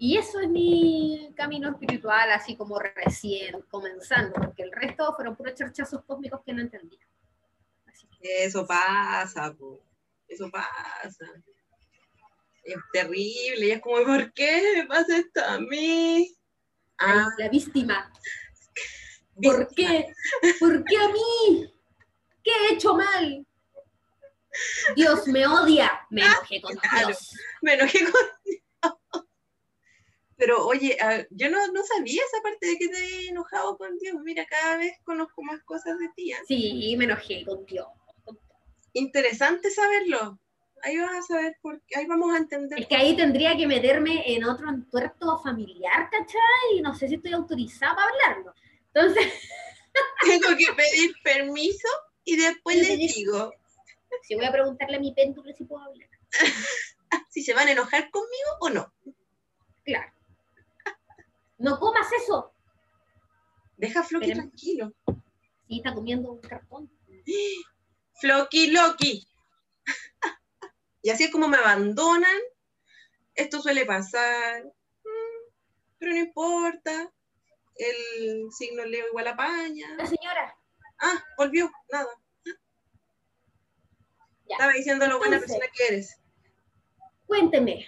Y 0.00 0.16
eso 0.16 0.38
es 0.40 0.48
mi 0.48 1.32
camino 1.36 1.70
espiritual, 1.70 2.30
así 2.30 2.56
como 2.56 2.78
recién 2.78 3.60
comenzando, 3.68 4.32
porque 4.34 4.62
el 4.62 4.70
resto 4.72 5.12
fueron 5.16 5.34
puros 5.34 5.54
charchazos 5.54 6.04
cósmicos 6.04 6.40
que 6.46 6.52
no 6.52 6.60
entendía. 6.62 7.04
Así 7.86 8.06
que, 8.20 8.44
Eso 8.44 8.64
pasa, 8.66 9.52
po. 9.54 9.82
eso 10.28 10.48
pasa. 10.50 11.26
Es 12.62 12.76
terrible 12.92 13.66
y 13.66 13.70
es 13.72 13.80
como, 13.80 14.04
¿por 14.04 14.32
qué 14.34 14.74
me 14.76 14.86
pasa 14.86 15.16
esto 15.18 15.44
a 15.44 15.58
mí? 15.58 16.32
Ah, 16.98 17.26
la 17.38 17.48
víctima. 17.48 18.12
¿Por 19.42 19.68
qué? 19.74 20.06
¿Por 20.60 20.84
qué 20.84 20.96
a 20.96 21.08
mí? 21.08 21.72
¿Qué 22.44 22.50
he 22.50 22.74
hecho 22.74 22.94
mal? 22.94 23.44
Dios 24.96 25.26
me 25.28 25.46
odia. 25.46 26.06
Me 26.10 26.22
enojé 26.24 26.60
con 26.60 26.76
Claro. 26.76 27.06
Dios. 27.08 27.30
me 27.62 27.74
enojé 27.74 28.00
con 28.04 28.20
Dios. 28.44 28.62
Pero 30.38 30.66
oye, 30.66 30.96
ah, 31.02 31.24
yo 31.30 31.50
no, 31.50 31.58
no 31.72 31.82
sabía 31.84 32.22
esa 32.22 32.42
parte 32.42 32.66
de 32.66 32.78
que 32.78 32.88
te 32.88 32.96
he 32.96 33.28
enojado 33.28 33.76
con 33.76 33.98
Dios. 33.98 34.16
Mira, 34.22 34.46
cada 34.46 34.78
vez 34.78 34.92
conozco 35.04 35.42
más 35.42 35.62
cosas 35.64 35.98
de 35.98 36.08
ti. 36.16 36.32
¿eh? 36.32 36.36
Sí, 36.46 36.94
me 36.96 37.04
enojé 37.04 37.44
con 37.44 37.66
Dios. 37.66 37.86
Interesante 38.92 39.70
saberlo. 39.70 40.38
Ahí 40.82 40.96
vas 40.96 41.16
a 41.16 41.22
saber 41.22 41.56
por 41.60 41.82
qué, 41.82 41.98
ahí 41.98 42.06
vamos 42.06 42.32
a 42.32 42.38
entender. 42.38 42.78
Es 42.78 42.86
que 42.86 42.96
ahí 42.96 43.16
tendría 43.16 43.56
que 43.56 43.66
meterme 43.66 44.22
en 44.32 44.44
otro 44.44 44.70
entuerto 44.70 45.40
familiar, 45.42 46.08
¿cachai? 46.08 46.76
Y 46.76 46.80
no 46.80 46.94
sé 46.94 47.08
si 47.08 47.16
estoy 47.16 47.32
autorizada 47.32 47.96
para 47.96 48.10
hablarlo. 48.10 48.54
Entonces, 48.94 49.32
Tengo 50.24 50.56
que 50.56 50.72
pedir 50.76 51.12
permiso 51.22 51.88
y 52.24 52.36
después 52.36 52.86
sí. 52.86 52.96
digo 52.96 53.52
si 54.22 54.34
voy 54.34 54.44
a 54.44 54.52
preguntarle 54.52 54.96
a 54.96 55.00
mi 55.00 55.12
péndulo 55.12 55.52
si 55.52 55.64
puedo 55.64 55.82
hablar. 55.82 56.08
si 57.30 57.42
se 57.42 57.54
van 57.54 57.68
a 57.68 57.72
enojar 57.72 58.10
conmigo 58.10 58.50
o 58.60 58.70
no. 58.70 58.92
Claro. 59.84 60.12
No 61.58 61.78
comas 61.78 62.06
eso. 62.12 62.52
Deja 63.76 64.00
a 64.00 64.04
Floki 64.04 64.26
Pero- 64.28 64.40
tranquilo. 64.40 64.92
Sí, 65.66 65.78
está 65.78 65.94
comiendo 65.94 66.32
un 66.32 66.40
cartón. 66.40 66.90
Floki 68.14 68.70
Loki. 68.70 69.28
y 71.02 71.10
así 71.10 71.24
es 71.24 71.30
como 71.30 71.48
me 71.48 71.58
abandonan. 71.58 72.38
Esto 73.34 73.60
suele 73.60 73.84
pasar. 73.84 74.64
Mm, 74.64 75.50
Pero 75.98 76.12
no 76.12 76.18
importa. 76.18 77.12
El 77.76 78.50
signo 78.50 78.84
Leo 78.84 79.06
igual 79.08 79.28
apaña. 79.28 79.94
La 79.96 80.06
señora. 80.06 80.56
Ah, 81.00 81.22
volvió. 81.36 81.70
Nada. 81.92 82.08
Ya. 82.44 82.52
Estaba 84.54 84.72
diciendo 84.72 85.06
lo 85.06 85.18
buena 85.18 85.38
persona 85.38 85.66
que 85.72 85.86
eres. 85.86 86.18
Cuénteme, 87.26 87.86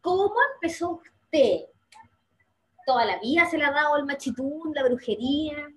¿cómo 0.00 0.34
empezó 0.54 0.92
usted? 0.92 1.66
¿Toda 2.90 3.04
la 3.04 3.20
vida 3.20 3.48
se 3.48 3.56
le 3.56 3.64
ha 3.64 3.70
dado 3.70 3.96
el 3.98 4.04
machitún, 4.04 4.72
la 4.74 4.82
brujería? 4.82 5.68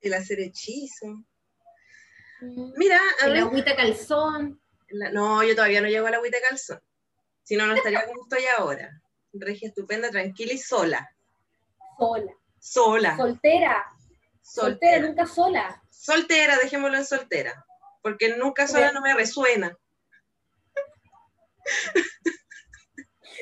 El 0.00 0.14
hacer 0.14 0.38
hechizo. 0.38 1.06
Mm, 2.42 2.72
Mira, 2.76 3.00
a 3.20 3.26
El 3.26 3.32
ver. 3.32 3.42
agüita 3.42 3.74
calzón. 3.74 4.62
la- 4.90 5.10
no, 5.10 5.42
yo 5.42 5.56
todavía 5.56 5.80
no 5.80 5.88
llego 5.88 6.06
a 6.06 6.10
la 6.12 6.18
agüita 6.18 6.38
calzón. 6.48 6.80
Si 7.42 7.56
no, 7.56 7.66
no 7.66 7.74
estaría 7.74 8.06
como 8.06 8.22
estoy 8.22 8.44
ahora. 8.56 9.02
Regia 9.32 9.66
estupenda, 9.70 10.10
tranquila 10.10 10.52
y 10.52 10.58
sola. 10.58 11.10
Sola. 11.98 12.32
Sola. 12.60 13.16
Soltera. 13.16 13.84
Soltera, 14.42 14.42
soltera. 14.42 15.00
nunca 15.08 15.26
sola. 15.26 15.82
Soltera, 15.90 16.56
dejémoslo 16.58 16.98
en 16.98 17.04
soltera. 17.04 17.66
Porque 18.00 18.36
nunca 18.36 18.68
sola 18.68 18.92
no 18.92 19.00
me 19.00 19.12
resuena. 19.14 19.76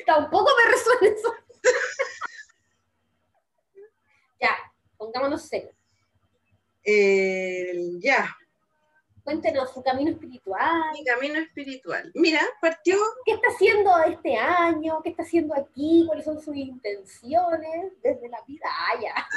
Tampoco 0.07 0.49
me 0.57 0.71
resuena 0.71 1.15
eso. 1.15 1.33
ya, 4.39 4.57
pongámonos 4.97 5.47
serios. 5.47 5.75
Eh, 6.83 7.73
ya, 7.99 8.35
Cuéntenos 9.23 9.71
su 9.71 9.83
camino 9.83 10.09
espiritual. 10.09 10.91
mi 10.93 11.03
camino 11.03 11.37
espiritual. 11.39 12.09
Mira, 12.15 12.41
partió. 12.61 12.97
¿Qué 13.25 13.33
está 13.33 13.49
haciendo 13.49 13.95
este 14.03 14.35
año? 14.37 15.01
¿Qué 15.03 15.09
está 15.09 15.21
haciendo 15.21 15.53
aquí? 15.53 16.03
¿Cuáles 16.07 16.25
son 16.25 16.41
sus 16.41 16.55
intenciones 16.55 17.93
desde 18.01 18.27
la 18.29 18.41
vida? 18.47 18.65
Ah, 18.65 18.99
ya. 18.99 19.27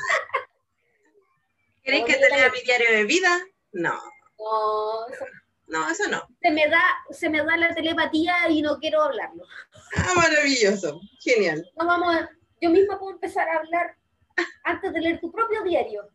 ¿Queréis 1.83 2.05
que 2.07 2.15
te 2.15 2.29
lea 2.31 2.51
mi 2.51 2.61
diario 2.63 2.91
de 2.91 3.05
vida? 3.05 3.39
No, 3.73 4.01
No, 4.39 5.07
eso- 5.13 5.27
no, 5.73 5.91
eso 5.91 6.09
no. 6.09 6.23
se, 6.41 6.51
me 6.51 6.69
da, 6.69 6.83
se 7.11 7.29
me 7.31 7.43
da 7.45 7.57
la 7.57 7.75
telepatía 7.75 8.49
y 8.51 8.63
no 8.63 8.79
quiero 8.79 9.03
hablarlo. 9.03 9.45
Ah, 9.97 10.13
maravilloso. 10.15 11.01
Genial. 11.21 11.69
No 11.79 11.87
vamos 11.87 12.15
a- 12.15 12.31
yo 12.61 12.71
misma 12.71 12.99
puedo 12.99 13.15
empezar 13.15 13.49
a 13.49 13.59
hablar 13.59 13.97
antes 14.65 14.93
de 14.93 15.01
leer 15.01 15.21
tu 15.21 15.33
propio 15.33 15.65
diario. 15.65 16.09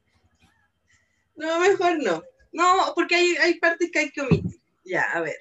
No, 1.36 1.60
mejor 1.60 2.02
no. 2.02 2.24
No, 2.54 2.94
porque 2.96 3.16
hay, 3.16 3.36
hay 3.38 3.60
partes 3.60 3.90
que 3.92 4.00
hay 4.00 4.12
que 4.12 4.22
omitir. 4.22 4.62
Ya, 4.86 5.04
a 5.14 5.22
ver. 5.22 5.36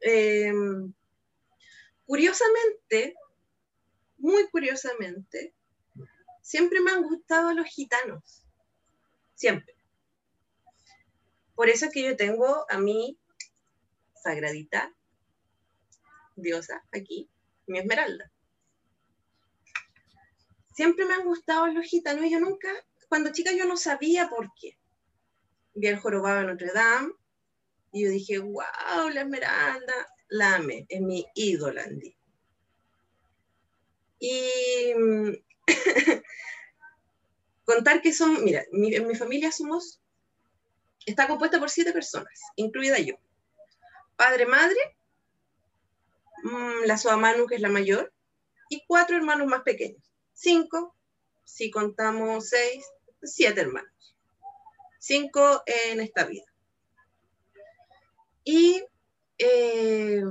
Eh, 0.00 0.52
curiosamente, 2.06 3.14
muy 4.18 4.48
curiosamente, 4.48 5.54
siempre 6.42 6.80
me 6.80 6.92
han 6.92 7.02
gustado 7.02 7.52
los 7.52 7.66
gitanos. 7.66 8.44
Siempre. 9.34 9.74
Por 11.54 11.68
eso 11.68 11.86
es 11.86 11.92
que 11.92 12.02
yo 12.02 12.16
tengo 12.16 12.66
a 12.70 12.78
mi 12.78 13.18
sagradita 14.26 14.92
diosa 16.34 16.82
aquí, 16.92 17.30
mi 17.68 17.78
esmeralda. 17.78 18.30
Siempre 20.74 21.04
me 21.04 21.14
han 21.14 21.24
gustado 21.24 21.68
los 21.68 21.86
gitanos 21.86 22.24
y 22.24 22.32
yo 22.32 22.40
nunca, 22.40 22.68
cuando 23.08 23.32
chica 23.32 23.52
yo 23.52 23.66
no 23.66 23.76
sabía 23.76 24.28
por 24.28 24.50
qué 24.60 24.76
vi 25.74 25.86
el 25.86 25.98
jorobado 25.98 26.40
de 26.40 26.46
Notre 26.46 26.72
Dame 26.72 27.12
y 27.92 28.04
yo 28.04 28.10
dije, 28.10 28.38
wow, 28.38 29.08
la 29.12 29.20
esmeralda, 29.20 30.08
la 30.28 30.56
amé, 30.56 30.86
es 30.88 31.00
mi 31.00 31.24
ídola 31.34 31.84
en 31.84 31.98
Disney. 32.00 32.16
Y 34.18 34.94
mm, 34.94 35.32
contar 37.64 38.02
que 38.02 38.12
son, 38.12 38.44
mira, 38.44 38.64
mi, 38.72 38.92
en 38.92 39.06
mi 39.06 39.14
familia 39.14 39.52
somos, 39.52 40.00
está 41.06 41.28
compuesta 41.28 41.60
por 41.60 41.70
siete 41.70 41.92
personas, 41.92 42.40
incluida 42.56 42.98
yo. 42.98 43.14
Padre, 44.16 44.46
madre, 44.46 44.96
mm, 46.42 46.86
la 46.86 46.98
Soa 46.98 47.16
Manu, 47.16 47.46
que 47.46 47.56
es 47.56 47.60
la 47.60 47.68
mayor, 47.68 48.12
y 48.68 48.84
cuatro 48.86 49.16
hermanos 49.16 49.46
más 49.46 49.62
pequeños. 49.62 50.02
Cinco, 50.32 50.94
si 51.44 51.70
contamos 51.70 52.48
seis, 52.48 52.84
siete 53.22 53.60
hermanos 53.60 53.96
cinco 55.06 55.62
en 55.66 56.00
esta 56.00 56.24
vida. 56.24 56.44
Y 58.42 58.84
eh, 59.38 60.22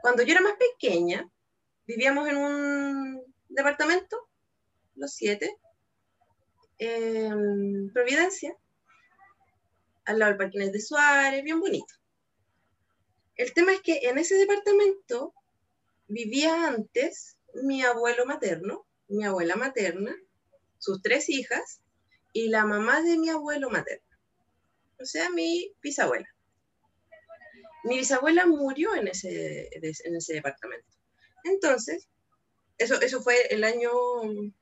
cuando 0.00 0.22
yo 0.22 0.32
era 0.32 0.40
más 0.40 0.54
pequeña, 0.54 1.28
vivíamos 1.86 2.28
en 2.28 2.36
un 2.36 3.34
departamento, 3.48 4.28
los 4.94 5.12
siete, 5.12 5.56
en 6.78 7.92
Providencia, 7.92 8.56
al 10.04 10.18
lado 10.18 10.30
del 10.30 10.38
Parque 10.38 10.70
de 10.70 10.80
Suárez, 10.80 11.42
bien 11.42 11.58
bonito. 11.58 11.94
El 13.36 13.52
tema 13.52 13.72
es 13.72 13.80
que 13.80 14.00
en 14.02 14.18
ese 14.18 14.36
departamento 14.36 15.34
vivía 16.06 16.68
antes 16.68 17.36
mi 17.54 17.82
abuelo 17.82 18.26
materno, 18.26 18.86
mi 19.08 19.24
abuela 19.24 19.56
materna, 19.56 20.16
sus 20.78 21.02
tres 21.02 21.28
hijas, 21.28 21.80
y 22.32 22.48
la 22.48 22.64
mamá 22.66 23.00
de 23.00 23.16
mi 23.16 23.30
abuelo 23.30 23.70
materno, 23.70 24.06
o 25.00 25.04
sea, 25.04 25.30
mi 25.30 25.72
bisabuela. 25.82 26.28
Mi 27.84 27.98
bisabuela 27.98 28.46
murió 28.46 28.94
en 28.94 29.08
ese, 29.08 29.68
en 29.72 30.16
ese 30.16 30.34
departamento. 30.34 30.88
Entonces, 31.44 32.08
eso, 32.78 33.00
eso 33.00 33.22
fue 33.22 33.46
el 33.50 33.62
año 33.62 33.92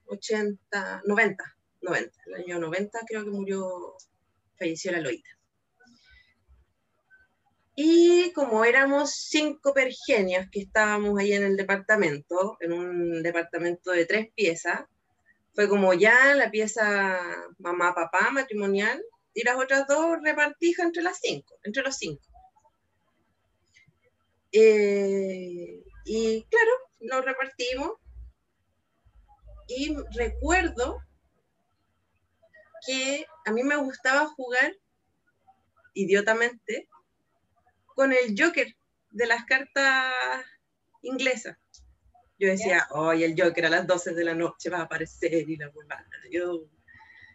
80, 0.06 1.02
90, 1.06 1.56
90, 1.80 2.22
el 2.26 2.34
año 2.34 2.58
90 2.58 3.00
creo 3.06 3.24
que 3.24 3.30
murió, 3.30 3.96
falleció 4.58 4.92
la 4.92 5.00
Loita. 5.00 5.30
Y 7.74 8.32
como 8.32 8.64
éramos 8.64 9.14
cinco 9.14 9.72
pergenias 9.72 10.48
que 10.50 10.60
estábamos 10.60 11.18
ahí 11.18 11.32
en 11.32 11.44
el 11.44 11.56
departamento, 11.56 12.56
en 12.60 12.72
un 12.72 13.22
departamento 13.22 13.92
de 13.92 14.04
tres 14.04 14.28
piezas, 14.34 14.84
fue 15.54 15.68
como 15.68 15.94
ya 15.94 16.34
la 16.34 16.50
pieza 16.50 17.20
mamá, 17.58 17.94
papá, 17.94 18.30
matrimonial, 18.30 19.02
y 19.34 19.44
las 19.44 19.56
otras 19.56 19.86
dos 19.86 20.18
repartijas 20.22 20.86
entre 20.86 21.02
las 21.02 21.18
cinco, 21.18 21.58
entre 21.62 21.82
los 21.82 21.96
cinco. 21.96 22.22
Eh, 24.52 25.82
y 26.04 26.42
claro, 26.44 26.72
nos 27.00 27.24
repartimos. 27.24 27.92
Y 29.68 29.96
recuerdo 30.14 30.98
que 32.86 33.26
a 33.46 33.52
mí 33.52 33.62
me 33.62 33.76
gustaba 33.76 34.26
jugar 34.26 34.76
idiotamente 35.94 36.88
con 37.94 38.12
el 38.12 38.34
Joker 38.38 38.74
de 39.10 39.26
las 39.26 39.44
cartas 39.44 40.12
inglesas. 41.02 41.56
Yo 42.38 42.48
decía, 42.48 42.86
hoy 42.90 43.24
el 43.24 43.40
Joker 43.40 43.66
a 43.66 43.70
las 43.70 43.86
12 43.86 44.14
de 44.14 44.24
la 44.24 44.34
noche 44.34 44.68
va 44.70 44.78
a 44.78 44.82
aparecer 44.82 45.48
y 45.48 45.56
la 45.56 45.68
huevada. 45.68 46.06
Yo, 46.30 46.64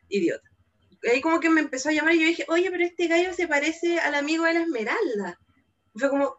idiota. 0.10 0.50
Ahí 1.10 1.22
como 1.22 1.40
que 1.40 1.50
me 1.50 1.62
empezó 1.62 1.90
a 1.90 1.94
llamar 1.94 2.16
y 2.16 2.20
yo 2.20 2.26
dije, 2.26 2.46
oye, 2.50 2.70
pero 2.72 2.84
este 2.84 3.08
gallo 3.08 3.34
se 3.34 3.48
parece 3.48 4.00
al 4.00 4.16
amigo 4.16 4.44
de 4.44 4.54
la 4.56 4.62
Esmeralda. 4.62 5.40
Y 5.94 6.00
fue 6.00 6.10
como, 6.10 6.36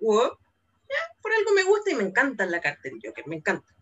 wow, 0.00 0.30
ya, 0.88 1.16
por 1.20 1.32
algo 1.32 1.52
me 1.52 1.64
gusta 1.64 1.90
y 1.90 1.94
me 1.94 2.04
encanta 2.04 2.46
la 2.46 2.60
carta 2.60 2.82
del 2.84 3.00
Joker, 3.04 3.26
me 3.26 3.36
encanta. 3.36 3.74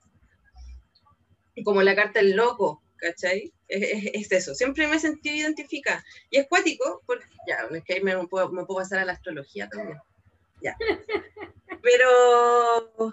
Y 1.55 1.63
como 1.63 1.83
la 1.83 1.95
carta 1.95 2.21
del 2.21 2.35
loco, 2.35 2.82
¿cachai? 3.03 3.53
Es, 3.69 3.83
es- 3.83 4.11
es 4.15 4.33
eso, 4.33 4.55
siempre 4.55 4.87
me 4.87 4.97
he 4.97 5.01
sentido 5.01 5.35
identificada. 5.37 6.03
Y 6.31 6.39
es 6.39 6.47
cuático, 6.49 7.03
porque 7.07 7.27
ya, 7.49 7.69
es 7.77 7.85
que 7.85 7.95
ahí 7.95 8.01
me 8.03 8.27
puedo, 8.29 8.49
me 8.51 8.65
puedo 8.65 8.79
pasar 8.81 9.01
a 9.01 9.05
la 9.05 9.13
astrología 9.15 9.69
también. 9.69 9.99
Ya. 10.63 10.77
Pero 11.83 13.13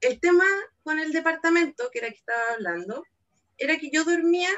el 0.00 0.20
tema 0.20 0.44
con 0.84 1.00
el 1.00 1.12
departamento, 1.12 1.90
que 1.90 1.98
era 1.98 2.08
que 2.08 2.14
estaba 2.16 2.52
hablando, 2.54 3.02
era 3.58 3.76
que 3.78 3.90
yo 3.92 4.04
dormía 4.04 4.50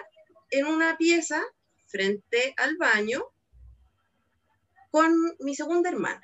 en 0.50 0.66
una 0.66 0.98
pieza 0.98 1.42
frente 1.86 2.52
al 2.58 2.76
baño 2.76 3.24
con 4.90 5.14
mi 5.38 5.54
segunda 5.54 5.88
hermana. 5.88 6.22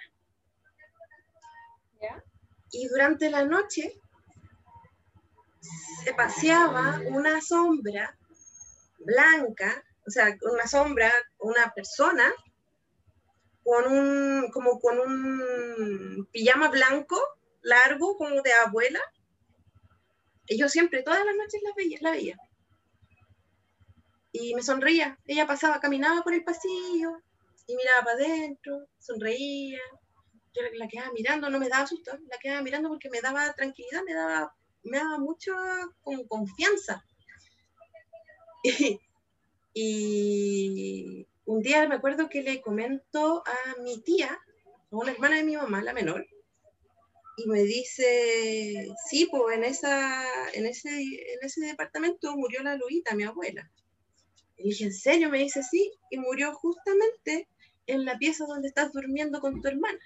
¿Ya? 2.02 2.22
Y 2.70 2.88
durante 2.88 3.30
la 3.30 3.44
noche 3.44 3.98
se 6.04 6.14
paseaba 6.14 7.00
una 7.06 7.40
sombra 7.40 8.16
blanca, 8.98 9.82
o 10.06 10.10
sea, 10.10 10.36
una 10.52 10.66
sombra, 10.66 11.12
una 11.38 11.72
persona 11.74 12.32
con 13.64 13.92
un, 13.92 14.50
como 14.52 14.78
con 14.78 14.98
un 15.00 16.28
pijama 16.30 16.68
blanco 16.68 17.20
largo, 17.62 18.16
como 18.16 18.40
de 18.42 18.52
abuela. 18.52 19.00
Y 20.46 20.56
yo 20.56 20.68
siempre, 20.68 21.02
todas 21.02 21.24
las 21.24 21.34
noches 21.34 21.60
la 21.62 21.72
veía, 21.76 21.98
la 22.00 22.10
veía. 22.12 22.36
Y 24.32 24.54
me 24.54 24.62
sonreía. 24.62 25.18
Ella 25.26 25.46
pasaba, 25.46 25.80
caminaba 25.80 26.22
por 26.22 26.34
el 26.34 26.44
pasillo 26.44 27.22
y 27.66 27.74
miraba 27.74 28.04
para 28.04 28.16
adentro, 28.16 28.86
sonreía. 28.98 29.80
Yo 30.54 30.62
la, 30.74 30.88
quedaba 30.88 31.12
mirando, 31.12 31.50
no 31.50 31.58
me 31.58 31.68
daba 31.68 31.86
susto, 31.86 32.16
la 32.30 32.38
quedaba 32.38 32.62
mirando 32.62 32.88
porque 32.88 33.10
me 33.10 33.20
daba 33.20 33.52
tranquilidad, 33.54 34.02
me 34.04 34.14
daba, 34.14 34.54
me 34.86 34.98
daba 34.98 35.18
mucha 35.18 35.52
con 36.02 36.26
confianza. 36.26 37.04
Y, 39.78 41.26
un 41.44 41.60
día 41.60 41.86
me 41.86 41.96
acuerdo 41.96 42.30
que 42.30 42.40
le 42.40 42.62
comento 42.62 43.42
a 43.46 43.82
mi 43.82 44.00
tía, 44.00 44.32
a 44.32 44.96
una 44.96 45.12
hermana 45.12 45.36
de 45.36 45.44
mi 45.44 45.54
mamá, 45.54 45.82
la 45.82 45.92
menor, 45.92 46.26
y 47.36 47.46
me 47.46 47.62
dice, 47.62 48.88
sí, 49.06 49.28
pues 49.30 49.54
en, 49.54 49.64
esa, 49.64 50.24
en, 50.54 50.64
ese, 50.64 50.88
en 50.88 51.38
ese 51.42 51.60
departamento 51.60 52.34
murió 52.38 52.62
la 52.62 52.76
Luita, 52.76 53.14
mi 53.14 53.24
abuela. 53.24 53.70
Y 54.56 54.70
dije, 54.70 54.84
¿en 54.84 54.94
serio? 54.94 55.28
Me 55.28 55.40
dice, 55.40 55.62
sí, 55.62 55.92
y 56.10 56.16
murió 56.16 56.54
justamente 56.54 57.46
en 57.86 58.06
la 58.06 58.16
pieza 58.16 58.46
donde 58.46 58.68
estás 58.68 58.92
durmiendo 58.92 59.40
con 59.40 59.60
tu 59.60 59.68
hermana. 59.68 60.00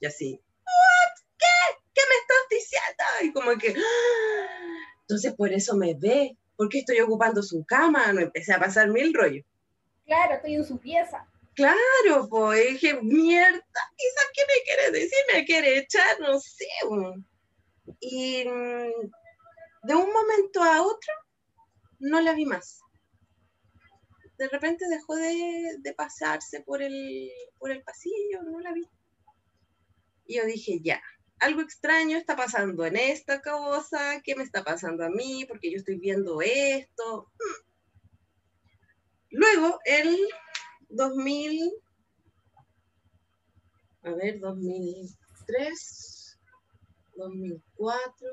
Y 0.00 0.06
así, 0.06 0.40
¿What? 0.64 1.24
¿Qué? 1.38 1.46
¿Qué 1.94 2.00
me 2.08 2.16
estás 2.20 2.37
diciendo? 2.50 3.04
Y 3.22 3.32
como 3.32 3.58
que, 3.58 3.74
¡ah! 3.76 4.94
entonces 5.02 5.34
por 5.34 5.52
eso 5.52 5.76
me 5.76 5.94
ve, 5.94 6.36
porque 6.56 6.80
estoy 6.80 7.00
ocupando 7.00 7.42
su 7.42 7.64
cama, 7.64 8.12
no 8.12 8.20
empecé 8.20 8.52
a 8.52 8.58
pasar 8.58 8.88
mil 8.88 9.14
rollos. 9.14 9.44
Claro, 10.04 10.34
estoy 10.34 10.54
en 10.54 10.64
su 10.64 10.78
pieza. 10.78 11.26
Claro, 11.54 12.28
pues 12.30 12.72
dije, 12.72 13.00
mierda, 13.02 13.60
quizás 13.96 14.26
qué 14.32 14.42
me 14.46 14.62
quiere 14.64 14.90
decir, 14.92 15.18
me 15.34 15.44
quiere 15.44 15.78
echar, 15.78 16.20
no 16.20 16.38
sé. 16.38 16.66
Y 18.00 18.44
mm, 18.44 19.10
de 19.82 19.94
un 19.94 20.12
momento 20.12 20.62
a 20.62 20.82
otro, 20.82 21.12
no 21.98 22.20
la 22.20 22.32
vi 22.32 22.46
más. 22.46 22.80
De 24.36 24.48
repente 24.48 24.84
dejó 24.88 25.16
de, 25.16 25.76
de 25.80 25.94
pasarse 25.94 26.60
por 26.60 26.80
el, 26.80 27.30
por 27.58 27.72
el 27.72 27.82
pasillo, 27.82 28.42
no 28.44 28.60
la 28.60 28.72
vi. 28.72 28.88
Y 30.26 30.36
yo 30.36 30.44
dije, 30.44 30.78
ya, 30.82 31.02
algo 31.40 31.60
extraño 31.60 32.16
está 32.16 32.36
pasando 32.36 32.84
en 32.84 32.96
esta 32.96 33.40
cosa, 33.40 34.20
¿qué 34.22 34.34
me 34.34 34.42
está 34.42 34.64
pasando 34.64 35.04
a 35.04 35.10
mí? 35.10 35.44
Porque 35.46 35.70
yo 35.70 35.76
estoy 35.78 35.98
viendo 35.98 36.40
esto. 36.42 37.30
Mm. 37.34 37.68
Luego, 39.30 39.78
el 39.84 40.16
2000, 40.88 41.70
a 44.02 44.10
ver, 44.12 44.40
2003, 44.40 46.38
2004, 47.16 48.28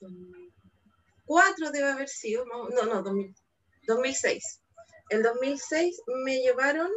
2004 0.00 1.70
debe 1.70 1.92
haber 1.92 2.08
sido, 2.08 2.46
no, 2.46 2.68
no, 2.70 2.84
no 2.84 3.02
2000, 3.02 3.34
2006. 3.86 4.62
El 5.10 5.22
2006 5.22 6.02
me 6.24 6.38
llevaron, 6.38 6.90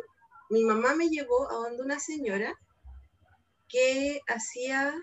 mi 0.49 0.63
mamá 0.63 0.95
me 0.95 1.09
llevó 1.09 1.49
a 1.51 1.55
donde 1.55 1.83
una 1.83 1.99
señora 1.99 2.57
que 3.69 4.21
hacía 4.27 4.93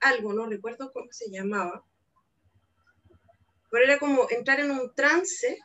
algo, 0.00 0.32
no 0.32 0.46
recuerdo 0.46 0.90
cómo 0.92 1.06
se 1.10 1.30
llamaba, 1.30 1.84
pero 3.70 3.84
era 3.84 3.98
como 3.98 4.26
entrar 4.30 4.60
en 4.60 4.70
un 4.70 4.94
trance, 4.94 5.58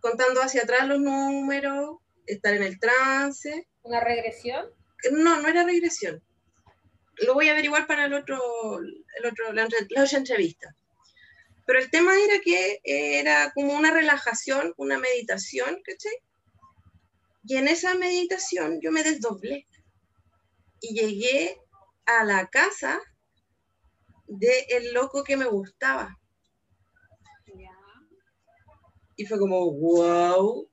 contando 0.00 0.40
hacia 0.42 0.62
atrás 0.62 0.86
los 0.86 1.00
números, 1.00 1.98
estar 2.26 2.54
en 2.54 2.62
el 2.62 2.78
trance. 2.78 3.68
¿Una 3.82 4.00
regresión? 4.00 4.66
No, 5.12 5.40
no 5.40 5.48
era 5.48 5.64
regresión. 5.64 6.22
Lo 7.16 7.34
voy 7.34 7.48
a 7.48 7.52
averiguar 7.52 7.86
para 7.86 8.04
el 8.04 8.14
otro, 8.14 8.38
el 8.80 9.26
otro, 9.26 9.52
la, 9.52 9.66
la 9.90 10.04
otra 10.04 10.18
entrevista. 10.18 10.76
Pero 11.66 11.80
el 11.80 11.90
tema 11.90 12.12
era 12.14 12.38
que 12.40 12.80
era 12.84 13.50
como 13.52 13.74
una 13.74 13.90
relajación, 13.90 14.72
una 14.76 14.98
meditación, 14.98 15.80
¿cachai? 15.82 16.12
Y 17.44 17.56
en 17.56 17.68
esa 17.68 17.94
meditación 17.94 18.80
yo 18.80 18.92
me 18.92 19.02
desdoblé 19.02 19.66
y 20.80 20.94
llegué 20.94 21.60
a 22.06 22.24
la 22.24 22.48
casa 22.48 23.00
del 24.26 24.92
loco 24.92 25.24
que 25.24 25.36
me 25.36 25.46
gustaba. 25.46 26.18
Y 29.18 29.24
fue 29.24 29.38
como, 29.38 29.70
wow, 29.72 30.68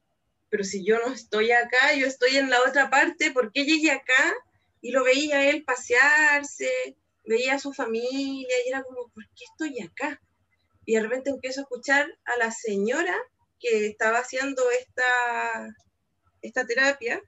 pero 0.49 0.64
si 0.64 0.86
yo 0.86 0.99
no 0.99 1.14
estoy 1.14 1.51
acá, 1.51 1.93
yo 1.95 2.06
estoy 2.06 2.38
en 2.38 2.49
la 2.49 2.62
otra 2.62 2.89
parte, 2.89 3.32
¿por 3.32 3.51
qué 3.51 3.64
llegué 3.64 3.91
acá? 3.91 4.36
Y 4.82 4.91
lo 4.91 5.04
veía 5.04 5.38
a 5.38 5.45
él 5.49 5.64
pasearse, 5.64 6.97
veía 7.24 7.56
a 7.56 7.60
su 7.60 7.72
familia, 7.72 8.56
y 8.66 8.70
era 8.70 8.84
como, 8.84 9.10
¿por 9.10 9.24
qué 9.30 9.45
estoy 9.45 9.82
acá? 9.82 10.22
Y 10.86 10.95
de 10.95 11.01
repente 11.01 11.30
empiezo 11.30 11.62
a 11.62 11.64
escuchar 11.64 12.08
a 12.26 12.38
la 12.38 12.51
señora 12.51 13.16
que 13.60 13.88
estaba 13.88 14.18
haciendo 14.18 14.62
esta, 14.72 15.74
esta 16.41 16.66
terapia 16.66 17.22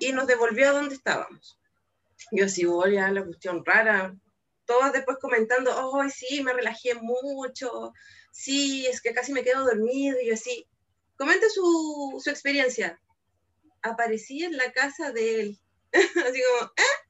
y 0.00 0.12
nos 0.12 0.26
devolvió 0.26 0.68
a 0.68 0.72
donde 0.72 0.94
estábamos. 0.94 1.58
Yo 2.32 2.46
así, 2.46 2.64
voy 2.64 2.96
a 2.96 3.10
la 3.10 3.24
cuestión 3.24 3.64
rara. 3.64 4.14
Todas 4.64 4.92
después 4.92 5.18
comentando, 5.20 5.72
oh, 5.74 6.08
sí, 6.10 6.42
me 6.42 6.52
relajé 6.52 6.94
mucho, 6.94 7.92
sí, 8.32 8.86
es 8.86 9.00
que 9.00 9.14
casi 9.14 9.32
me 9.32 9.42
quedo 9.42 9.64
dormido. 9.64 10.20
Y 10.20 10.28
yo 10.28 10.34
así, 10.34 10.66
comente 11.16 11.48
su, 11.50 12.20
su 12.22 12.30
experiencia. 12.30 13.00
Aparecí 13.82 14.44
en 14.44 14.56
la 14.56 14.72
casa 14.72 15.12
de 15.12 15.40
él. 15.40 15.60
así 15.92 16.42
como, 16.42 16.72
¿eh? 16.76 17.08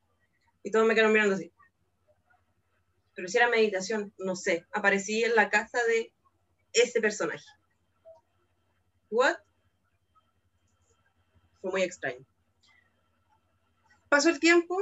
Y 0.62 0.70
todos 0.70 0.86
me 0.86 0.94
quedaron 0.94 1.12
mirando 1.12 1.34
así. 1.34 1.52
Pero 3.14 3.28
si 3.28 3.36
era 3.36 3.48
meditación, 3.48 4.14
no 4.18 4.36
sé. 4.36 4.64
Aparecí 4.72 5.24
en 5.24 5.34
la 5.34 5.50
casa 5.50 5.82
de 5.84 6.12
ese 6.72 7.00
personaje. 7.00 7.44
¿What? 9.10 9.36
Fue 11.60 11.70
muy 11.70 11.82
extraño. 11.82 12.24
Pasó 14.08 14.30
el 14.30 14.40
tiempo 14.40 14.76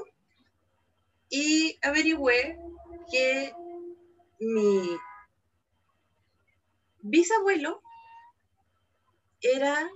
y 1.28 1.78
averigüé 1.82 2.58
que 3.10 3.52
mi 4.38 4.96
bisabuelo 7.00 7.82
era 9.40 9.88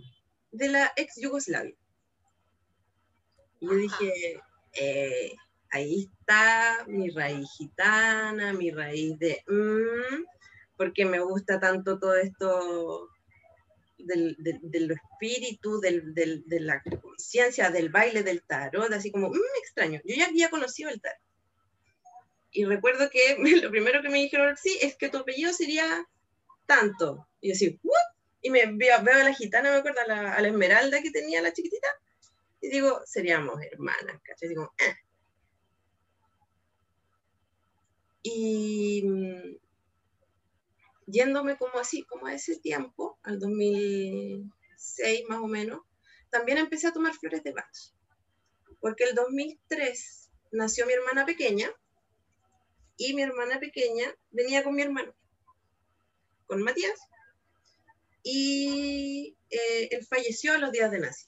de 0.53 0.69
la 0.69 0.93
ex 0.97 1.21
Yugoslavia. 1.21 1.77
Y 3.61 3.67
yo 3.67 3.75
dije, 3.75 4.43
eh, 4.73 5.33
ahí 5.71 6.09
está 6.11 6.85
mi 6.87 7.11
raíz 7.11 7.49
gitana, 7.57 8.53
mi 8.53 8.71
raíz 8.71 9.19
de, 9.19 9.45
mm, 9.47 10.25
porque 10.77 11.05
me 11.05 11.21
gusta 11.21 11.61
tanto 11.61 11.99
todo 11.99 12.17
esto 12.17 13.10
del, 14.07 14.37
del, 14.39 14.59
de 14.63 14.81
lo 14.81 14.95
espíritu, 14.95 15.81
del, 15.81 16.15
del, 16.15 16.43
de 16.47 16.61
la 16.61 16.83
conciencia, 16.83 17.71
del 17.71 17.89
baile, 17.89 18.23
del 18.23 18.43
tarot, 18.43 18.93
así 18.93 19.11
como, 19.11 19.29
mm, 19.31 19.59
extraño. 19.63 20.01
Yo 20.05 20.15
ya 20.17 20.27
había 20.27 20.51
conocido 20.51 20.91
el 20.91 21.01
tarot. 21.01 21.19
Y 22.53 22.65
recuerdo 22.65 23.11
que 23.11 23.37
lo 23.63 23.71
primero 23.71 24.03
que 24.03 24.09
me 24.09 24.19
dijeron, 24.19 24.57
sí, 24.57 24.79
es 24.83 24.97
que 24.97 25.09
tu 25.09 25.19
apellido 25.19 25.53
sería 25.53 26.07
tanto. 26.67 27.29
Y 27.41 27.49
yo 27.49 27.55
así, 27.55 27.79
¿what? 27.83 28.01
Y 28.43 28.51
me 28.51 28.65
veo, 28.67 29.03
veo 29.03 29.15
a 29.21 29.25
la 29.25 29.35
gitana, 29.35 29.71
me 29.71 29.77
acuerdo, 29.79 30.01
a 30.01 30.07
la, 30.07 30.35
a 30.35 30.41
la 30.41 30.49
esmeralda 30.49 31.03
que 31.03 31.11
tenía 31.11 31.43
la 31.43 31.53
chiquitita, 31.53 31.89
y 32.61 32.69
digo, 32.69 33.01
seríamos 33.07 33.61
hermanas, 33.63 34.21
¿cachai? 34.23 34.49
Digo, 34.51 34.73
"Ah". 34.81 34.97
Y 38.23 39.03
mm, 39.07 39.57
yéndome 41.11 41.57
como 41.57 41.79
así, 41.79 42.05
como 42.05 42.27
a 42.27 42.35
ese 42.35 42.59
tiempo, 42.59 43.19
al 43.23 43.39
2006 43.39 45.25
más 45.29 45.39
o 45.41 45.47
menos, 45.47 45.81
también 46.31 46.59
empecé 46.59 46.89
a 46.89 46.93
tomar 46.93 47.15
flores 47.15 47.43
de 47.43 47.53
Bach. 47.53 47.95
Porque 48.81 49.05
el 49.05 49.15
2003 49.15 50.31
nació 50.53 50.87
mi 50.87 50.93
hermana 50.93 51.27
pequeña 51.27 51.71
y 52.97 53.15
mi 53.15 53.23
hermana 53.23 53.59
pequeña 53.59 54.15
venía 54.31 54.63
con 54.63 54.75
mi 54.75 54.83
hermano, 54.83 55.15
con 56.47 56.63
Matías, 56.63 57.01
y 58.23 59.37
eh, 59.49 59.89
él 59.91 60.07
falleció 60.07 60.53
a 60.53 60.59
los 60.59 60.73
días 60.73 60.91
de 60.91 61.01
nazi. 61.01 61.27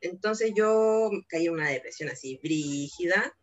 Entonces 0.00 0.52
yo 0.56 1.10
caí 1.28 1.46
en 1.46 1.52
una 1.52 1.70
depresión 1.70 2.10
así, 2.10 2.38
brígida, 2.42 3.36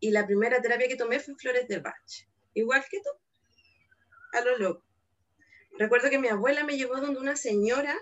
y 0.00 0.10
la 0.10 0.26
primera 0.26 0.62
terapia 0.62 0.88
que 0.88 0.96
tomé 0.96 1.20
fue 1.20 1.34
flores 1.34 1.68
de 1.68 1.78
Bach, 1.78 2.29
igual 2.54 2.84
que 2.90 2.98
tú, 2.98 3.10
a 4.32 4.40
lo 4.44 4.58
loco. 4.58 4.84
Recuerdo 5.78 6.10
que 6.10 6.18
mi 6.18 6.28
abuela 6.28 6.64
me 6.64 6.76
llevó 6.76 7.00
donde 7.00 7.20
una 7.20 7.36
señora 7.36 7.96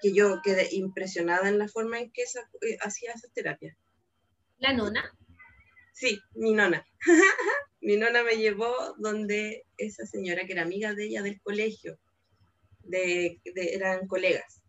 que 0.00 0.12
yo 0.12 0.40
quedé 0.42 0.68
impresionada 0.74 1.48
en 1.48 1.58
la 1.58 1.68
forma 1.68 1.98
en 2.00 2.10
que 2.12 2.22
esa- 2.22 2.48
eh, 2.62 2.76
hacía 2.80 3.12
esas 3.12 3.32
terapias. 3.32 3.76
La 4.58 4.72
nona. 4.72 5.02
Sí, 5.92 6.20
mi 6.34 6.52
nona. 6.52 6.86
mi 7.80 7.96
nona 7.96 8.22
me 8.22 8.36
llevó 8.36 8.94
donde 8.98 9.64
esa 9.76 10.06
señora 10.06 10.44
que 10.46 10.52
era 10.52 10.62
amiga 10.62 10.94
de 10.94 11.04
ella 11.06 11.22
del 11.22 11.40
colegio, 11.42 11.98
de, 12.80 13.40
de- 13.44 13.74
eran 13.74 14.06
colegas, 14.06 14.62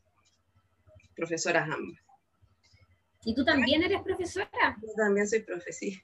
profesoras 1.16 1.70
ambas. 1.70 2.00
¿Y 3.26 3.34
tú 3.36 3.46
también 3.46 3.82
eres 3.84 4.02
profesora? 4.02 4.78
Yo 4.82 4.94
también 4.98 5.28
soy 5.28 5.42
profe, 5.44 5.72
sí, 5.72 6.02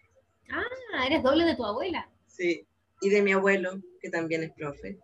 Ah, 0.51 1.05
eres 1.05 1.21
doble 1.21 1.43
de 1.45 1.55
tu 1.55 1.65
abuela. 1.65 2.09
sí. 2.27 2.65
Y 3.01 3.09
de 3.09 3.21
mi 3.21 3.31
abuelo, 3.31 3.81
que 4.01 4.09
también 4.09 4.43
es 4.43 4.51
profe. 4.51 4.99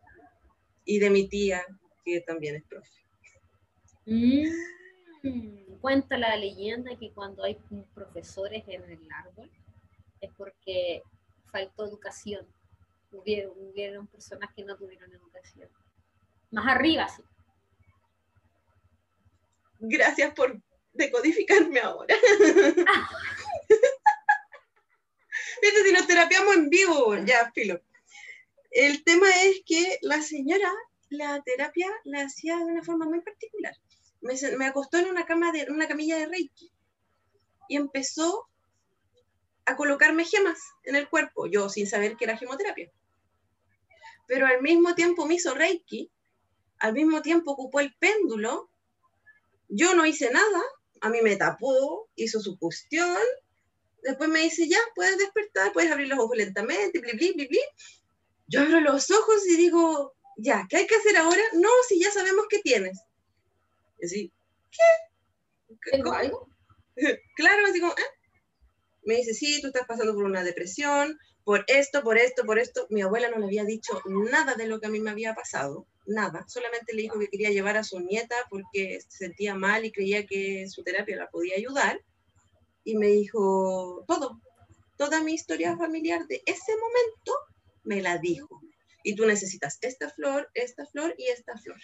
Y 0.84 1.00
de 1.00 1.10
mi 1.10 1.28
tía, 1.28 1.66
que 2.04 2.22
también 2.22 2.56
es 2.56 2.64
profe. 2.64 2.92
Mm, 4.06 5.80
Cuenta 5.82 6.18
la 6.18 6.36
leyenda 6.36 6.96
que 6.98 7.12
cuando 7.12 7.44
hay 7.44 7.58
profesores 7.94 8.64
en 8.68 8.84
el 8.84 9.08
árbol 9.12 9.50
es 10.22 10.32
porque 10.38 11.02
faltó 11.52 11.86
educación. 11.86 12.46
Hubieron, 13.12 13.54
hubieron 13.58 14.08
personas 14.08 14.50
que 14.56 14.64
no 14.64 14.76
tuvieron 14.78 15.12
educación. 15.12 15.70
Más 16.52 16.68
arriba, 16.68 17.08
sí. 17.08 17.24
Gracias 19.80 20.34
por 20.34 20.60
decodificarme 20.94 21.80
ahora. 21.80 22.16
Viste, 25.62 25.84
si 25.84 25.92
nos 25.92 26.08
terapiamos 26.08 26.56
en 26.56 26.70
vivo, 26.70 27.16
ya, 27.26 27.52
filo. 27.54 27.82
El 28.72 29.04
tema 29.04 29.28
es 29.44 29.62
que 29.66 30.00
la 30.02 30.22
señora 30.22 30.72
la 31.10 31.42
terapia 31.44 31.88
la 32.04 32.22
hacía 32.22 32.58
de 32.58 32.66
una 32.66 32.84
forma 32.84 33.06
muy 33.06 33.22
particular. 33.22 33.76
Me, 34.22 34.36
me 34.58 34.66
acostó 34.66 34.98
en 34.98 35.08
una, 35.08 35.26
cama 35.26 35.52
de, 35.52 35.68
una 35.70 35.88
camilla 35.88 36.18
de 36.18 36.28
Reiki 36.28 36.72
y 37.68 37.76
empezó 37.78 38.48
a 39.66 39.76
colocarme 39.76 40.26
gemas 40.26 40.60
en 40.84 40.96
el 40.96 41.10
cuerpo, 41.10 41.48
yo 41.48 41.70
sin 41.70 41.88
saber 41.88 42.16
que 42.18 42.26
era 42.26 42.38
gemoterapia. 42.38 42.92
Pero 44.28 44.48
al 44.48 44.62
mismo 44.62 44.96
tiempo 44.96 45.26
me 45.26 45.36
hizo 45.36 45.54
Reiki, 45.54 46.12
al 46.80 46.94
mismo 46.94 47.22
tiempo 47.22 47.52
ocupó 47.52 47.80
el 47.80 47.96
péndulo, 47.96 48.70
yo 49.68 49.96
no 49.96 50.06
hice 50.06 50.32
nada, 50.32 50.64
a 51.02 51.10
mí 51.10 51.22
me 51.22 51.36
tapó, 51.36 52.10
hizo 52.16 52.40
su 52.40 52.58
cuestión, 52.60 53.18
después 54.06 54.30
me 54.30 54.42
dice, 54.42 54.68
ya, 54.68 54.80
puedes 54.94 55.18
despertar, 55.18 55.74
puedes 55.74 55.92
abrir 55.92 56.08
los 56.08 56.20
ojos 56.20 56.38
lentamente, 56.38 57.00
bli, 57.00 57.14
bli, 57.14 57.34
bli, 57.34 57.48
bli. 57.48 57.60
Yo 58.48 58.62
abro 58.62 58.80
los 58.80 59.10
ojos 59.12 59.46
y 59.48 59.58
digo, 59.58 60.16
ya, 60.38 60.66
¿qué 60.70 60.78
hay 60.78 60.88
que 60.88 60.96
hacer 60.96 61.18
ahora? 61.18 61.42
No, 61.54 61.70
si 61.88 62.00
ya 62.00 62.12
sabemos 62.12 62.46
qué 62.50 62.60
tienes. 62.60 63.00
Y 64.00 64.06
así, 64.06 64.32
¿qué? 64.72 65.92
¿Tengo 65.92 66.14
algo? 66.14 66.48
Claro, 67.36 67.66
así 67.68 67.82
como, 67.82 67.92
¿eh? 67.92 68.12
Me 69.04 69.16
dice, 69.16 69.34
sí, 69.34 69.60
tú 69.60 69.68
estás 69.68 69.86
pasando 69.86 70.14
por 70.14 70.24
una 70.24 70.46
depresión, 70.46 71.20
por 71.44 71.66
esto, 71.68 72.04
por 72.04 72.18
esto, 72.18 72.46
por 72.46 72.58
esto. 72.58 72.88
Mi 72.90 73.02
abuela 73.02 73.30
no 73.30 73.38
le 73.38 73.46
había 73.46 73.66
dicho 73.66 74.02
nada 74.06 74.56
de 74.56 74.66
lo 74.66 74.80
que 74.80 74.88
a 74.88 74.90
mí 74.90 75.02
me 75.02 75.12
había 75.12 75.36
pasado, 75.36 75.88
nada. 76.08 76.46
Solamente 76.48 76.94
le 76.94 77.02
dijo 77.02 77.20
que 77.20 77.28
quería 77.28 77.50
llevar 77.50 77.76
a 77.76 77.84
su 77.84 78.00
nieta 78.00 78.36
porque 78.50 79.00
se 79.02 79.26
sentía 79.26 79.56
mal 79.56 79.84
y 79.84 79.92
creía 79.92 80.26
que 80.26 80.68
su 80.70 80.84
terapia 80.84 81.18
la 81.18 81.30
podía 81.30 81.58
ayudar. 81.58 82.02
Y 82.86 82.96
me 82.96 83.08
dijo 83.08 84.06
todo, 84.08 84.40
toda 84.96 85.22
mi 85.22 85.34
historia 85.34 85.76
familiar 85.76 86.26
de 86.28 86.42
ese 86.46 86.72
momento 86.78 87.34
me 87.84 88.02
la 88.02 88.20
dijo. 88.20 88.62
Y 89.04 89.16
tú 89.16 89.26
necesitas 89.26 89.78
esta 89.82 90.10
flor, 90.10 90.50
esta 90.54 90.86
flor 90.86 91.14
y 91.18 91.28
esta 91.28 91.58
flor. 91.58 91.80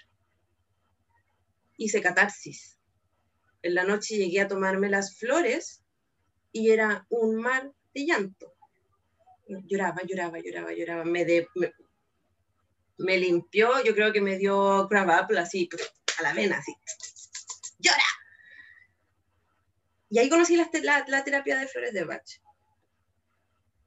Hice 1.78 2.02
catarsis. 2.02 2.78
En 3.64 3.76
la 3.76 3.84
noche 3.84 4.16
llegué 4.16 4.42
a 4.42 4.48
tomarme 4.48 4.90
las 4.90 5.18
flores 5.18 5.84
y 6.52 6.70
era 6.70 7.06
un 7.10 7.36
mar 7.36 7.74
de 7.94 8.06
llanto. 8.06 8.54
Lloraba, 9.48 10.02
lloraba, 10.08 10.40
lloraba, 10.40 10.74
lloraba. 10.74 11.04
Me, 11.04 11.26
de- 11.26 11.48
me, 12.98 13.18
limpió, 13.18 13.84
yo 13.84 13.94
creo 13.94 14.14
que 14.14 14.22
me 14.22 14.38
dio 14.38 14.88
crab 14.88 15.10
apple 15.10 15.40
así, 15.40 15.68
a 16.20 16.24
la 16.24 16.34
vena, 16.34 16.58
así. 16.58 16.74
¡Llora! 17.80 18.21
Y 20.12 20.20
ahí 20.20 20.30
conocí 20.30 20.56
la, 20.58 20.70
la- 20.84 21.06
la 21.08 21.24
terapia 21.24 21.58
de 21.58 21.68
flores 21.68 21.94
de 21.94 22.04
Bach. 22.04 22.22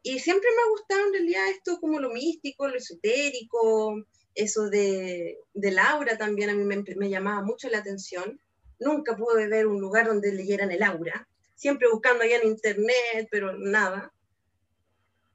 Y 0.03 0.19
siempre 0.19 0.49
me 0.57 0.63
ha 0.63 0.69
gustado 0.71 1.07
en 1.07 1.13
realidad 1.13 1.49
esto 1.51 1.79
como 1.81 2.01
lo 2.01 2.11
místico, 2.11 2.67
lo 2.67 2.77
esotérico, 2.77 4.03
eso 4.35 4.69
de, 4.69 5.39
de 5.55 5.71
Laura 5.71 6.19
también 6.19 6.51
a 6.51 6.55
mí 6.55 6.65
me, 6.65 6.83
me 6.97 7.09
llamaba 7.11 7.43
mucho 7.43 7.69
la 7.69 7.79
atención. 7.79 8.41
Nunca 8.81 9.17
pude 9.17 9.47
ver 9.49 9.67
un 9.67 9.81
lugar 9.81 10.07
donde 10.09 10.33
leyeran 10.33 10.71
el 10.73 10.83
aura. 10.83 11.29
Siempre 11.55 11.89
buscando 11.91 12.25
allá 12.25 12.39
en 12.39 12.49
internet, 12.49 13.29
pero 13.31 13.57
nada. 13.57 14.13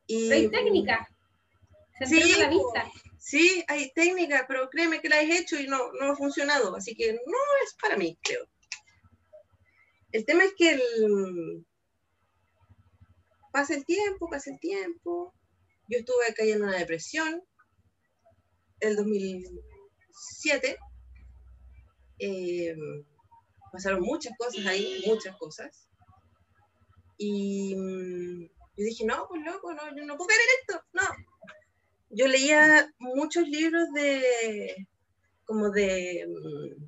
Y, 0.07 0.31
hay 0.31 0.49
técnica. 0.49 1.07
Se 1.99 2.05
Sí, 2.07 2.33
la 2.39 2.49
po. 2.49 2.55
vista. 2.57 2.91
Sí, 3.17 3.63
hay 3.67 3.91
técnicas, 3.93 4.43
pero 4.47 4.69
créeme 4.69 5.01
que 5.01 5.09
la 5.09 5.21
he 5.21 5.37
hecho 5.37 5.55
y 5.59 5.67
no, 5.67 5.91
no 5.93 6.11
ha 6.11 6.15
funcionado, 6.15 6.75
así 6.75 6.95
que 6.95 7.13
no 7.13 7.37
es 7.63 7.75
para 7.81 7.95
mí, 7.97 8.17
creo. 8.21 8.45
El 10.12 10.26
tema 10.26 10.43
es 10.43 10.53
que 10.57 10.72
el... 10.74 11.66
pasa 13.51 13.76
el 13.76 13.86
tiempo, 13.86 14.30
pasa 14.30 14.51
el 14.51 14.60
tiempo. 14.60 15.34
Yo 15.88 15.99
estuve 15.99 16.34
cayendo 16.36 16.66
en 16.66 16.70
una 16.70 16.80
depresión 16.80 17.41
el 18.80 18.95
2007. 18.95 20.78
Eh, 22.20 22.76
pasaron 23.72 24.01
muchas 24.01 24.34
cosas 24.38 24.66
ahí, 24.66 25.03
muchas 25.05 25.36
cosas. 25.38 25.88
Y 27.18 27.76
mm, 27.76 28.43
yo 28.78 28.86
dije, 28.86 29.05
no, 29.05 29.28
pues 29.28 29.41
loco, 29.43 29.74
no, 29.74 29.95
yo 29.95 30.05
no 30.05 30.18
puedo 30.18 30.28
caer 30.28 30.41
en 30.41 30.60
esto, 30.60 30.86
no 30.93 31.03
yo 32.10 32.28
leía 32.28 32.91
muchos 32.97 33.47
libros 33.47 33.88
de 33.93 34.88
como 35.45 35.70
de 35.70 36.26
mm, 36.28 36.84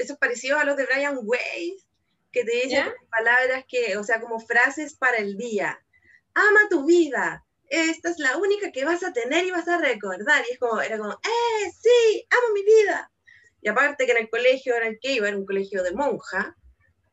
esos 0.00 0.18
parecidos 0.18 0.60
a 0.60 0.64
los 0.64 0.76
de 0.76 0.86
Brian 0.86 1.18
Weiss 1.22 1.86
que 2.32 2.44
te 2.44 2.52
dicen 2.52 2.92
palabras 3.10 3.64
que, 3.68 3.96
o 3.96 4.02
sea, 4.02 4.20
como 4.20 4.40
frases 4.40 4.96
para 4.96 5.18
el 5.18 5.36
día. 5.36 5.80
Ama 6.34 6.68
tu 6.68 6.84
vida. 6.84 7.44
Esta 7.68 8.10
es 8.10 8.18
la 8.18 8.36
única 8.36 8.72
que 8.72 8.84
vas 8.84 9.04
a 9.04 9.12
tener 9.12 9.44
y 9.44 9.52
vas 9.52 9.68
a 9.68 9.78
recordar. 9.78 10.44
Y 10.48 10.52
es 10.52 10.58
como, 10.58 10.80
era 10.80 10.98
como, 10.98 11.12
¡eh, 11.12 11.70
sí! 11.80 12.26
¡Amo 12.30 12.54
mi 12.54 12.64
vida! 12.64 13.10
Y 13.62 13.68
aparte 13.68 14.04
que 14.04 14.12
en 14.12 14.18
el 14.18 14.30
colegio 14.30 14.74
era 14.74 14.88
el 14.88 14.98
que 15.00 15.12
iba, 15.12 15.28
era 15.28 15.38
un 15.38 15.46
colegio 15.46 15.82
de 15.82 15.92
monja, 15.92 16.54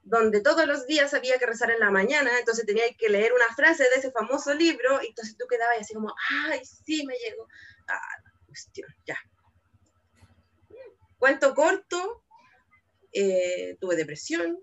donde 0.03 0.41
todos 0.41 0.65
los 0.65 0.85
días 0.87 1.13
había 1.13 1.37
que 1.37 1.45
rezar 1.45 1.71
en 1.71 1.79
la 1.79 1.91
mañana, 1.91 2.37
entonces 2.37 2.65
tenía 2.65 2.83
que 2.97 3.07
leer 3.07 3.31
una 3.31 3.47
frase 3.55 3.83
de 3.83 3.95
ese 3.95 4.11
famoso 4.11 4.53
libro, 4.53 5.01
y 5.01 5.07
entonces 5.07 5.37
tú 5.37 5.45
quedabas 5.47 5.77
así 5.79 5.93
como, 5.93 6.13
¡ay, 6.49 6.61
sí, 6.65 7.05
me 7.05 7.15
llegó! 7.15 7.47
Ah, 7.87 7.99
la 8.23 8.31
cuestión, 8.47 8.89
ya. 9.05 9.17
Cuento 11.17 11.55
corto, 11.55 12.23
eh, 13.13 13.77
tuve 13.79 13.95
depresión, 13.95 14.57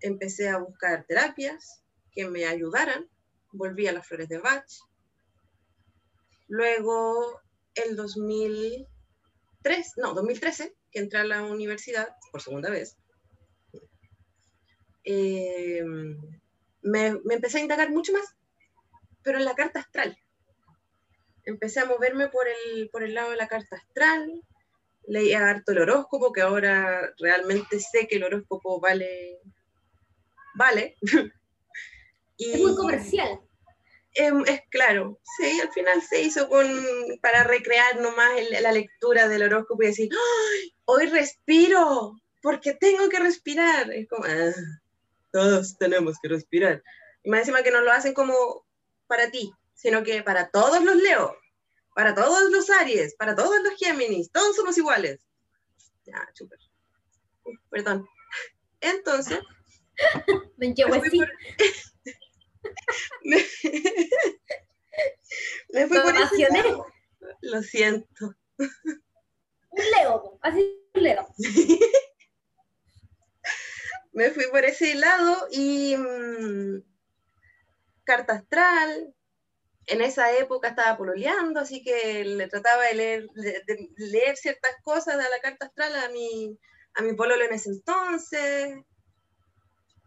empecé 0.00 0.48
a 0.48 0.58
buscar 0.58 1.04
terapias 1.06 1.82
que 2.12 2.26
me 2.28 2.46
ayudaran, 2.46 3.08
volví 3.52 3.86
a 3.86 3.92
las 3.92 4.06
flores 4.06 4.28
de 4.28 4.38
Bach. 4.38 4.66
Luego, 6.48 7.40
el 7.74 7.96
2003, 7.96 9.92
no, 9.96 10.14
2013, 10.14 10.74
que 10.90 10.98
entré 11.00 11.20
a 11.20 11.24
la 11.24 11.42
universidad 11.42 12.08
por 12.30 12.40
segunda 12.42 12.70
vez, 12.70 12.96
eh, 15.04 15.82
me, 16.82 17.14
me 17.24 17.34
empecé 17.34 17.58
a 17.58 17.62
indagar 17.62 17.90
mucho 17.90 18.12
más, 18.12 18.36
pero 19.22 19.38
en 19.38 19.44
la 19.44 19.54
carta 19.54 19.80
astral. 19.80 20.16
Empecé 21.44 21.80
a 21.80 21.86
moverme 21.86 22.28
por 22.28 22.46
el, 22.48 22.88
por 22.90 23.02
el 23.02 23.14
lado 23.14 23.30
de 23.30 23.36
la 23.36 23.48
carta 23.48 23.76
astral, 23.76 24.42
leía 25.08 25.48
harto 25.48 25.72
el 25.72 25.78
horóscopo, 25.80 26.32
que 26.32 26.40
ahora 26.42 27.12
realmente 27.18 27.78
sé 27.80 28.06
que 28.08 28.16
el 28.16 28.24
horóscopo 28.24 28.80
vale, 28.80 29.38
vale. 30.54 30.96
y, 32.36 32.50
Es 32.52 32.60
muy 32.60 32.74
comercial. 32.76 33.40
Em, 34.16 34.44
es 34.46 34.60
claro, 34.70 35.18
sí, 35.36 35.60
al 35.60 35.72
final 35.72 36.00
se 36.00 36.22
hizo 36.22 36.48
con, 36.48 36.66
para 37.20 37.42
recrear 37.42 38.00
nomás 38.00 38.30
el- 38.38 38.62
la 38.62 38.70
lectura 38.70 39.26
del 39.28 39.42
horóscopo 39.42 39.82
y 39.82 39.86
decir, 39.86 40.08
¡Ay, 40.12 40.74
hoy 40.84 41.06
respiro, 41.06 42.12
porque 42.40 42.74
tengo 42.74 43.08
que 43.08 43.18
respirar. 43.18 43.90
Es 43.92 44.08
como, 44.08 44.24
"Ah, 44.24 44.52
todos 45.32 45.76
tenemos 45.78 46.16
que 46.22 46.28
respirar. 46.28 46.80
Y 47.24 47.30
más 47.30 47.40
encima 47.40 47.64
que 47.64 47.72
no 47.72 47.80
lo 47.80 47.90
hacen 47.90 48.14
como 48.14 48.64
para 49.08 49.30
ti, 49.32 49.52
sino 49.74 50.04
que 50.04 50.22
para 50.22 50.48
todos 50.50 50.80
los 50.84 50.94
Leo, 50.94 51.36
para 51.94 52.14
todos 52.14 52.50
los 52.50 52.68
Aries, 52.70 53.14
para 53.14 53.34
todos 53.34 53.62
los 53.62 53.74
Géminis, 53.78 54.30
todos 54.30 54.54
somos 54.56 54.76
iguales. 54.76 55.20
Ya, 56.04 56.28
súper. 56.34 56.58
Uf, 57.44 57.58
Perdón. 57.70 58.06
Entonces, 58.80 59.40
Me 60.56 60.68
me 60.68 60.74
fui 60.74 61.06
así. 61.06 61.18
por, 61.18 61.28
me, 63.24 63.36
me 65.72 65.86
fui 65.86 66.00
por 66.00 66.16
ese 66.16 66.48
lado. 66.50 66.86
Lo 67.42 67.62
siento. 67.62 68.34
Un 68.58 69.84
Leo, 69.96 70.38
así 70.42 70.80
un 70.94 71.02
Leo. 71.02 71.26
me 74.12 74.30
fui 74.30 74.46
por 74.50 74.64
ese 74.64 74.94
lado 74.94 75.48
y 75.50 75.96
mm, 75.96 76.82
carta 78.04 78.34
astral. 78.34 79.14
En 79.86 80.00
esa 80.00 80.32
época 80.36 80.68
estaba 80.68 80.96
pololeando, 80.96 81.60
así 81.60 81.82
que 81.82 82.24
le 82.24 82.48
trataba 82.48 82.84
de 82.84 82.94
leer, 82.94 83.28
de- 83.34 83.90
leer 83.96 84.36
ciertas 84.36 84.72
cosas 84.82 85.16
de 85.18 85.24
la 85.24 85.40
carta 85.42 85.66
astral 85.66 85.94
a 85.96 86.08
mi, 86.10 86.58
a 86.94 87.02
mi 87.02 87.12
pololo 87.14 87.44
en 87.44 87.52
ese 87.52 87.70
entonces. 87.70 88.78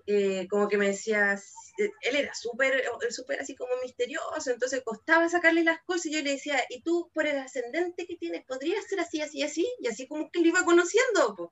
Eh, 0.08 0.48
como 0.50 0.70
que 0.70 0.78
me 0.78 0.88
decía, 0.88 1.38
él 1.78 2.16
era 2.16 2.34
súper 2.34 2.82
súper 3.10 3.42
así 3.42 3.56
como 3.56 3.74
misterioso, 3.84 4.52
entonces 4.52 4.82
costaba 4.84 5.28
sacarle 5.28 5.64
las 5.66 5.82
cosas 5.84 6.06
y 6.08 6.14
yo 6.14 6.22
le 6.22 6.32
decía, 6.32 6.64
¿y 6.70 6.82
tú 6.82 7.12
por 7.14 7.28
el 7.28 7.38
ascendente 7.38 8.08
que 8.08 8.16
tienes, 8.16 8.46
podrías 8.46 8.86
ser 8.88 9.02
así, 9.02 9.22
así, 9.22 9.44
así? 9.44 9.68
Y 9.80 9.88
así 9.90 10.08
como 10.08 10.32
que 10.32 10.40
lo 10.40 10.48
iba 10.48 10.64
conociendo. 10.64 11.36
po. 11.36 11.52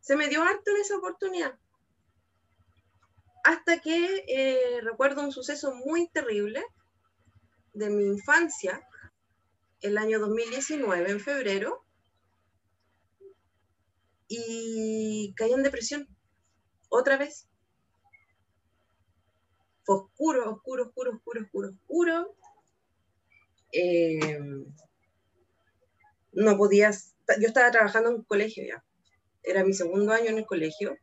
Se 0.00 0.16
me 0.16 0.28
dio 0.28 0.42
harto 0.42 0.70
en 0.70 0.76
esa 0.80 0.96
oportunidad 0.96 1.58
hasta 3.44 3.80
que 3.80 4.24
eh, 4.28 4.80
recuerdo 4.82 5.22
un 5.22 5.32
suceso 5.32 5.74
muy 5.74 6.08
terrible 6.08 6.64
de 7.72 7.90
mi 7.90 8.04
infancia, 8.04 8.86
el 9.80 9.98
año 9.98 10.18
2019, 10.20 11.10
en 11.10 11.20
febrero, 11.20 11.84
y 14.28 15.34
caí 15.36 15.52
en 15.52 15.62
depresión, 15.62 16.08
otra 16.88 17.16
vez. 17.16 17.48
Fue 19.84 19.96
oscuro, 19.96 20.50
oscuro, 20.52 20.84
oscuro, 20.84 21.12
oscuro, 21.12 21.42
oscuro, 21.42 21.68
oscuro. 21.70 22.36
Eh, 23.72 24.40
no 26.32 26.56
podías, 26.56 27.14
yo 27.40 27.46
estaba 27.46 27.70
trabajando 27.70 28.10
en 28.10 28.16
un 28.16 28.24
colegio 28.24 28.64
ya, 28.66 28.84
era 29.42 29.64
mi 29.64 29.72
segundo 29.74 30.12
año 30.12 30.30
en 30.30 30.38
el 30.38 30.46
colegio, 30.46 30.96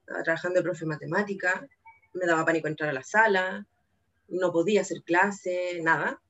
estaba 0.00 0.22
trabajando 0.22 0.60
de 0.60 0.64
profe 0.64 0.80
de 0.80 0.88
matemática, 0.88 1.66
me 2.14 2.26
daba 2.26 2.44
pánico 2.44 2.68
entrar 2.68 2.90
a 2.90 2.94
la 2.94 3.02
sala, 3.02 3.66
no 4.28 4.52
podía 4.52 4.82
hacer 4.82 5.02
clase, 5.02 5.80
nada. 5.82 6.22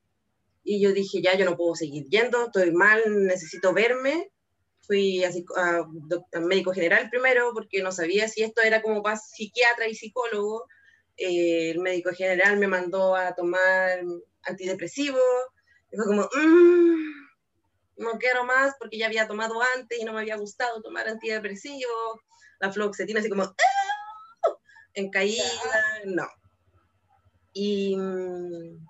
Y 0.64 0.80
yo 0.80 0.92
dije, 0.92 1.22
ya, 1.22 1.36
yo 1.36 1.44
no 1.44 1.56
puedo 1.56 1.74
seguir 1.74 2.08
yendo, 2.08 2.46
estoy 2.46 2.72
mal, 2.72 3.00
necesito 3.26 3.72
verme. 3.72 4.30
Fui 4.80 5.24
a, 5.24 5.30
a, 5.56 6.40
médico 6.40 6.72
general 6.72 7.08
primero 7.10 7.52
porque 7.52 7.82
no 7.82 7.92
sabía 7.92 8.28
si 8.28 8.42
esto 8.42 8.62
era 8.62 8.82
como 8.82 9.02
para 9.02 9.16
psiquiatra 9.16 9.88
y 9.88 9.94
psicólogo. 9.94 10.66
Eh, 11.16 11.70
el 11.70 11.80
médico 11.80 12.10
general 12.10 12.58
me 12.58 12.68
mandó 12.68 13.16
a 13.16 13.34
tomar 13.34 14.00
antidepresivos. 14.42 15.22
Y 15.92 15.96
fue 15.96 16.06
como, 16.06 16.22
mmm, 16.34 17.26
no 17.96 18.18
quiero 18.18 18.44
más 18.44 18.74
porque 18.78 18.98
ya 18.98 19.06
había 19.06 19.26
tomado 19.26 19.54
antes 19.76 19.98
y 19.98 20.04
no 20.04 20.12
me 20.12 20.20
había 20.20 20.36
gustado 20.36 20.82
tomar 20.82 21.08
antidepresivos. 21.08 22.20
La 22.58 22.72
fluoxetina 22.72 23.20
así 23.20 23.28
como, 23.28 23.44
¡Ah! 23.44 24.56
en 24.94 25.10
caída, 25.10 25.44
no. 26.06 26.26
Y 27.58 27.96
mm, 27.96 28.86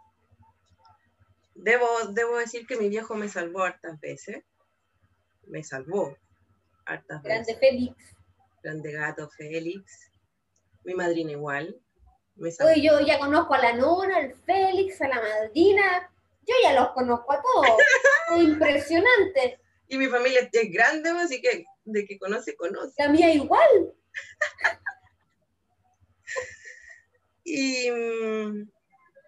debo, 1.55 1.87
debo 2.11 2.37
decir 2.37 2.67
que 2.67 2.77
mi 2.77 2.89
viejo 2.89 3.15
me 3.15 3.29
salvó 3.29 3.63
hartas 3.63 4.01
veces. 4.01 4.43
Me 5.47 5.63
salvó 5.63 6.17
hartas 6.85 7.23
Grande 7.23 7.55
veces. 7.55 7.61
Félix. 7.61 7.97
Grande 8.65 8.91
gato 8.91 9.31
Félix. 9.31 10.11
Mi 10.83 10.95
madrina 10.95 11.31
igual. 11.31 11.81
Oye, 12.41 12.83
yo 12.83 12.99
ya 13.03 13.21
conozco 13.21 13.55
a 13.55 13.59
la 13.59 13.73
nona, 13.75 14.17
al 14.17 14.35
Félix, 14.35 15.01
a 15.01 15.09
la 15.11 15.21
madrina. 15.21 16.11
Yo 16.45 16.55
ya 16.65 16.73
los 16.73 16.89
conozco 16.89 17.35
a 17.35 17.41
todos. 17.41 17.79
es 18.37 18.43
impresionante. 18.43 19.61
Y 19.87 19.97
mi 19.97 20.09
familia 20.09 20.51
es 20.53 20.73
grande, 20.73 21.11
así 21.11 21.41
que 21.41 21.67
de 21.85 22.05
que 22.05 22.19
conoce, 22.19 22.57
conoce. 22.57 22.95
La 22.99 23.11
mía 23.11 23.33
igual. 23.33 23.95
y. 27.47 27.91
mm, 27.91 28.71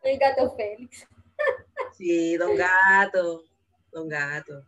El 0.02 0.18
gato 0.18 0.54
Félix. 0.56 1.06
Sí, 1.96 2.36
don 2.36 2.56
gato, 2.56 3.44
don 3.92 4.08
gato. 4.08 4.64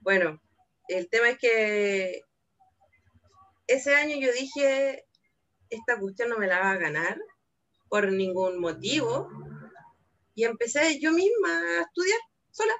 Bueno, 0.00 0.40
el 0.88 1.08
tema 1.08 1.30
es 1.30 1.38
que 1.38 2.22
ese 3.66 3.94
año 3.94 4.16
yo 4.18 4.32
dije, 4.32 5.04
esta 5.68 5.98
cuestión 5.98 6.30
no 6.30 6.38
me 6.38 6.46
la 6.46 6.60
va 6.60 6.70
a 6.72 6.78
ganar 6.78 7.18
por 7.88 8.10
ningún 8.10 8.60
motivo. 8.60 9.28
Y 10.34 10.44
empecé 10.44 10.98
yo 11.00 11.12
misma 11.12 11.78
a 11.78 11.82
estudiar 11.82 12.20
sola. 12.50 12.74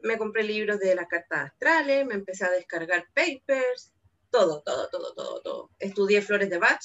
Me 0.00 0.18
compré 0.18 0.42
libros 0.44 0.78
de 0.78 0.94
las 0.94 1.06
cartas 1.08 1.50
astrales, 1.50 2.06
me 2.06 2.14
empecé 2.14 2.44
a 2.44 2.50
descargar 2.50 3.06
papers, 3.14 3.92
todo, 4.30 4.62
todo, 4.62 4.88
todo, 4.90 5.14
todo, 5.14 5.42
todo. 5.42 5.70
Estudié 5.78 6.22
flores 6.22 6.50
de 6.50 6.58
Bach 6.58 6.82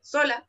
sola. 0.00 0.48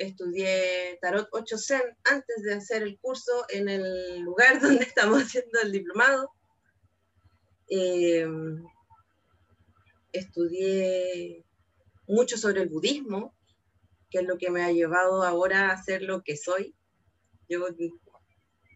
Estudié 0.00 0.98
Tarot 1.02 1.28
8 1.30 1.58
Zen 1.58 1.82
antes 2.04 2.42
de 2.42 2.54
hacer 2.54 2.82
el 2.82 2.98
curso 2.98 3.44
en 3.50 3.68
el 3.68 4.20
lugar 4.20 4.58
donde 4.62 4.84
estamos 4.84 5.22
haciendo 5.22 5.60
el 5.60 5.72
diplomado. 5.72 6.32
Eh, 7.68 8.26
estudié 10.12 11.44
mucho 12.08 12.38
sobre 12.38 12.62
el 12.62 12.70
budismo, 12.70 13.34
que 14.10 14.20
es 14.20 14.24
lo 14.24 14.38
que 14.38 14.50
me 14.50 14.64
ha 14.64 14.72
llevado 14.72 15.22
ahora 15.22 15.70
a 15.70 15.82
ser 15.82 16.00
lo 16.00 16.22
que 16.22 16.34
soy. 16.34 16.74
Yo 17.50 17.60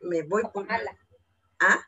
me 0.03 0.23
voy 0.25 0.43
por... 0.53 0.67
Mala. 0.67 0.95
¿Ah? 1.59 1.81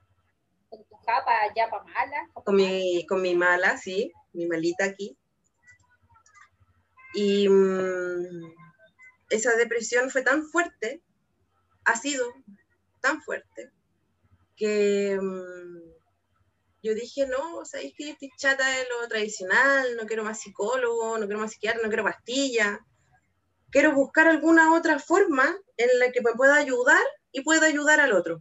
Con 0.70 0.82
tu 0.84 0.97
japa 0.97 1.43
allá 1.43 1.68
para 1.68 1.84
mala. 1.84 2.30
Con 2.32 2.57
mi, 2.57 3.05
con 3.07 3.20
mi 3.20 3.34
mala, 3.34 3.76
sí, 3.76 4.11
mi 4.32 4.47
malita 4.47 4.87
aquí. 4.87 5.18
Y 7.12 7.49
mm, 7.51 8.65
esa 9.31 9.57
depresión 9.57 10.11
fue 10.11 10.22
tan 10.22 10.49
fuerte, 10.49 11.03
ha 11.85 11.97
sido 11.97 12.27
tan 13.01 13.22
fuerte, 13.22 13.70
que 14.57 15.18
mm, 15.20 15.97
yo 16.83 16.95
dije, 16.95 17.27
no, 17.27 17.64
sabéis 17.64 17.95
que 17.97 18.07
yo 18.07 18.12
estoy 18.12 18.31
chata 18.39 18.64
de 18.68 18.87
lo 18.89 19.09
tradicional, 19.09 19.97
no 19.97 20.07
quiero 20.07 20.22
más 20.22 20.41
psicólogo, 20.41 21.18
no 21.18 21.27
quiero 21.27 21.41
más 21.41 21.51
psiquiatra, 21.51 21.83
no 21.83 21.89
quiero 21.89 22.05
pastilla. 22.05 22.79
Quiero 23.70 23.93
buscar 23.93 24.29
alguna 24.29 24.72
otra 24.72 25.01
forma 25.01 25.53
en 25.77 25.99
la 25.99 26.12
que 26.12 26.22
me 26.22 26.33
pueda 26.35 26.55
ayudar 26.55 27.03
y 27.33 27.43
pueda 27.43 27.66
ayudar 27.66 27.99
al 27.99 28.12
otro. 28.12 28.41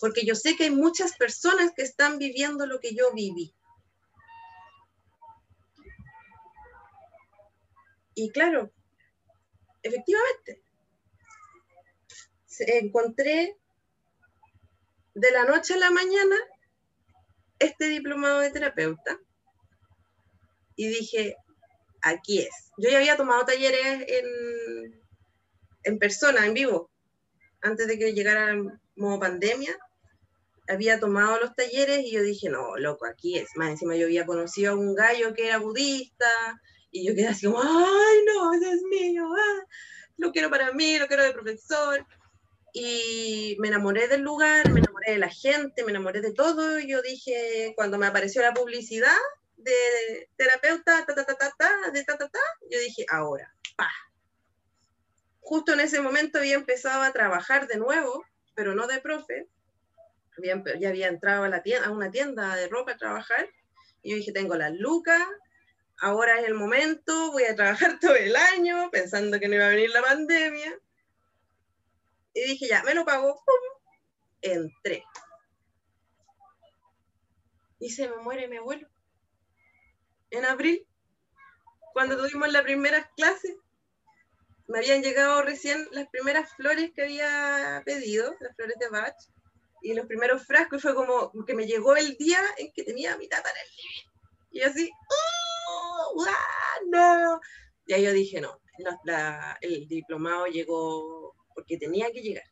Porque 0.00 0.24
yo 0.24 0.36
sé 0.36 0.56
que 0.56 0.64
hay 0.64 0.70
muchas 0.70 1.16
personas 1.16 1.72
que 1.74 1.82
están 1.82 2.18
viviendo 2.18 2.64
lo 2.66 2.78
que 2.78 2.94
yo 2.94 3.12
viví. 3.12 3.54
Y 8.14 8.30
claro, 8.30 8.72
efectivamente, 9.82 10.62
encontré 12.58 13.56
de 15.14 15.30
la 15.30 15.44
noche 15.44 15.74
a 15.74 15.78
la 15.78 15.90
mañana 15.90 16.36
este 17.58 17.88
diplomado 17.88 18.40
de 18.40 18.50
terapeuta 18.50 19.18
y 20.76 20.88
dije, 20.88 21.36
aquí 22.02 22.40
es. 22.40 22.70
Yo 22.78 22.90
ya 22.90 22.98
había 22.98 23.16
tomado 23.16 23.44
talleres 23.44 24.04
en, 24.08 25.02
en 25.84 25.98
persona, 25.98 26.46
en 26.46 26.54
vivo, 26.54 26.90
antes 27.60 27.86
de 27.86 27.98
que 27.98 28.12
llegara 28.12 28.56
modo 28.96 29.20
pandemia. 29.20 29.76
Había 30.68 30.98
tomado 30.98 31.38
los 31.40 31.54
talleres 31.54 32.00
y 32.04 32.12
yo 32.12 32.22
dije, 32.22 32.48
no, 32.48 32.76
loco, 32.76 33.04
aquí 33.04 33.38
es. 33.38 33.48
Más 33.56 33.70
encima 33.70 33.96
yo 33.96 34.06
había 34.06 34.26
conocido 34.26 34.72
a 34.72 34.76
un 34.76 34.94
gallo 34.94 35.34
que 35.34 35.48
era 35.48 35.58
budista 35.58 36.26
y 36.92 37.06
yo 37.06 37.14
quedé 37.14 37.28
así 37.28 37.46
como, 37.46 37.60
ay, 37.60 38.18
no, 38.26 38.52
ese 38.52 38.70
es 38.70 38.82
mío, 38.82 39.26
ah, 39.34 39.66
lo 40.18 40.30
quiero 40.30 40.50
para 40.50 40.72
mí, 40.72 40.98
lo 40.98 41.08
quiero 41.08 41.24
de 41.24 41.32
profesor. 41.32 42.06
Y 42.74 43.56
me 43.58 43.68
enamoré 43.68 44.08
del 44.08 44.20
lugar, 44.20 44.70
me 44.70 44.80
enamoré 44.80 45.12
de 45.12 45.18
la 45.18 45.28
gente, 45.28 45.84
me 45.84 45.90
enamoré 45.90 46.20
de 46.20 46.32
todo. 46.32 46.78
Y 46.78 46.88
yo 46.88 47.02
dije, 47.02 47.72
cuando 47.76 47.98
me 47.98 48.06
apareció 48.06 48.42
la 48.42 48.54
publicidad 48.54 49.16
de 49.56 50.28
terapeuta, 50.36 51.04
ta, 51.06 51.14
ta, 51.14 51.24
ta, 51.24 51.34
ta, 51.34 51.52
ta, 51.58 51.90
de 51.92 52.04
ta, 52.04 52.16
ta, 52.16 52.28
ta, 52.28 52.40
yo 52.70 52.78
dije, 52.78 53.04
ahora, 53.10 53.52
pa. 53.76 53.90
Justo 55.40 55.72
en 55.72 55.80
ese 55.80 56.00
momento 56.00 56.38
había 56.38 56.54
empezado 56.54 57.02
a 57.02 57.12
trabajar 57.12 57.66
de 57.66 57.76
nuevo, 57.76 58.24
pero 58.54 58.74
no 58.74 58.86
de 58.86 59.00
profe. 59.00 59.48
Había 60.38 60.62
ya 60.78 60.88
había 60.88 61.08
entrado 61.08 61.44
a, 61.44 61.48
la 61.48 61.62
tienda, 61.62 61.88
a 61.88 61.90
una 61.90 62.10
tienda 62.10 62.54
de 62.56 62.68
ropa 62.68 62.92
a 62.92 62.96
trabajar. 62.96 63.48
Y 64.02 64.10
yo 64.10 64.16
dije, 64.16 64.32
tengo 64.32 64.54
las 64.56 64.72
lucas, 64.72 65.26
ahora 66.02 66.40
es 66.40 66.48
el 66.48 66.54
momento, 66.54 67.30
voy 67.30 67.44
a 67.44 67.54
trabajar 67.54 67.98
todo 68.00 68.14
el 68.14 68.34
año, 68.36 68.90
pensando 68.90 69.38
que 69.38 69.48
no 69.48 69.54
iba 69.54 69.66
a 69.66 69.70
venir 69.70 69.90
la 69.90 70.02
pandemia. 70.02 70.78
Y 72.34 72.44
dije, 72.44 72.66
ya, 72.68 72.82
me 72.82 72.94
lo 72.94 73.04
pago. 73.04 73.34
¡pum! 73.34 73.90
Entré. 74.42 75.04
Y 77.78 77.90
se 77.90 78.08
me 78.08 78.16
muere 78.16 78.48
mi 78.48 78.56
abuelo. 78.56 78.88
En 80.30 80.44
abril, 80.44 80.86
cuando 81.92 82.16
tuvimos 82.16 82.50
la 82.50 82.62
primera 82.62 83.08
clase, 83.16 83.56
me 84.66 84.78
habían 84.78 85.02
llegado 85.02 85.42
recién 85.42 85.86
las 85.92 86.08
primeras 86.08 86.52
flores 86.54 86.90
que 86.94 87.02
había 87.02 87.82
pedido, 87.84 88.34
las 88.40 88.56
flores 88.56 88.76
de 88.78 88.88
Bach, 88.88 89.14
y 89.82 89.94
los 89.94 90.06
primeros 90.06 90.46
frascos, 90.46 90.78
y 90.78 90.82
fue 90.82 90.94
como 90.94 91.30
que 91.44 91.54
me 91.54 91.66
llegó 91.66 91.94
el 91.96 92.16
día 92.16 92.40
en 92.56 92.72
que 92.72 92.82
tenía 92.82 93.16
mi 93.18 93.28
tata 93.28 93.50
en 93.50 93.56
el 93.56 93.68
living. 93.76 94.12
Y 94.52 94.62
así, 94.62 94.90
¡oh! 94.90 95.41
¡Ah, 96.28 96.78
no! 96.90 97.40
Y 97.86 97.92
ahí 97.94 98.04
yo 98.04 98.12
dije, 98.12 98.40
no, 98.40 98.58
la- 99.04 99.58
el 99.60 99.86
diplomado 99.88 100.46
llegó 100.46 101.34
porque 101.54 101.78
tenía 101.78 102.10
que 102.12 102.22
llegar. 102.22 102.44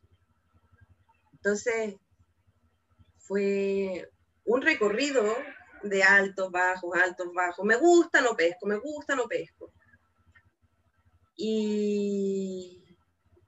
Entonces, 1.33 1.95
fue 3.19 4.09
un 4.45 4.61
recorrido 4.61 5.23
de 5.83 6.03
altos, 6.03 6.51
bajos, 6.51 6.91
altos, 6.95 7.27
bajos. 7.33 7.65
Me 7.65 7.77
gusta, 7.77 8.21
no 8.21 8.35
pesco, 8.35 8.67
me 8.67 8.77
gusta, 8.77 9.15
no 9.15 9.27
pesco. 9.27 9.71
Y 11.35 12.95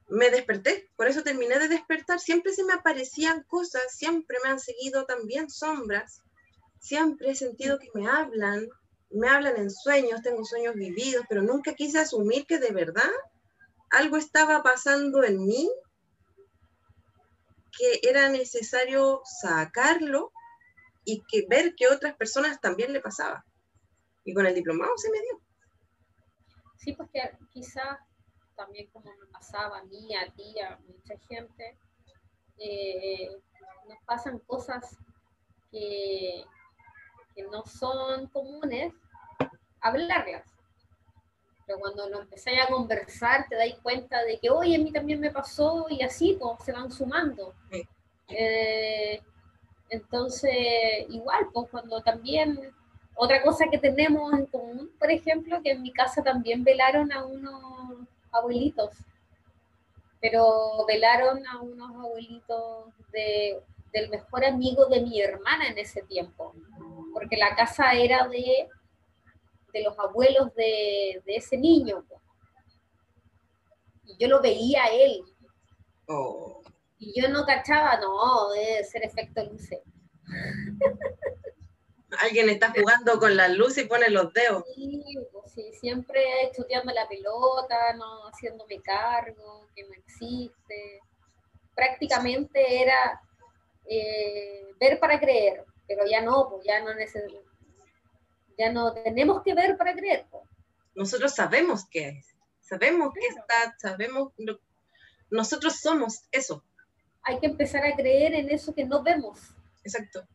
me 0.09 0.29
desperté, 0.31 0.89
por 0.95 1.07
eso 1.07 1.23
terminé 1.23 1.59
de 1.59 1.67
despertar. 1.69 2.19
Siempre 2.19 2.53
se 2.53 2.63
me 2.63 2.73
aparecían 2.73 3.43
cosas, 3.43 3.83
siempre 3.95 4.37
me 4.43 4.49
han 4.51 4.59
seguido 4.59 5.05
también 5.05 5.49
sombras, 5.49 6.21
siempre 6.79 7.31
he 7.31 7.35
sentido 7.35 7.79
que 7.79 7.89
me 7.93 8.07
hablan, 8.07 8.67
me 9.13 9.29
hablan 9.29 9.57
en 9.57 9.69
sueños, 9.69 10.21
tengo 10.21 10.43
sueños 10.43 10.75
vividos, 10.75 11.25
pero 11.29 11.41
nunca 11.41 11.73
quise 11.75 11.99
asumir 11.99 12.45
que 12.45 12.57
de 12.59 12.71
verdad 12.71 13.11
algo 13.91 14.17
estaba 14.17 14.63
pasando 14.63 15.23
en 15.23 15.45
mí 15.45 15.71
que 17.77 18.07
era 18.07 18.29
necesario 18.29 19.21
sacarlo 19.23 20.31
y 21.05 21.21
que 21.27 21.45
ver 21.47 21.75
que 21.75 21.87
otras 21.87 22.15
personas 22.15 22.59
también 22.59 22.93
le 22.93 23.01
pasaba. 23.01 23.45
Y 24.23 24.33
con 24.33 24.45
el 24.45 24.55
diplomado 24.55 24.95
se 24.97 25.11
me 25.11 25.19
dio. 25.19 25.41
Sí, 26.77 26.93
pues 26.93 27.09
que 27.11 27.21
quizás 27.51 27.99
también 28.55 28.89
como 28.91 29.11
me 29.15 29.25
pasaba 29.27 29.79
a 29.79 29.83
mí, 29.85 30.15
a 30.15 30.31
ti, 30.33 30.59
a 30.59 30.77
mucha 30.77 31.17
gente, 31.27 31.77
eh, 32.57 33.29
nos 33.87 34.03
pasan 34.05 34.39
cosas 34.39 34.97
que 35.71 36.45
no 37.51 37.65
son 37.65 38.27
comunes, 38.27 38.93
hablarlas. 39.83 40.43
Pero 41.65 41.79
cuando 41.79 42.09
lo 42.09 42.21
empezáis 42.21 42.59
a 42.61 42.67
conversar, 42.67 43.47
te 43.47 43.55
dais 43.55 43.75
cuenta 43.81 44.23
de 44.23 44.39
que, 44.39 44.49
oye, 44.49 44.75
a 44.75 44.79
mí 44.79 44.91
también 44.91 45.19
me 45.19 45.31
pasó 45.31 45.85
y 45.89 46.01
así, 46.01 46.37
pues, 46.39 46.63
se 46.65 46.71
van 46.71 46.91
sumando. 46.91 47.53
Eh, 48.27 49.21
entonces, 49.89 50.51
igual, 51.09 51.47
pues 51.53 51.69
cuando 51.69 52.01
también, 52.01 52.73
otra 53.15 53.41
cosa 53.43 53.65
que 53.69 53.77
tenemos 53.77 54.33
en 54.33 54.45
común, 54.47 54.91
por 54.99 55.11
ejemplo, 55.11 55.61
que 55.61 55.71
en 55.71 55.83
mi 55.83 55.93
casa 55.93 56.23
también 56.23 56.63
velaron 56.63 57.11
a 57.11 57.25
unos 57.25 58.07
abuelitos, 58.31 58.89
pero 60.19 60.85
velaron 60.87 61.45
a 61.47 61.61
unos 61.61 61.95
abuelitos 61.95 62.85
de, 63.11 63.61
del 63.93 64.09
mejor 64.09 64.43
amigo 64.43 64.87
de 64.87 65.01
mi 65.01 65.21
hermana 65.21 65.67
en 65.67 65.77
ese 65.77 66.01
tiempo, 66.01 66.53
porque 67.13 67.37
la 67.37 67.55
casa 67.55 67.93
era 67.93 68.27
de 68.27 68.67
de 69.73 69.83
los 69.83 69.97
abuelos 69.99 70.53
de, 70.55 71.21
ese 71.25 71.57
niño. 71.57 72.05
Y 74.05 74.15
yo 74.17 74.27
lo 74.27 74.41
veía 74.41 74.83
a 74.85 74.93
él. 74.93 75.23
Oh. 76.07 76.61
Y 76.99 77.19
yo 77.19 77.27
no 77.29 77.45
cachaba, 77.45 77.99
no, 77.99 78.51
debe 78.51 78.83
ser 78.83 79.03
efecto 79.03 79.43
luce. 79.43 79.81
Alguien 82.19 82.47
está 82.49 82.71
jugando 82.71 83.17
con 83.19 83.35
la 83.35 83.47
luz 83.47 83.75
y 83.79 83.85
pone 83.85 84.07
los 84.09 84.31
dedos. 84.33 84.63
Sí, 84.75 85.03
pues 85.31 85.51
sí, 85.51 85.73
siempre 85.73 86.21
estudiando 86.43 86.93
la 86.93 87.07
pelota, 87.07 87.93
no 87.97 88.27
haciéndome 88.27 88.79
cargo, 88.81 89.67
que 89.75 89.83
no 89.83 89.93
existe. 89.93 90.99
Prácticamente 91.73 92.83
era 92.83 93.19
eh, 93.85 94.67
ver 94.79 94.99
para 94.99 95.19
creer, 95.19 95.65
pero 95.87 96.05
ya 96.05 96.21
no, 96.21 96.49
pues 96.51 96.63
ya 96.63 96.83
no 96.83 96.93
necesito 96.93 97.41
ya 98.57 98.71
no 98.71 98.93
tenemos 98.93 99.41
que 99.43 99.53
ver 99.53 99.77
para 99.77 99.93
creer. 99.93 100.25
Nosotros 100.95 101.33
sabemos 101.33 101.87
qué 101.89 102.09
es, 102.09 102.35
sabemos 102.61 103.13
qué 103.13 103.25
está, 103.27 103.75
sabemos, 103.79 104.33
nosotros 105.29 105.79
somos 105.79 106.23
eso. 106.31 106.63
Hay 107.23 107.39
que 107.39 107.47
empezar 107.47 107.85
a 107.85 107.95
creer 107.95 108.33
en 108.33 108.49
eso 108.49 108.73
que 108.73 108.85
no 108.85 109.01
vemos. 109.01 109.39
Exacto. 109.83 110.27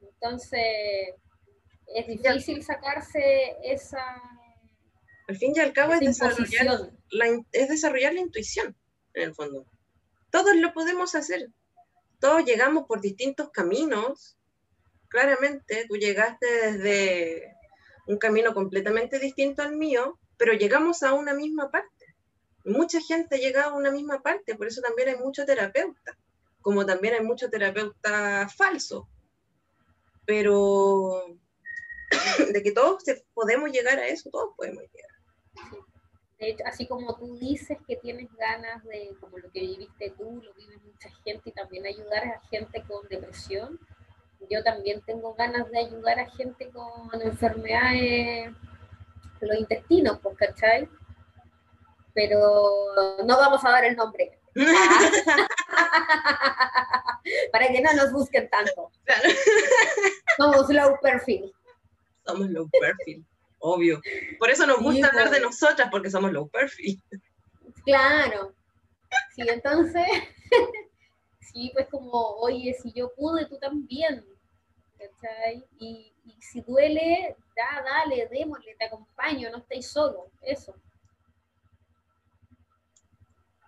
Entonces, 0.00 1.14
es 1.86 2.06
difícil 2.06 2.62
sacarse 2.62 3.56
esa... 3.62 4.04
Al 5.28 5.36
fin 5.36 5.52
y 5.54 5.60
al 5.60 5.72
cabo 5.72 5.94
es 5.94 6.00
desarrollar, 6.00 6.90
la, 7.10 7.26
es 7.52 7.68
desarrollar 7.68 8.14
la 8.14 8.20
intuición, 8.20 8.74
en 9.14 9.22
el 9.24 9.34
fondo. 9.34 9.66
Todos 10.30 10.56
lo 10.56 10.72
podemos 10.72 11.14
hacer. 11.14 11.50
Todos 12.18 12.44
llegamos 12.44 12.86
por 12.86 13.00
distintos 13.00 13.50
caminos 13.50 14.37
claramente 15.08 15.86
tú 15.88 15.96
llegaste 15.96 16.46
desde 16.46 17.54
un 18.06 18.18
camino 18.18 18.54
completamente 18.54 19.18
distinto 19.18 19.62
al 19.62 19.76
mío, 19.76 20.18
pero 20.38 20.52
llegamos 20.54 21.02
a 21.02 21.12
una 21.12 21.34
misma 21.34 21.70
parte. 21.70 22.14
Mucha 22.64 23.00
gente 23.00 23.38
llega 23.38 23.64
a 23.64 23.74
una 23.74 23.90
misma 23.90 24.22
parte, 24.22 24.54
por 24.54 24.66
eso 24.66 24.80
también 24.80 25.08
hay 25.08 25.16
mucho 25.16 25.44
terapeuta, 25.44 26.16
como 26.60 26.86
también 26.86 27.14
hay 27.14 27.22
mucho 27.22 27.50
terapeuta 27.50 28.48
falso. 28.48 29.08
Pero 30.26 31.38
de 32.52 32.62
que 32.62 32.72
todos 32.72 33.02
podemos 33.34 33.70
llegar 33.70 33.98
a 33.98 34.08
eso, 34.08 34.30
todos 34.30 34.54
podemos 34.56 34.84
llegar. 34.92 36.66
así 36.66 36.86
como 36.86 37.16
tú 37.16 37.36
dices 37.38 37.78
que 37.86 37.96
tienes 37.96 38.28
ganas 38.36 38.82
de, 38.84 39.14
como 39.20 39.38
lo 39.38 39.50
que 39.50 39.60
viviste 39.60 40.14
tú, 40.16 40.40
lo 40.42 40.54
vive 40.54 40.76
mucha 40.78 41.10
gente 41.24 41.50
y 41.50 41.52
también 41.52 41.86
ayudar 41.86 42.24
a 42.24 42.40
gente 42.48 42.82
con 42.86 43.06
depresión, 43.08 43.78
yo 44.50 44.62
también 44.62 45.00
tengo 45.02 45.34
ganas 45.34 45.70
de 45.70 45.78
ayudar 45.78 46.20
a 46.20 46.30
gente 46.30 46.70
con 46.70 47.22
enfermedades 47.22 48.52
de 49.40 49.46
los 49.46 49.58
intestinos, 49.58 50.18
pues, 50.22 50.36
¿cachai? 50.36 50.88
Pero 52.14 53.20
no 53.24 53.36
vamos 53.36 53.64
a 53.64 53.70
dar 53.70 53.84
el 53.84 53.96
nombre. 53.96 54.38
Para 57.52 57.68
que 57.68 57.80
no 57.80 57.92
nos 57.92 58.12
busquen 58.12 58.48
tanto. 58.50 58.90
Somos 60.36 60.68
low 60.70 60.98
perfil. 61.00 61.52
Somos 62.26 62.50
low 62.50 62.68
perfil, 62.68 63.24
obvio. 63.58 64.00
Por 64.38 64.50
eso 64.50 64.66
nos 64.66 64.80
gusta 64.80 65.06
hablar 65.08 65.30
de 65.30 65.40
pues. 65.40 65.42
nosotras, 65.42 65.88
porque 65.90 66.10
somos 66.10 66.32
low 66.32 66.48
perfil. 66.48 67.02
Claro. 67.84 68.54
Sí, 69.34 69.42
entonces, 69.48 70.06
sí, 71.52 71.70
pues 71.74 71.88
como, 71.88 72.36
oye, 72.36 72.74
si 72.80 72.92
yo 72.92 73.12
pude, 73.14 73.46
tú 73.46 73.58
también. 73.58 74.24
Y, 75.78 76.12
si 76.40 76.60
duele, 76.60 77.36
da, 77.56 77.82
dale, 77.82 78.28
démosle, 78.28 78.74
te 78.78 78.86
acompaño, 78.86 79.50
no 79.50 79.58
estáis 79.58 79.86
solo, 79.86 80.30
eso. 80.42 80.74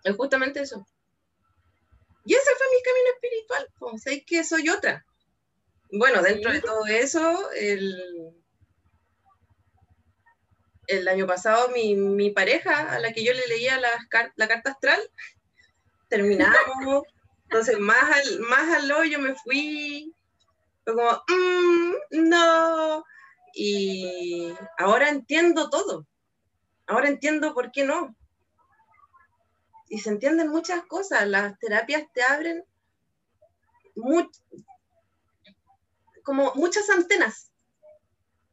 Es 0.03 0.15
justamente 0.15 0.61
eso. 0.61 0.85
Y 2.25 2.33
ese 2.33 2.51
fue 2.55 2.67
mi 2.67 2.83
camino 2.83 3.09
espiritual, 3.15 3.67
pues, 3.79 4.03
sé 4.03 4.23
que 4.25 4.43
soy 4.43 4.69
otra. 4.69 5.05
Bueno, 5.91 6.21
dentro 6.21 6.51
de 6.51 6.61
todo 6.61 6.85
eso, 6.85 7.51
el, 7.51 8.33
el 10.87 11.07
año 11.07 11.27
pasado 11.27 11.69
mi, 11.69 11.95
mi, 11.95 12.29
pareja, 12.29 12.93
a 12.93 12.99
la 12.99 13.11
que 13.11 13.23
yo 13.23 13.33
le 13.33 13.47
leía 13.47 13.79
las, 13.79 13.97
la 14.35 14.47
carta 14.47 14.71
astral, 14.71 15.01
terminamos. 16.09 17.03
Entonces, 17.51 17.79
más 17.79 18.09
al, 18.09 18.39
más 18.39 18.77
al 18.77 18.89
hoyo 18.93 19.19
me 19.19 19.35
fui 19.35 20.15
como, 20.85 21.03
mm, 21.27 22.29
no. 22.29 23.03
Y 23.53 24.53
ahora 24.77 25.09
entiendo 25.09 25.69
todo. 25.69 26.07
Ahora 26.87 27.09
entiendo 27.09 27.53
por 27.53 27.73
qué 27.73 27.83
no. 27.83 28.15
Y 29.89 29.99
se 29.99 30.11
entienden 30.11 30.47
muchas 30.47 30.85
cosas. 30.85 31.27
Las 31.27 31.59
terapias 31.59 32.05
te 32.13 32.23
abren 32.23 32.63
como 36.23 36.53
muchas 36.55 36.89
antenas 36.89 37.51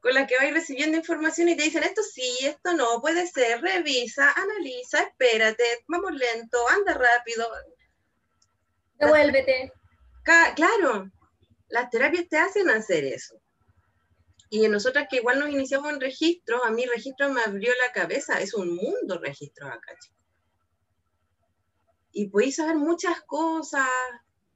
con 0.01 0.13
las 0.13 0.27
que 0.27 0.37
vais 0.39 0.53
recibiendo 0.53 0.97
información 0.97 1.49
y 1.49 1.57
te 1.57 1.63
dicen 1.63 1.85
esto 1.85 2.03
sí, 2.03 2.37
esto 2.43 2.73
no, 2.73 3.01
puede 3.01 3.29
ser, 3.29 3.61
revisa, 3.61 4.33
analiza, 4.33 5.03
espérate, 5.03 5.85
vamos 5.87 6.13
lento, 6.13 6.59
anda 6.69 6.95
rápido. 6.95 7.49
Devuélvete. 8.99 9.73
Claro, 10.25 11.11
las 11.69 11.91
terapias 11.91 12.29
te 12.29 12.39
hacen 12.39 12.69
hacer 12.71 13.05
eso. 13.05 13.41
Y 14.51 14.67
nosotras 14.69 15.07
que 15.11 15.17
igual 15.17 15.39
nos 15.39 15.51
iniciamos 15.51 15.93
en 15.93 16.01
registros, 16.01 16.61
a 16.65 16.71
mí 16.71 16.85
registro 16.87 17.31
me 17.31 17.43
abrió 17.43 17.73
la 17.85 17.93
cabeza, 17.93 18.41
es 18.41 18.55
un 18.55 18.75
mundo 18.75 19.19
registros 19.19 19.71
acá, 19.71 19.93
chicos. 19.99 20.19
Y 22.13 22.29
puedes 22.29 22.57
saber 22.57 22.77
muchas 22.77 23.21
cosas, 23.23 23.89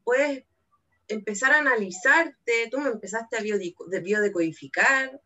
puedes 0.03 0.45
empezar 1.09 1.53
a 1.53 1.59
analizarte, 1.59 2.69
tú 2.71 2.79
me 2.79 2.89
empezaste 2.89 3.37
a 3.37 3.43
biodecodificar, 3.43 5.21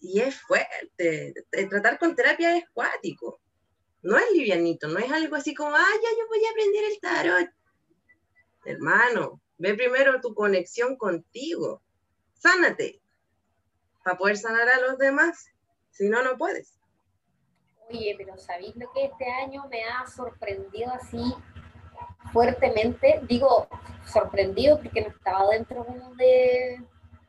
y 0.00 0.20
es 0.20 0.40
fuerte, 0.40 1.34
tratar 1.68 1.98
con 1.98 2.14
terapia 2.14 2.56
es 2.56 2.64
cuático, 2.72 3.40
no 4.02 4.16
es 4.16 4.24
livianito, 4.32 4.88
no 4.88 4.98
es 4.98 5.10
algo 5.10 5.36
así 5.36 5.54
como, 5.54 5.74
ah, 5.74 5.94
ya 6.02 6.10
yo 6.10 6.28
voy 6.28 6.44
a 6.44 6.50
aprender 6.50 6.84
el 6.84 7.00
tarot. 7.00 7.50
Hermano, 8.64 9.40
Ve 9.60 9.74
primero 9.74 10.22
tu 10.22 10.34
conexión 10.34 10.96
contigo. 10.96 11.82
Sánate 12.32 12.98
para 14.02 14.16
poder 14.16 14.38
sanar 14.38 14.66
a 14.70 14.80
los 14.80 14.96
demás. 14.96 15.50
Si 15.90 16.08
no, 16.08 16.22
no 16.22 16.38
puedes. 16.38 16.78
Oye, 17.90 18.14
pero 18.16 18.38
¿sabéis 18.38 18.74
lo 18.76 18.90
que 18.92 19.04
este 19.04 19.30
año 19.30 19.68
me 19.68 19.84
ha 19.84 20.06
sorprendido 20.06 20.90
así 20.94 21.34
fuertemente? 22.32 23.20
Digo, 23.28 23.68
sorprendido 24.06 24.80
porque 24.80 25.02
no 25.02 25.08
estaba 25.08 25.50
dentro 25.50 25.84
de, 26.16 26.82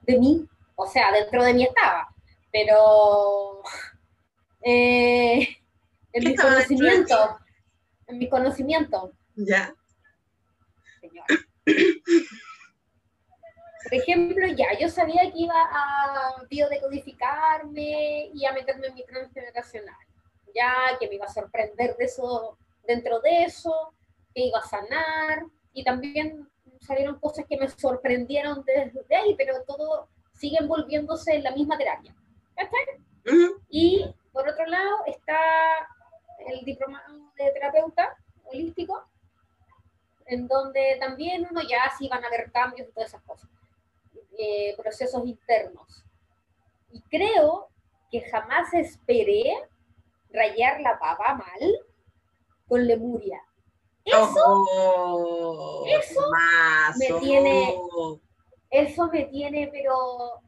de 0.03 0.17
mí. 0.17 0.47
O 0.75 0.87
sea, 0.87 1.11
dentro 1.11 1.43
de 1.43 1.53
mí 1.53 1.63
estaba. 1.65 2.15
Pero 2.49 3.61
eh, 4.61 5.49
en 6.13 6.23
mi 6.23 6.33
conocimiento. 6.37 7.39
En 8.07 8.19
mi 8.19 8.29
conocimiento. 8.29 9.11
Ya. 9.35 9.75
Señor. 11.11 11.25
Por 13.83 13.93
ejemplo, 13.93 14.47
ya, 14.47 14.77
yo 14.79 14.89
sabía 14.89 15.31
que 15.31 15.39
iba 15.39 15.55
a 15.55 16.43
biodecodificarme 16.49 18.29
y 18.33 18.45
a 18.45 18.53
meterme 18.53 18.87
en 18.87 18.93
mi 18.93 19.03
transgeneracional. 19.03 19.97
Ya, 20.55 20.97
que 20.99 21.07
me 21.07 21.15
iba 21.15 21.25
a 21.25 21.33
sorprender 21.33 21.95
de 21.97 22.05
eso, 22.05 22.57
dentro 22.87 23.19
de 23.21 23.43
eso, 23.43 23.93
que 24.33 24.45
iba 24.45 24.59
a 24.59 24.67
sanar. 24.67 25.45
Y 25.73 25.83
también 25.83 26.47
salieron 26.81 27.19
cosas 27.19 27.45
que 27.47 27.57
me 27.57 27.69
sorprendieron 27.69 28.63
desde 28.65 29.15
ahí, 29.15 29.35
pero 29.35 29.63
todo 29.63 30.09
sigue 30.33 30.57
envolviéndose 30.59 31.35
en 31.35 31.43
la 31.43 31.51
misma 31.51 31.77
terapia. 31.77 32.15
Y 33.69 34.05
por 34.31 34.47
otro 34.47 34.65
lado 34.65 34.97
está 35.05 35.37
el 36.47 36.65
diplomado 36.65 37.31
de 37.35 37.51
terapeuta 37.51 38.17
holístico, 38.45 39.07
en 40.31 40.47
donde 40.47 40.97
también 40.99 41.45
uno 41.51 41.61
ya 41.61 41.91
sí 41.97 42.07
van 42.07 42.23
a 42.23 42.27
haber 42.27 42.51
cambios 42.51 42.87
y 42.87 42.91
todas 42.93 43.09
esas 43.09 43.21
cosas, 43.23 43.49
eh, 44.37 44.73
procesos 44.77 45.25
internos. 45.25 46.05
Y 46.91 47.01
creo 47.03 47.69
que 48.09 48.21
jamás 48.29 48.73
esperé 48.73 49.53
rayar 50.31 50.79
la 50.81 50.97
papa 50.99 51.35
mal 51.35 51.79
con 52.67 52.87
Lemuria. 52.87 53.41
Eso, 54.05 54.29
Oh, 54.45 55.85
eso 55.87 56.21
mazo. 56.31 56.97
me 56.99 57.19
tiene- 57.19 57.75
eso 58.69 59.07
me 59.07 59.23
tiene, 59.25 59.69
pero... 59.71 60.41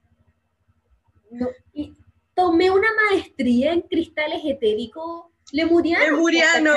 no- 1.32 1.50
y 1.74 1.94
tomé 2.34 2.70
una 2.72 2.88
maestría 3.10 3.74
en 3.74 3.82
cristales 3.82 4.42
etéricos 4.46 5.26
lemurianos. 5.52 6.08
Lemuriano. 6.10 6.74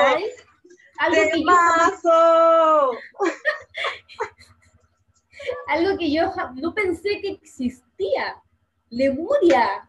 Algo 1.05 1.31
que, 1.31 1.45
yo, 1.45 1.51
algo 5.69 5.99
que 5.99 6.11
yo 6.11 6.33
no 6.55 6.75
pensé 6.75 7.21
que 7.21 7.31
existía. 7.31 8.43
Lemuria. 8.91 9.89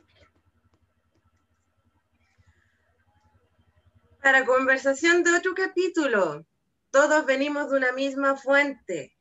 Para 4.21 4.45
conversación 4.45 5.23
de 5.23 5.35
otro 5.35 5.53
capítulo, 5.55 6.45
todos 6.91 7.25
venimos 7.25 7.69
de 7.69 7.77
una 7.77 7.91
misma 7.91 8.35
fuente. 8.35 9.15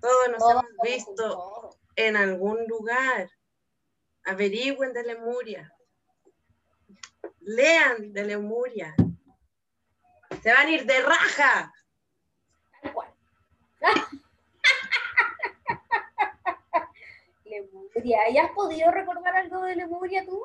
Todos 0.00 0.28
nos 0.30 0.50
hemos 0.50 0.66
visto 0.82 1.70
en 1.96 2.16
algún 2.16 2.66
lugar. 2.66 3.30
Averigüen 4.24 4.92
de 4.92 5.02
Lemuria. 5.04 5.72
Lean 7.40 8.12
de 8.12 8.24
Lemuria. 8.24 8.94
Se 10.42 10.52
van 10.52 10.66
a 10.66 10.70
ir 10.70 10.84
de 10.86 11.00
raja. 11.02 11.72
Tal 12.82 12.92
cual. 12.92 13.14
Lemuria. 17.44 18.28
¿Y 18.30 18.38
has 18.38 18.50
podido 18.52 18.90
recordar 18.90 19.36
algo 19.36 19.62
de 19.62 19.76
Lemuria 19.76 20.24
tú? 20.24 20.42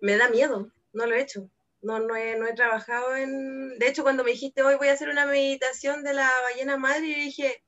Me 0.00 0.16
da 0.16 0.28
miedo, 0.28 0.72
no 0.92 1.06
lo 1.06 1.14
he 1.14 1.20
hecho. 1.20 1.48
No, 1.82 2.00
no, 2.00 2.16
he, 2.16 2.36
no 2.36 2.46
he 2.46 2.54
trabajado 2.54 3.14
en... 3.14 3.78
De 3.78 3.88
hecho, 3.88 4.02
cuando 4.02 4.24
me 4.24 4.32
dijiste 4.32 4.62
hoy 4.62 4.74
voy 4.74 4.88
a 4.88 4.94
hacer 4.94 5.08
una 5.08 5.26
meditación 5.26 6.02
de 6.02 6.14
la 6.14 6.30
ballena 6.42 6.76
madre, 6.76 7.08
yo 7.12 7.16
dije, 7.16 7.62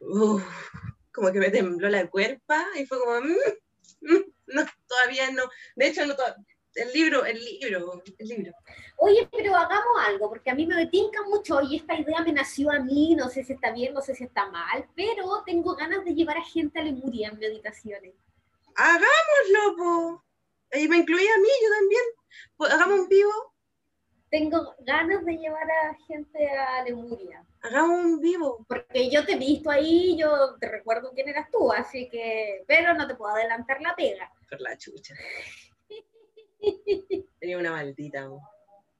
"Uf", 0.00 0.42
como 1.12 1.30
que 1.32 1.40
me 1.40 1.50
tembló 1.50 1.88
la 1.90 2.08
cuerpa 2.08 2.64
y 2.76 2.86
fue 2.86 2.98
como, 3.00 3.20
"Mm, 3.20 3.36
mm, 4.00 4.32
no, 4.46 4.64
todavía 4.86 5.30
no. 5.32 5.42
De 5.76 5.88
hecho, 5.88 6.06
no 6.06 6.14
el 6.78 6.92
libro, 6.92 7.24
el 7.24 7.38
libro, 7.38 8.02
el 8.18 8.28
libro. 8.28 8.52
Oye, 8.96 9.28
pero 9.30 9.54
hagamos 9.56 9.96
algo, 10.06 10.28
porque 10.28 10.50
a 10.50 10.54
mí 10.54 10.66
me 10.66 10.86
tinca 10.86 11.22
mucho 11.22 11.60
y 11.62 11.76
esta 11.76 11.98
idea 11.98 12.20
me 12.22 12.32
nació 12.32 12.70
a 12.70 12.80
mí, 12.80 13.14
no 13.14 13.28
sé 13.28 13.44
si 13.44 13.52
está 13.52 13.72
bien, 13.72 13.94
no 13.94 14.00
sé 14.00 14.14
si 14.14 14.24
está 14.24 14.48
mal, 14.50 14.88
pero 14.94 15.42
tengo 15.44 15.74
ganas 15.76 16.04
de 16.04 16.14
llevar 16.14 16.36
a 16.36 16.44
gente 16.44 16.80
a 16.80 16.82
Lemuria 16.82 17.28
en 17.28 17.38
meditaciones. 17.38 18.14
Hagámoslo, 18.74 19.76
po. 19.76 20.24
Y 20.72 20.88
me 20.88 20.98
incluía 20.98 21.34
a 21.34 21.38
mí, 21.38 21.48
yo 21.62 21.70
también. 21.78 22.02
Pues, 22.56 22.72
hagamos 22.72 23.00
un 23.00 23.08
vivo, 23.08 23.32
Tengo 24.30 24.74
ganas 24.80 25.24
de 25.24 25.32
llevar 25.32 25.70
a 25.70 25.94
gente 26.06 26.48
a 26.50 26.84
Lemuria, 26.84 27.44
hagamos 27.62 28.04
un 28.04 28.20
vivo. 28.20 28.64
porque 28.68 29.10
yo 29.10 29.24
te 29.24 29.32
he 29.32 29.38
visto 29.38 29.70
ahí, 29.70 30.16
yo 30.18 30.56
te 30.60 30.68
recuerdo 30.68 31.12
quién 31.14 31.28
eras 31.28 31.50
tú, 31.50 31.72
así 31.72 32.08
que, 32.10 32.64
pero 32.66 32.94
no 32.94 33.06
te 33.08 33.14
puedo 33.14 33.34
adelantar 33.34 33.80
la 33.80 33.94
pega. 33.96 34.30
Por 34.48 34.60
la 34.60 34.76
chucha. 34.76 35.14
Tenía 37.40 37.58
una 37.58 37.72
maldita. 37.72 38.28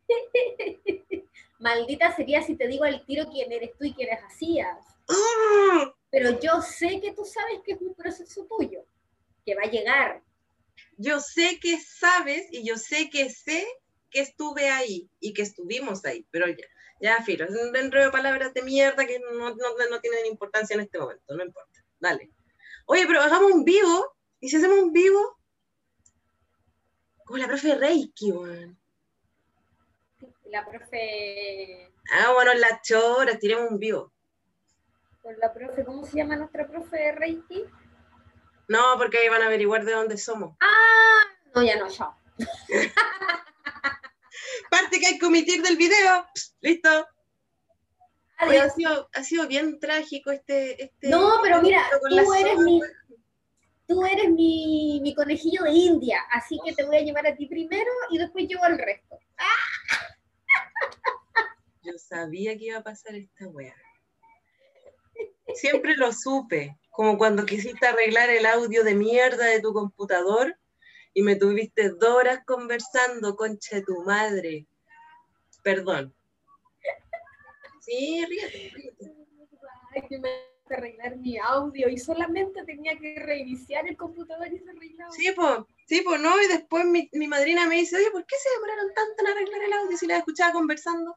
Maldita 1.59 2.15
sería 2.15 2.43
si 2.43 2.57
te 2.57 2.69
digo 2.69 2.85
al 2.85 3.05
tiro 3.05 3.29
quién 3.31 3.51
eres 3.51 3.77
tú 3.77 3.85
y 3.85 3.93
quiénes 3.93 4.23
hacías. 4.23 4.79
¡Ah! 5.09 5.93
Pero 6.11 6.39
yo 6.41 6.63
sé 6.63 7.01
que 7.01 7.13
tú 7.13 7.25
sabes 7.25 7.61
que 7.65 7.73
es 7.73 7.81
un 7.81 7.95
proceso 7.95 8.47
tuyo, 8.47 8.85
que 9.45 9.55
va 9.55 9.63
a 9.63 9.71
llegar. 9.71 10.23
yo 10.97 11.21
sé 11.21 11.59
que 11.61 11.79
sabes 11.79 12.47
y 12.51 12.67
yo 12.67 12.77
sé 12.77 13.11
que 13.11 13.29
sé 13.31 13.67
que 14.11 14.21
estuve 14.21 14.71
ahí 14.71 15.09
y 15.21 15.33
que 15.35 15.43
estuvimos 15.43 16.05
ahí, 16.05 16.27
pero 16.31 16.47
ya, 16.49 16.67
ya, 17.01 17.23
filo, 17.23 17.45
es 17.45 17.51
un 17.51 17.73
de 17.73 18.11
palabras 18.11 18.55
de 18.55 18.63
mierda 18.63 19.07
que 19.07 19.19
no, 19.19 19.33
no, 19.33 19.55
no 19.91 20.01
tienen 20.01 20.27
importancia 20.27 20.75
en 20.75 20.81
este 20.81 20.99
momento, 20.99 21.37
no 21.37 21.45
importa, 21.45 21.85
dale. 22.01 22.31
Oye, 22.87 23.07
pero 23.07 23.21
hagamos 23.21 23.53
un 23.53 23.65
vivo, 23.65 24.17
y 24.41 24.49
si 24.49 24.57
hacemos 24.57 24.79
un 24.79 24.93
vivo, 24.93 25.38
como 27.29 27.39
la 27.39 27.47
profe 27.47 27.75
Reiki, 27.75 28.33
weón. 28.33 28.79
La 30.47 30.67
profe, 30.67 31.93
Hagámonos 32.11 32.59
las 32.59 32.81
choras, 32.81 33.39
tiremos 33.39 33.71
un 33.71 33.79
vivo. 33.79 34.11
con 35.21 35.39
la 35.39 35.53
profe, 35.53 35.85
¿cómo 35.85 36.07
se 36.07 36.17
llama 36.17 36.37
nuestra 36.37 36.67
profe 36.67 36.97
de 36.97 37.13
Reiki? 37.13 37.65
No, 38.69 38.81
porque 38.97 39.19
ahí 39.19 39.29
van 39.29 39.43
a 39.43 39.47
averiguar 39.47 39.85
de 39.85 39.93
dónde 39.93 40.17
somos. 40.17 40.57
Ah, 40.61 41.23
no, 41.55 41.63
ya 41.63 41.77
no, 41.77 41.89
yo. 41.89 42.15
Parte 44.71 44.99
que 44.99 45.07
hay 45.09 45.19
que 45.19 45.27
omitir 45.27 45.63
del 45.63 45.77
video. 45.77 46.27
Listo. 46.63 47.07
Oye, 48.41 48.61
ha, 48.61 48.71
sido, 48.71 49.11
ha 49.13 49.23
sido 49.23 49.47
bien 49.49 49.79
trágico 49.79 50.31
este... 50.31 50.83
este 50.83 51.09
No, 51.09 51.41
pero 51.43 51.61
mira, 51.61 51.85
tú 52.09 52.33
eres 52.33 52.59
mi-. 52.59 52.81
Tú 53.89 54.05
eres 54.05 54.31
mi, 54.31 55.01
mi 55.03 55.15
conejillo 55.15 55.65
de 55.65 55.73
India, 55.73 56.21
así 56.31 56.61
que 56.63 56.75
te 56.75 56.85
voy 56.85 56.99
a 56.99 57.01
llevar 57.01 57.27
a 57.27 57.35
ti 57.35 57.47
primero 57.47 57.91
y 58.11 58.19
después 58.19 58.47
llevo 58.47 58.65
al 58.65 58.79
resto. 58.79 59.19
Yo 61.83 61.93
sabía 61.97 62.57
que 62.59 62.67
iba 62.67 62.79
a 62.79 62.83
pasar 62.83 63.15
esta 63.15 63.49
wea. 63.49 63.75
Siempre 65.55 65.97
lo 65.97 66.13
supe, 66.13 66.77
como 66.91 67.17
cuando 67.17 67.47
quisiste 67.47 67.87
arreglar 67.87 68.29
el 68.29 68.45
audio 68.45 68.85
de 68.85 68.95
mierda 68.95 69.47
de 69.47 69.63
tu 69.63 69.73
computador 69.73 70.59
y 71.15 71.23
me 71.23 71.37
tuviste 71.37 71.89
dos 71.89 72.11
horas 72.11 72.41
conversando, 72.45 73.37
concha 73.37 73.77
de 73.77 73.83
tu 73.83 74.05
madre. 74.05 74.67
Perdón. 75.63 76.15
Sí, 77.81 78.23
ríete, 78.27 78.71
ríete. 78.75 80.49
Arreglar 80.75 81.17
mi 81.17 81.39
audio 81.39 81.89
y 81.89 81.99
solamente 81.99 82.65
tenía 82.65 82.97
que 82.99 83.15
reiniciar 83.19 83.87
el 83.87 83.97
computador 83.97 84.47
y 84.53 84.59
se 84.59 84.71
arreglaba. 84.71 85.11
Sí, 85.13 85.33
pues, 85.35 85.59
sí, 85.87 86.03
pues, 86.05 86.21
no, 86.21 86.41
y 86.43 86.47
después 86.49 86.85
mi, 86.87 87.09
mi 87.13 87.29
madrina 87.29 87.67
me 87.67 87.77
dice, 87.77 87.97
oye, 87.97 88.11
¿por 88.11 88.25
qué 88.27 88.37
se 88.37 88.51
demoraron 88.51 88.93
tanto 88.95 89.15
en 89.23 89.27
arreglar 89.29 89.63
el 89.63 89.73
audio 89.73 89.97
si 89.97 90.07
la 90.07 90.19
escuchaba 90.19 90.53
conversando? 90.53 91.17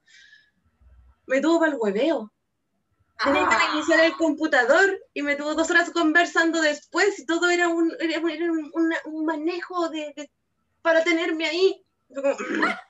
Me 1.27 1.41
tuvo 1.41 1.59
para 1.59 1.71
el 1.73 1.77
hueveo. 1.79 2.31
Tenía 3.23 3.47
que 3.47 3.55
Ah, 3.55 3.67
reiniciar 3.67 3.99
el 3.99 4.13
computador 4.13 4.99
y 5.13 5.21
me 5.21 5.35
tuvo 5.35 5.53
dos 5.53 5.69
horas 5.69 5.91
conversando 5.91 6.59
después 6.61 7.19
y 7.19 7.25
todo 7.25 7.49
era 7.49 7.67
un, 7.69 7.91
era, 7.99 8.15
era 8.31 8.51
un, 8.51 8.71
una- 8.73 8.99
un 9.05 9.25
manejo 9.25 9.89
de, 9.89 10.11
de- 10.15 10.31
para 10.81 11.03
tenerme 11.03 11.45
ahí. 11.45 11.85
Como- 12.13 12.35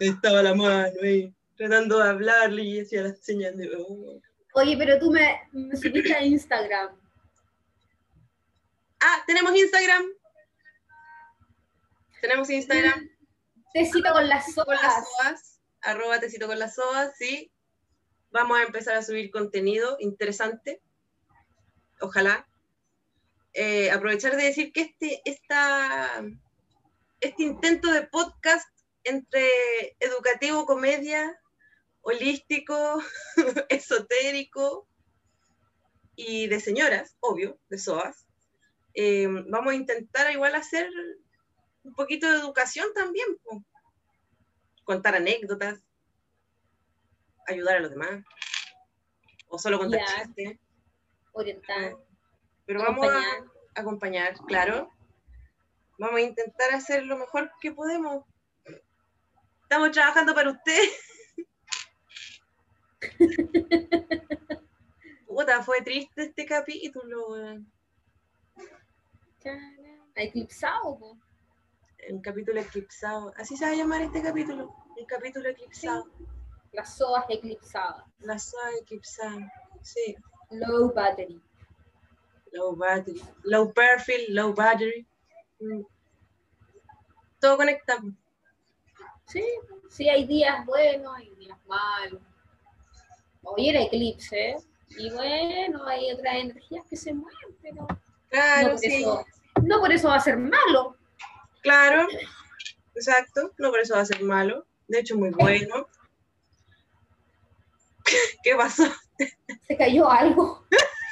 Estaba 0.00 0.42
la 0.42 0.54
mano 0.54 0.90
ahí, 1.02 1.32
tratando 1.56 1.98
de 1.98 2.08
hablarle 2.08 2.62
y 2.62 2.80
hacía 2.80 3.02
las 3.02 3.20
señas 3.20 3.56
de... 3.56 3.70
"Oh". 3.76 4.20
Oye, 4.56 4.76
pero 4.76 5.00
tú 5.00 5.10
me, 5.10 5.48
me 5.52 5.76
subiste 5.76 6.14
a 6.14 6.22
Instagram. 6.22 6.96
Ah, 9.00 9.22
tenemos 9.26 9.54
Instagram. 9.56 10.04
Tenemos 12.20 12.48
Instagram. 12.48 13.10
Tecito 13.72 14.12
con 14.12 14.28
las 14.28 14.54
con 14.54 14.76
las 14.76 15.04
soas, 15.04 15.60
arroba 15.82 16.20
tecito 16.20 16.46
con 16.46 16.60
las 16.60 16.76
soas, 16.76 17.16
sí. 17.18 17.52
Vamos 18.30 18.56
a 18.58 18.62
empezar 18.62 18.94
a 18.94 19.02
subir 19.02 19.32
contenido 19.32 19.96
interesante. 19.98 20.80
Ojalá. 22.00 22.46
Eh, 23.54 23.90
aprovechar 23.90 24.36
de 24.36 24.44
decir 24.44 24.72
que 24.72 24.82
este, 24.82 25.20
esta, 25.24 26.24
este 27.20 27.42
intento 27.42 27.90
de 27.90 28.02
podcast 28.02 28.68
entre 29.02 29.48
educativo, 29.98 30.64
comedia, 30.64 31.40
holístico, 32.04 33.02
esotérico 33.68 34.86
y 36.16 36.46
de 36.46 36.60
señoras, 36.60 37.16
obvio, 37.20 37.58
de 37.68 37.78
SOAS, 37.78 38.26
eh, 38.94 39.26
vamos 39.48 39.72
a 39.72 39.76
intentar 39.76 40.30
igual 40.30 40.54
hacer 40.54 40.88
un 41.82 41.94
poquito 41.94 42.30
de 42.30 42.38
educación 42.38 42.86
también. 42.94 43.26
contar 44.84 45.14
anécdotas, 45.16 45.82
ayudar 47.46 47.76
a 47.76 47.80
los 47.80 47.90
demás, 47.90 48.22
o 49.48 49.58
solo 49.58 49.78
contar 49.78 50.00
Ya. 50.06 50.24
chistes, 50.24 50.58
Orientar. 51.32 51.96
pero 52.66 52.82
vamos 52.82 53.08
a 53.08 53.80
acompañar, 53.80 54.34
claro. 54.46 54.90
Vamos 55.98 56.16
a 56.16 56.20
intentar 56.20 56.74
hacer 56.74 57.04
lo 57.06 57.16
mejor 57.16 57.50
que 57.62 57.72
podemos. 57.72 58.24
Estamos 59.62 59.90
trabajando 59.92 60.34
para 60.34 60.50
usted. 60.50 60.78
Puta, 65.26 65.62
fue 65.62 65.82
triste 65.82 66.24
este 66.24 66.46
capítulo, 66.46 67.28
weón. 67.28 67.72
Eclipsado, 70.14 70.98
po. 70.98 71.18
Un 72.08 72.20
capítulo 72.20 72.60
eclipsado. 72.60 73.32
Así 73.36 73.56
se 73.56 73.64
va 73.64 73.72
a 73.72 73.74
llamar 73.74 74.02
este 74.02 74.22
capítulo. 74.22 74.74
Un 74.96 75.06
capítulo 75.06 75.48
eclipsado. 75.48 76.06
Las 76.72 76.96
SOAS 76.96 77.24
eclipsadas. 77.28 78.04
Las 78.20 78.50
SOAS 78.50 78.80
eclipsadas. 78.82 79.50
Sí. 79.82 80.16
Low 80.50 80.92
battery. 80.92 81.40
Low 82.52 82.76
battery. 82.76 83.22
Low 83.42 83.72
perfil, 83.72 84.34
low 84.34 84.54
battery. 84.54 85.06
Mm. 85.60 85.82
Todo 87.40 87.56
conectado. 87.56 88.12
Sí, 89.26 89.44
sí, 89.88 90.08
hay 90.08 90.26
días 90.26 90.64
buenos, 90.66 91.14
hay 91.16 91.34
días 91.36 91.58
malos. 91.66 92.20
Hoy 93.44 93.68
era 93.68 93.82
eclipse, 93.82 94.56
y 94.96 95.10
bueno, 95.10 95.86
hay 95.86 96.12
otras 96.12 96.34
energías 96.36 96.84
que 96.88 96.96
se 96.96 97.12
mueven, 97.12 97.56
pero 97.62 97.86
claro, 98.28 98.62
no, 98.62 98.70
por 98.70 98.78
sí. 98.78 98.94
eso, 98.94 99.26
no 99.62 99.80
por 99.80 99.92
eso 99.92 100.08
va 100.08 100.16
a 100.16 100.20
ser 100.20 100.36
malo. 100.36 100.96
Claro, 101.62 102.06
exacto, 102.94 103.52
no 103.58 103.70
por 103.70 103.80
eso 103.80 103.94
va 103.94 104.00
a 104.00 104.06
ser 104.06 104.22
malo. 104.22 104.66
De 104.86 105.00
hecho, 105.00 105.16
muy 105.16 105.30
bueno. 105.30 105.88
¿Qué 108.42 108.54
pasó? 108.54 108.84
Se 109.66 109.76
cayó 109.76 110.10
algo 110.10 110.66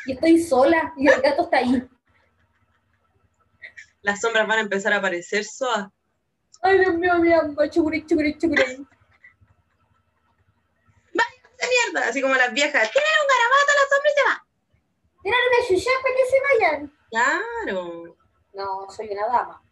y 0.07 0.13
estoy 0.13 0.43
sola 0.43 0.93
y 0.97 1.09
el 1.09 1.21
gato 1.23 1.43
está 1.43 1.59
ahí. 1.59 1.83
Las 4.03 4.21
sombras 4.21 4.47
van 4.47 4.59
a 4.59 4.63
empezar 4.63 4.93
a 4.93 4.97
aparecer, 4.97 5.45
Soa. 5.45 5.93
Ay, 6.61 6.79
Dios 6.79 6.95
mío, 6.95 7.19
mi 7.19 7.33
alma, 7.33 7.69
chucurí, 7.71 8.05
chucurí, 8.05 8.37
chucurí. 8.37 8.87
Así 12.01 12.23
como 12.23 12.35
las 12.35 12.53
viejas. 12.53 12.91
¡Tienen 12.91 13.11
un 13.23 13.29
garabato, 13.29 13.73
la 13.75 13.89
sombra 13.91 14.11
y 14.11 14.15
se 14.15 14.25
va! 14.29 14.47
Tiran 15.23 15.41
una 15.49 15.69
chucha 15.69 15.91
para 16.03 16.15
que 16.15 16.27
se 16.27 16.41
vayan. 16.41 16.99
Claro. 17.11 18.17
No, 18.55 18.91
soy 18.91 19.09
una 19.11 19.27
dama, 19.27 19.63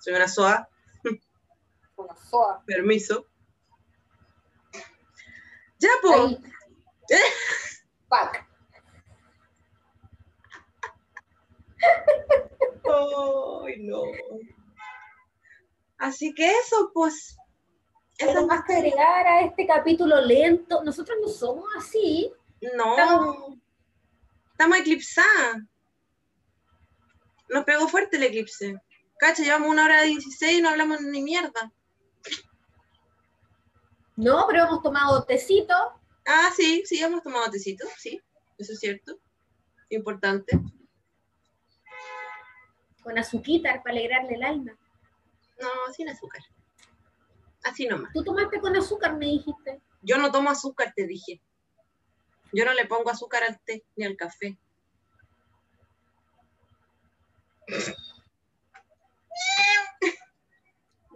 Soy 0.00 0.14
una 0.14 0.28
Soa. 0.28 0.68
una 1.96 2.16
soa. 2.16 2.62
Permiso. 2.66 3.26
Ya, 5.78 5.88
po. 6.02 6.12
Ahí. 6.14 6.38
Fuck. 8.08 8.44
Ay, 12.86 13.76
no. 13.80 14.02
Así 15.98 16.34
que 16.34 16.50
eso, 16.58 16.90
pues. 16.92 17.36
Eso 18.18 18.46
más 18.46 18.64
que 18.64 18.74
agregar 18.74 19.26
a 19.26 19.40
este 19.42 19.66
capítulo 19.66 20.20
lento. 20.20 20.82
Nosotros 20.84 21.16
no 21.20 21.28
somos 21.28 21.64
así. 21.76 22.32
No. 22.76 22.96
Estamos- 22.96 23.54
Estamos 24.52 24.78
eclipsadas. 24.78 25.56
Nos 27.48 27.64
pegó 27.64 27.88
fuerte 27.88 28.16
el 28.16 28.22
eclipse. 28.22 28.80
Cacha, 29.18 29.42
llevamos 29.42 29.68
una 29.68 29.84
hora 29.84 30.02
16 30.02 30.58
y 30.58 30.62
no 30.62 30.68
hablamos 30.70 31.00
ni 31.00 31.22
mierda. 31.22 31.72
No, 34.16 34.44
pero 34.48 34.64
hemos 34.64 34.82
tomado 34.82 35.24
tecito. 35.24 35.74
Ah, 36.26 36.50
sí, 36.56 36.84
sí, 36.86 37.02
hemos 37.02 37.22
tomado 37.22 37.50
tecito, 37.50 37.84
sí, 37.98 38.20
eso 38.58 38.72
es 38.72 38.78
cierto. 38.80 39.18
Importante. 39.90 40.58
con 43.02 43.18
azuquitar 43.18 43.82
para 43.82 43.96
alegrarle 43.96 44.34
el 44.34 44.42
alma. 44.42 44.72
No, 45.60 45.68
sin 45.94 46.08
azúcar. 46.08 46.40
Así 47.64 47.86
nomás. 47.86 48.12
Tú 48.12 48.22
tomaste 48.22 48.60
con 48.60 48.76
azúcar, 48.76 49.16
me 49.16 49.26
dijiste. 49.26 49.80
Yo 50.02 50.18
no 50.18 50.30
tomo 50.30 50.50
azúcar, 50.50 50.92
te 50.94 51.06
dije. 51.06 51.40
Yo 52.52 52.64
no 52.64 52.72
le 52.74 52.86
pongo 52.86 53.10
azúcar 53.10 53.42
al 53.42 53.58
té 53.64 53.84
ni 53.96 54.04
al 54.04 54.16
café. 54.16 54.56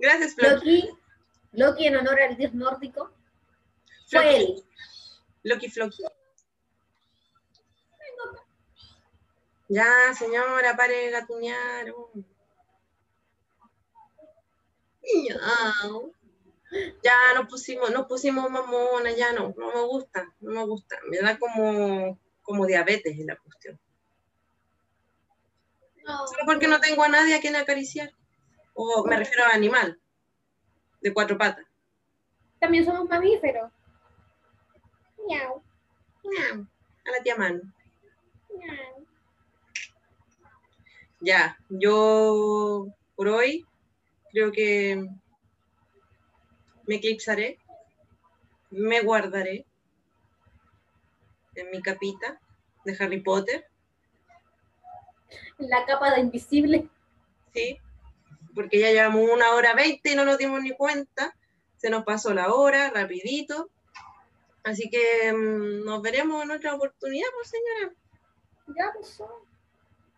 Gracias, 0.01 0.35
Floki. 0.35 0.83
Loki, 0.83 0.99
Loki 1.53 1.87
en 1.87 1.97
honor 1.97 2.21
al 2.21 2.37
dios 2.37 2.55
nórdico, 2.55 3.13
fue 4.11 4.37
él. 4.37 4.65
Loki 5.43 5.69
Floki. 5.69 6.03
Ya, 9.69 10.15
señora, 10.19 10.75
pare 10.77 10.95
de 10.95 11.11
gatuñar. 11.11 11.93
Ya 17.03 17.15
nos 17.35 17.47
pusimos, 17.49 17.91
nos 17.91 18.07
pusimos 18.07 18.51
mamona, 18.51 19.11
ya 19.13 19.33
no, 19.33 19.55
no 19.57 19.73
me 19.73 19.81
gusta, 19.87 20.33
no 20.41 20.51
me 20.53 20.65
gusta. 20.67 20.97
Me 21.09 21.19
da 21.19 21.39
como, 21.39 22.19
como 22.43 22.67
diabetes 22.67 23.19
en 23.19 23.27
la 23.27 23.37
cuestión. 23.37 23.79
No, 26.05 26.27
Solo 26.27 26.43
porque 26.47 26.69
no 26.69 26.81
tengo 26.81 27.03
a 27.03 27.09
nadie 27.09 27.35
a 27.35 27.41
quien 27.41 27.57
acariciar. 27.57 28.13
O 28.75 29.05
me 29.07 29.17
refiero 29.17 29.45
a 29.45 29.55
animal, 29.55 29.99
de 31.01 31.13
cuatro 31.13 31.37
patas. 31.39 31.67
También 32.61 32.85
somos 32.85 33.09
mamíferos. 33.09 33.71
Miau, 35.27 35.63
Miau, 36.25 36.67
A 37.07 37.11
la 37.11 37.23
tía 37.23 37.37
mano. 37.37 37.61
miau. 38.55 39.07
Ya, 41.21 41.59
yo 41.69 42.87
por 43.17 43.29
hoy 43.29 43.67
creo 44.31 44.53
que 44.53 45.09
me 46.89 46.97
eclipsaré, 46.97 47.59
me 48.71 49.03
guardaré 49.03 49.67
en 51.55 51.71
mi 51.71 51.83
capita 51.83 52.41
de 52.85 52.97
Harry 52.99 53.21
Potter, 53.21 53.67
La 55.59 55.85
capa 55.85 56.15
de 56.15 56.21
invisible. 56.21 56.89
¿sí? 57.53 57.79
Porque 58.55 58.81
ya 58.81 58.91
llevamos 58.91 59.29
una 59.31 59.51
hora 59.55 59.75
veinte 59.75 60.13
y 60.13 60.15
no 60.15 60.25
nos 60.25 60.39
dimos 60.39 60.63
ni 60.63 60.71
cuenta, 60.71 61.37
se 61.77 61.91
nos 61.91 62.05
pasó 62.05 62.33
la 62.33 62.55
hora 62.55 62.91
rapidito, 62.91 63.69
así 64.65 64.89
que 64.89 65.31
mm, 65.33 65.85
nos 65.85 66.01
veremos 66.01 66.43
en 66.43 66.53
otra 66.53 66.75
oportunidad, 66.75 67.29
pues 67.35 67.51
señora. 67.51 67.95
Ya 68.69 68.93
pasó. 68.99 69.47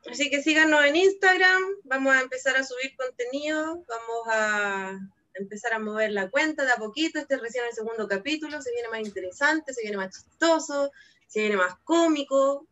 Así 0.09 0.31
que 0.31 0.41
síganos 0.43 0.85
en 0.85 0.97
Instagram, 0.97 1.63
vamos 1.83 2.15
a 2.15 2.21
empezar 2.21 2.57
a 2.57 2.63
subir 2.63 2.97
contenido, 2.97 3.85
vamos 3.89 4.29
a 4.29 5.01
empezar 5.35 5.73
a 5.75 5.79
mover 5.79 6.13
la 6.13 6.31
cuenta 6.31 6.65
de 6.65 6.73
a 6.73 6.77
poquito, 6.77 7.19
este 7.19 7.35
es 7.35 7.41
recién 7.41 7.65
el 7.65 7.73
segundo 7.73 8.09
capítulo, 8.09 8.61
se 8.61 8.73
viene 8.73 8.89
más 8.89 9.01
interesante, 9.01 9.73
se 9.73 9.83
viene 9.83 9.97
más 9.97 10.15
chistoso, 10.15 10.91
se 11.27 11.41
viene 11.41 11.57
más 11.57 11.75
cómico, 11.85 12.67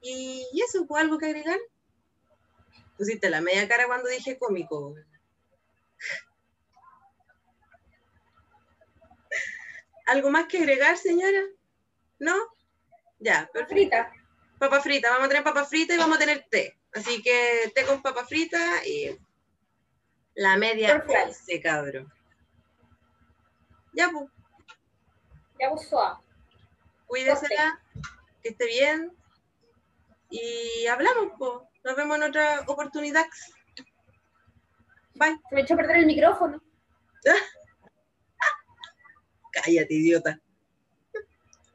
y, 0.00 0.46
eso, 0.62 0.86
¿pues 0.86 1.02
algo 1.02 1.18
que 1.18 1.26
agregar? 1.26 1.58
Pusiste 2.96 3.28
la 3.30 3.42
media 3.42 3.68
cara 3.68 3.86
cuando 3.86 4.08
dije 4.08 4.38
cómico. 4.38 4.94
¿Algo 10.06 10.30
más 10.30 10.46
que 10.46 10.56
agregar, 10.58 10.96
señora? 10.96 11.42
¿No? 12.18 12.34
Ya, 13.18 13.50
perfecto. 13.52 13.74
Frita. 13.74 14.12
Papa 14.58 14.80
frita, 14.80 15.10
vamos 15.10 15.26
a 15.26 15.28
tener 15.28 15.44
papa 15.44 15.64
frita 15.64 15.94
y 15.94 15.98
vamos 15.98 16.16
a 16.16 16.20
tener 16.20 16.46
té. 16.50 16.76
Así 16.92 17.22
que 17.22 17.72
té 17.74 17.86
con 17.86 18.02
papa 18.02 18.26
frita 18.26 18.84
y 18.86 19.16
la 20.34 20.56
media 20.56 21.04
once, 21.06 21.60
cabrón. 21.60 22.12
Ya, 23.92 24.08
pues, 24.10 24.30
Ya 25.58 25.70
pasó. 25.70 26.22
cuídesela, 27.06 27.80
que 28.42 28.50
esté 28.50 28.66
bien. 28.66 29.12
Y 30.30 30.86
hablamos, 30.86 31.32
pues. 31.38 31.52
Nos 31.82 31.96
vemos 31.96 32.18
en 32.18 32.22
otra 32.24 32.60
oportunidad. 32.66 33.24
Bye. 35.14 35.40
Se 35.48 35.54
me 35.54 35.62
echó 35.62 35.74
a 35.74 35.78
perder 35.78 35.96
el 35.96 36.06
micrófono. 36.06 36.62
Cállate, 39.52 39.94
idiota. 39.94 40.38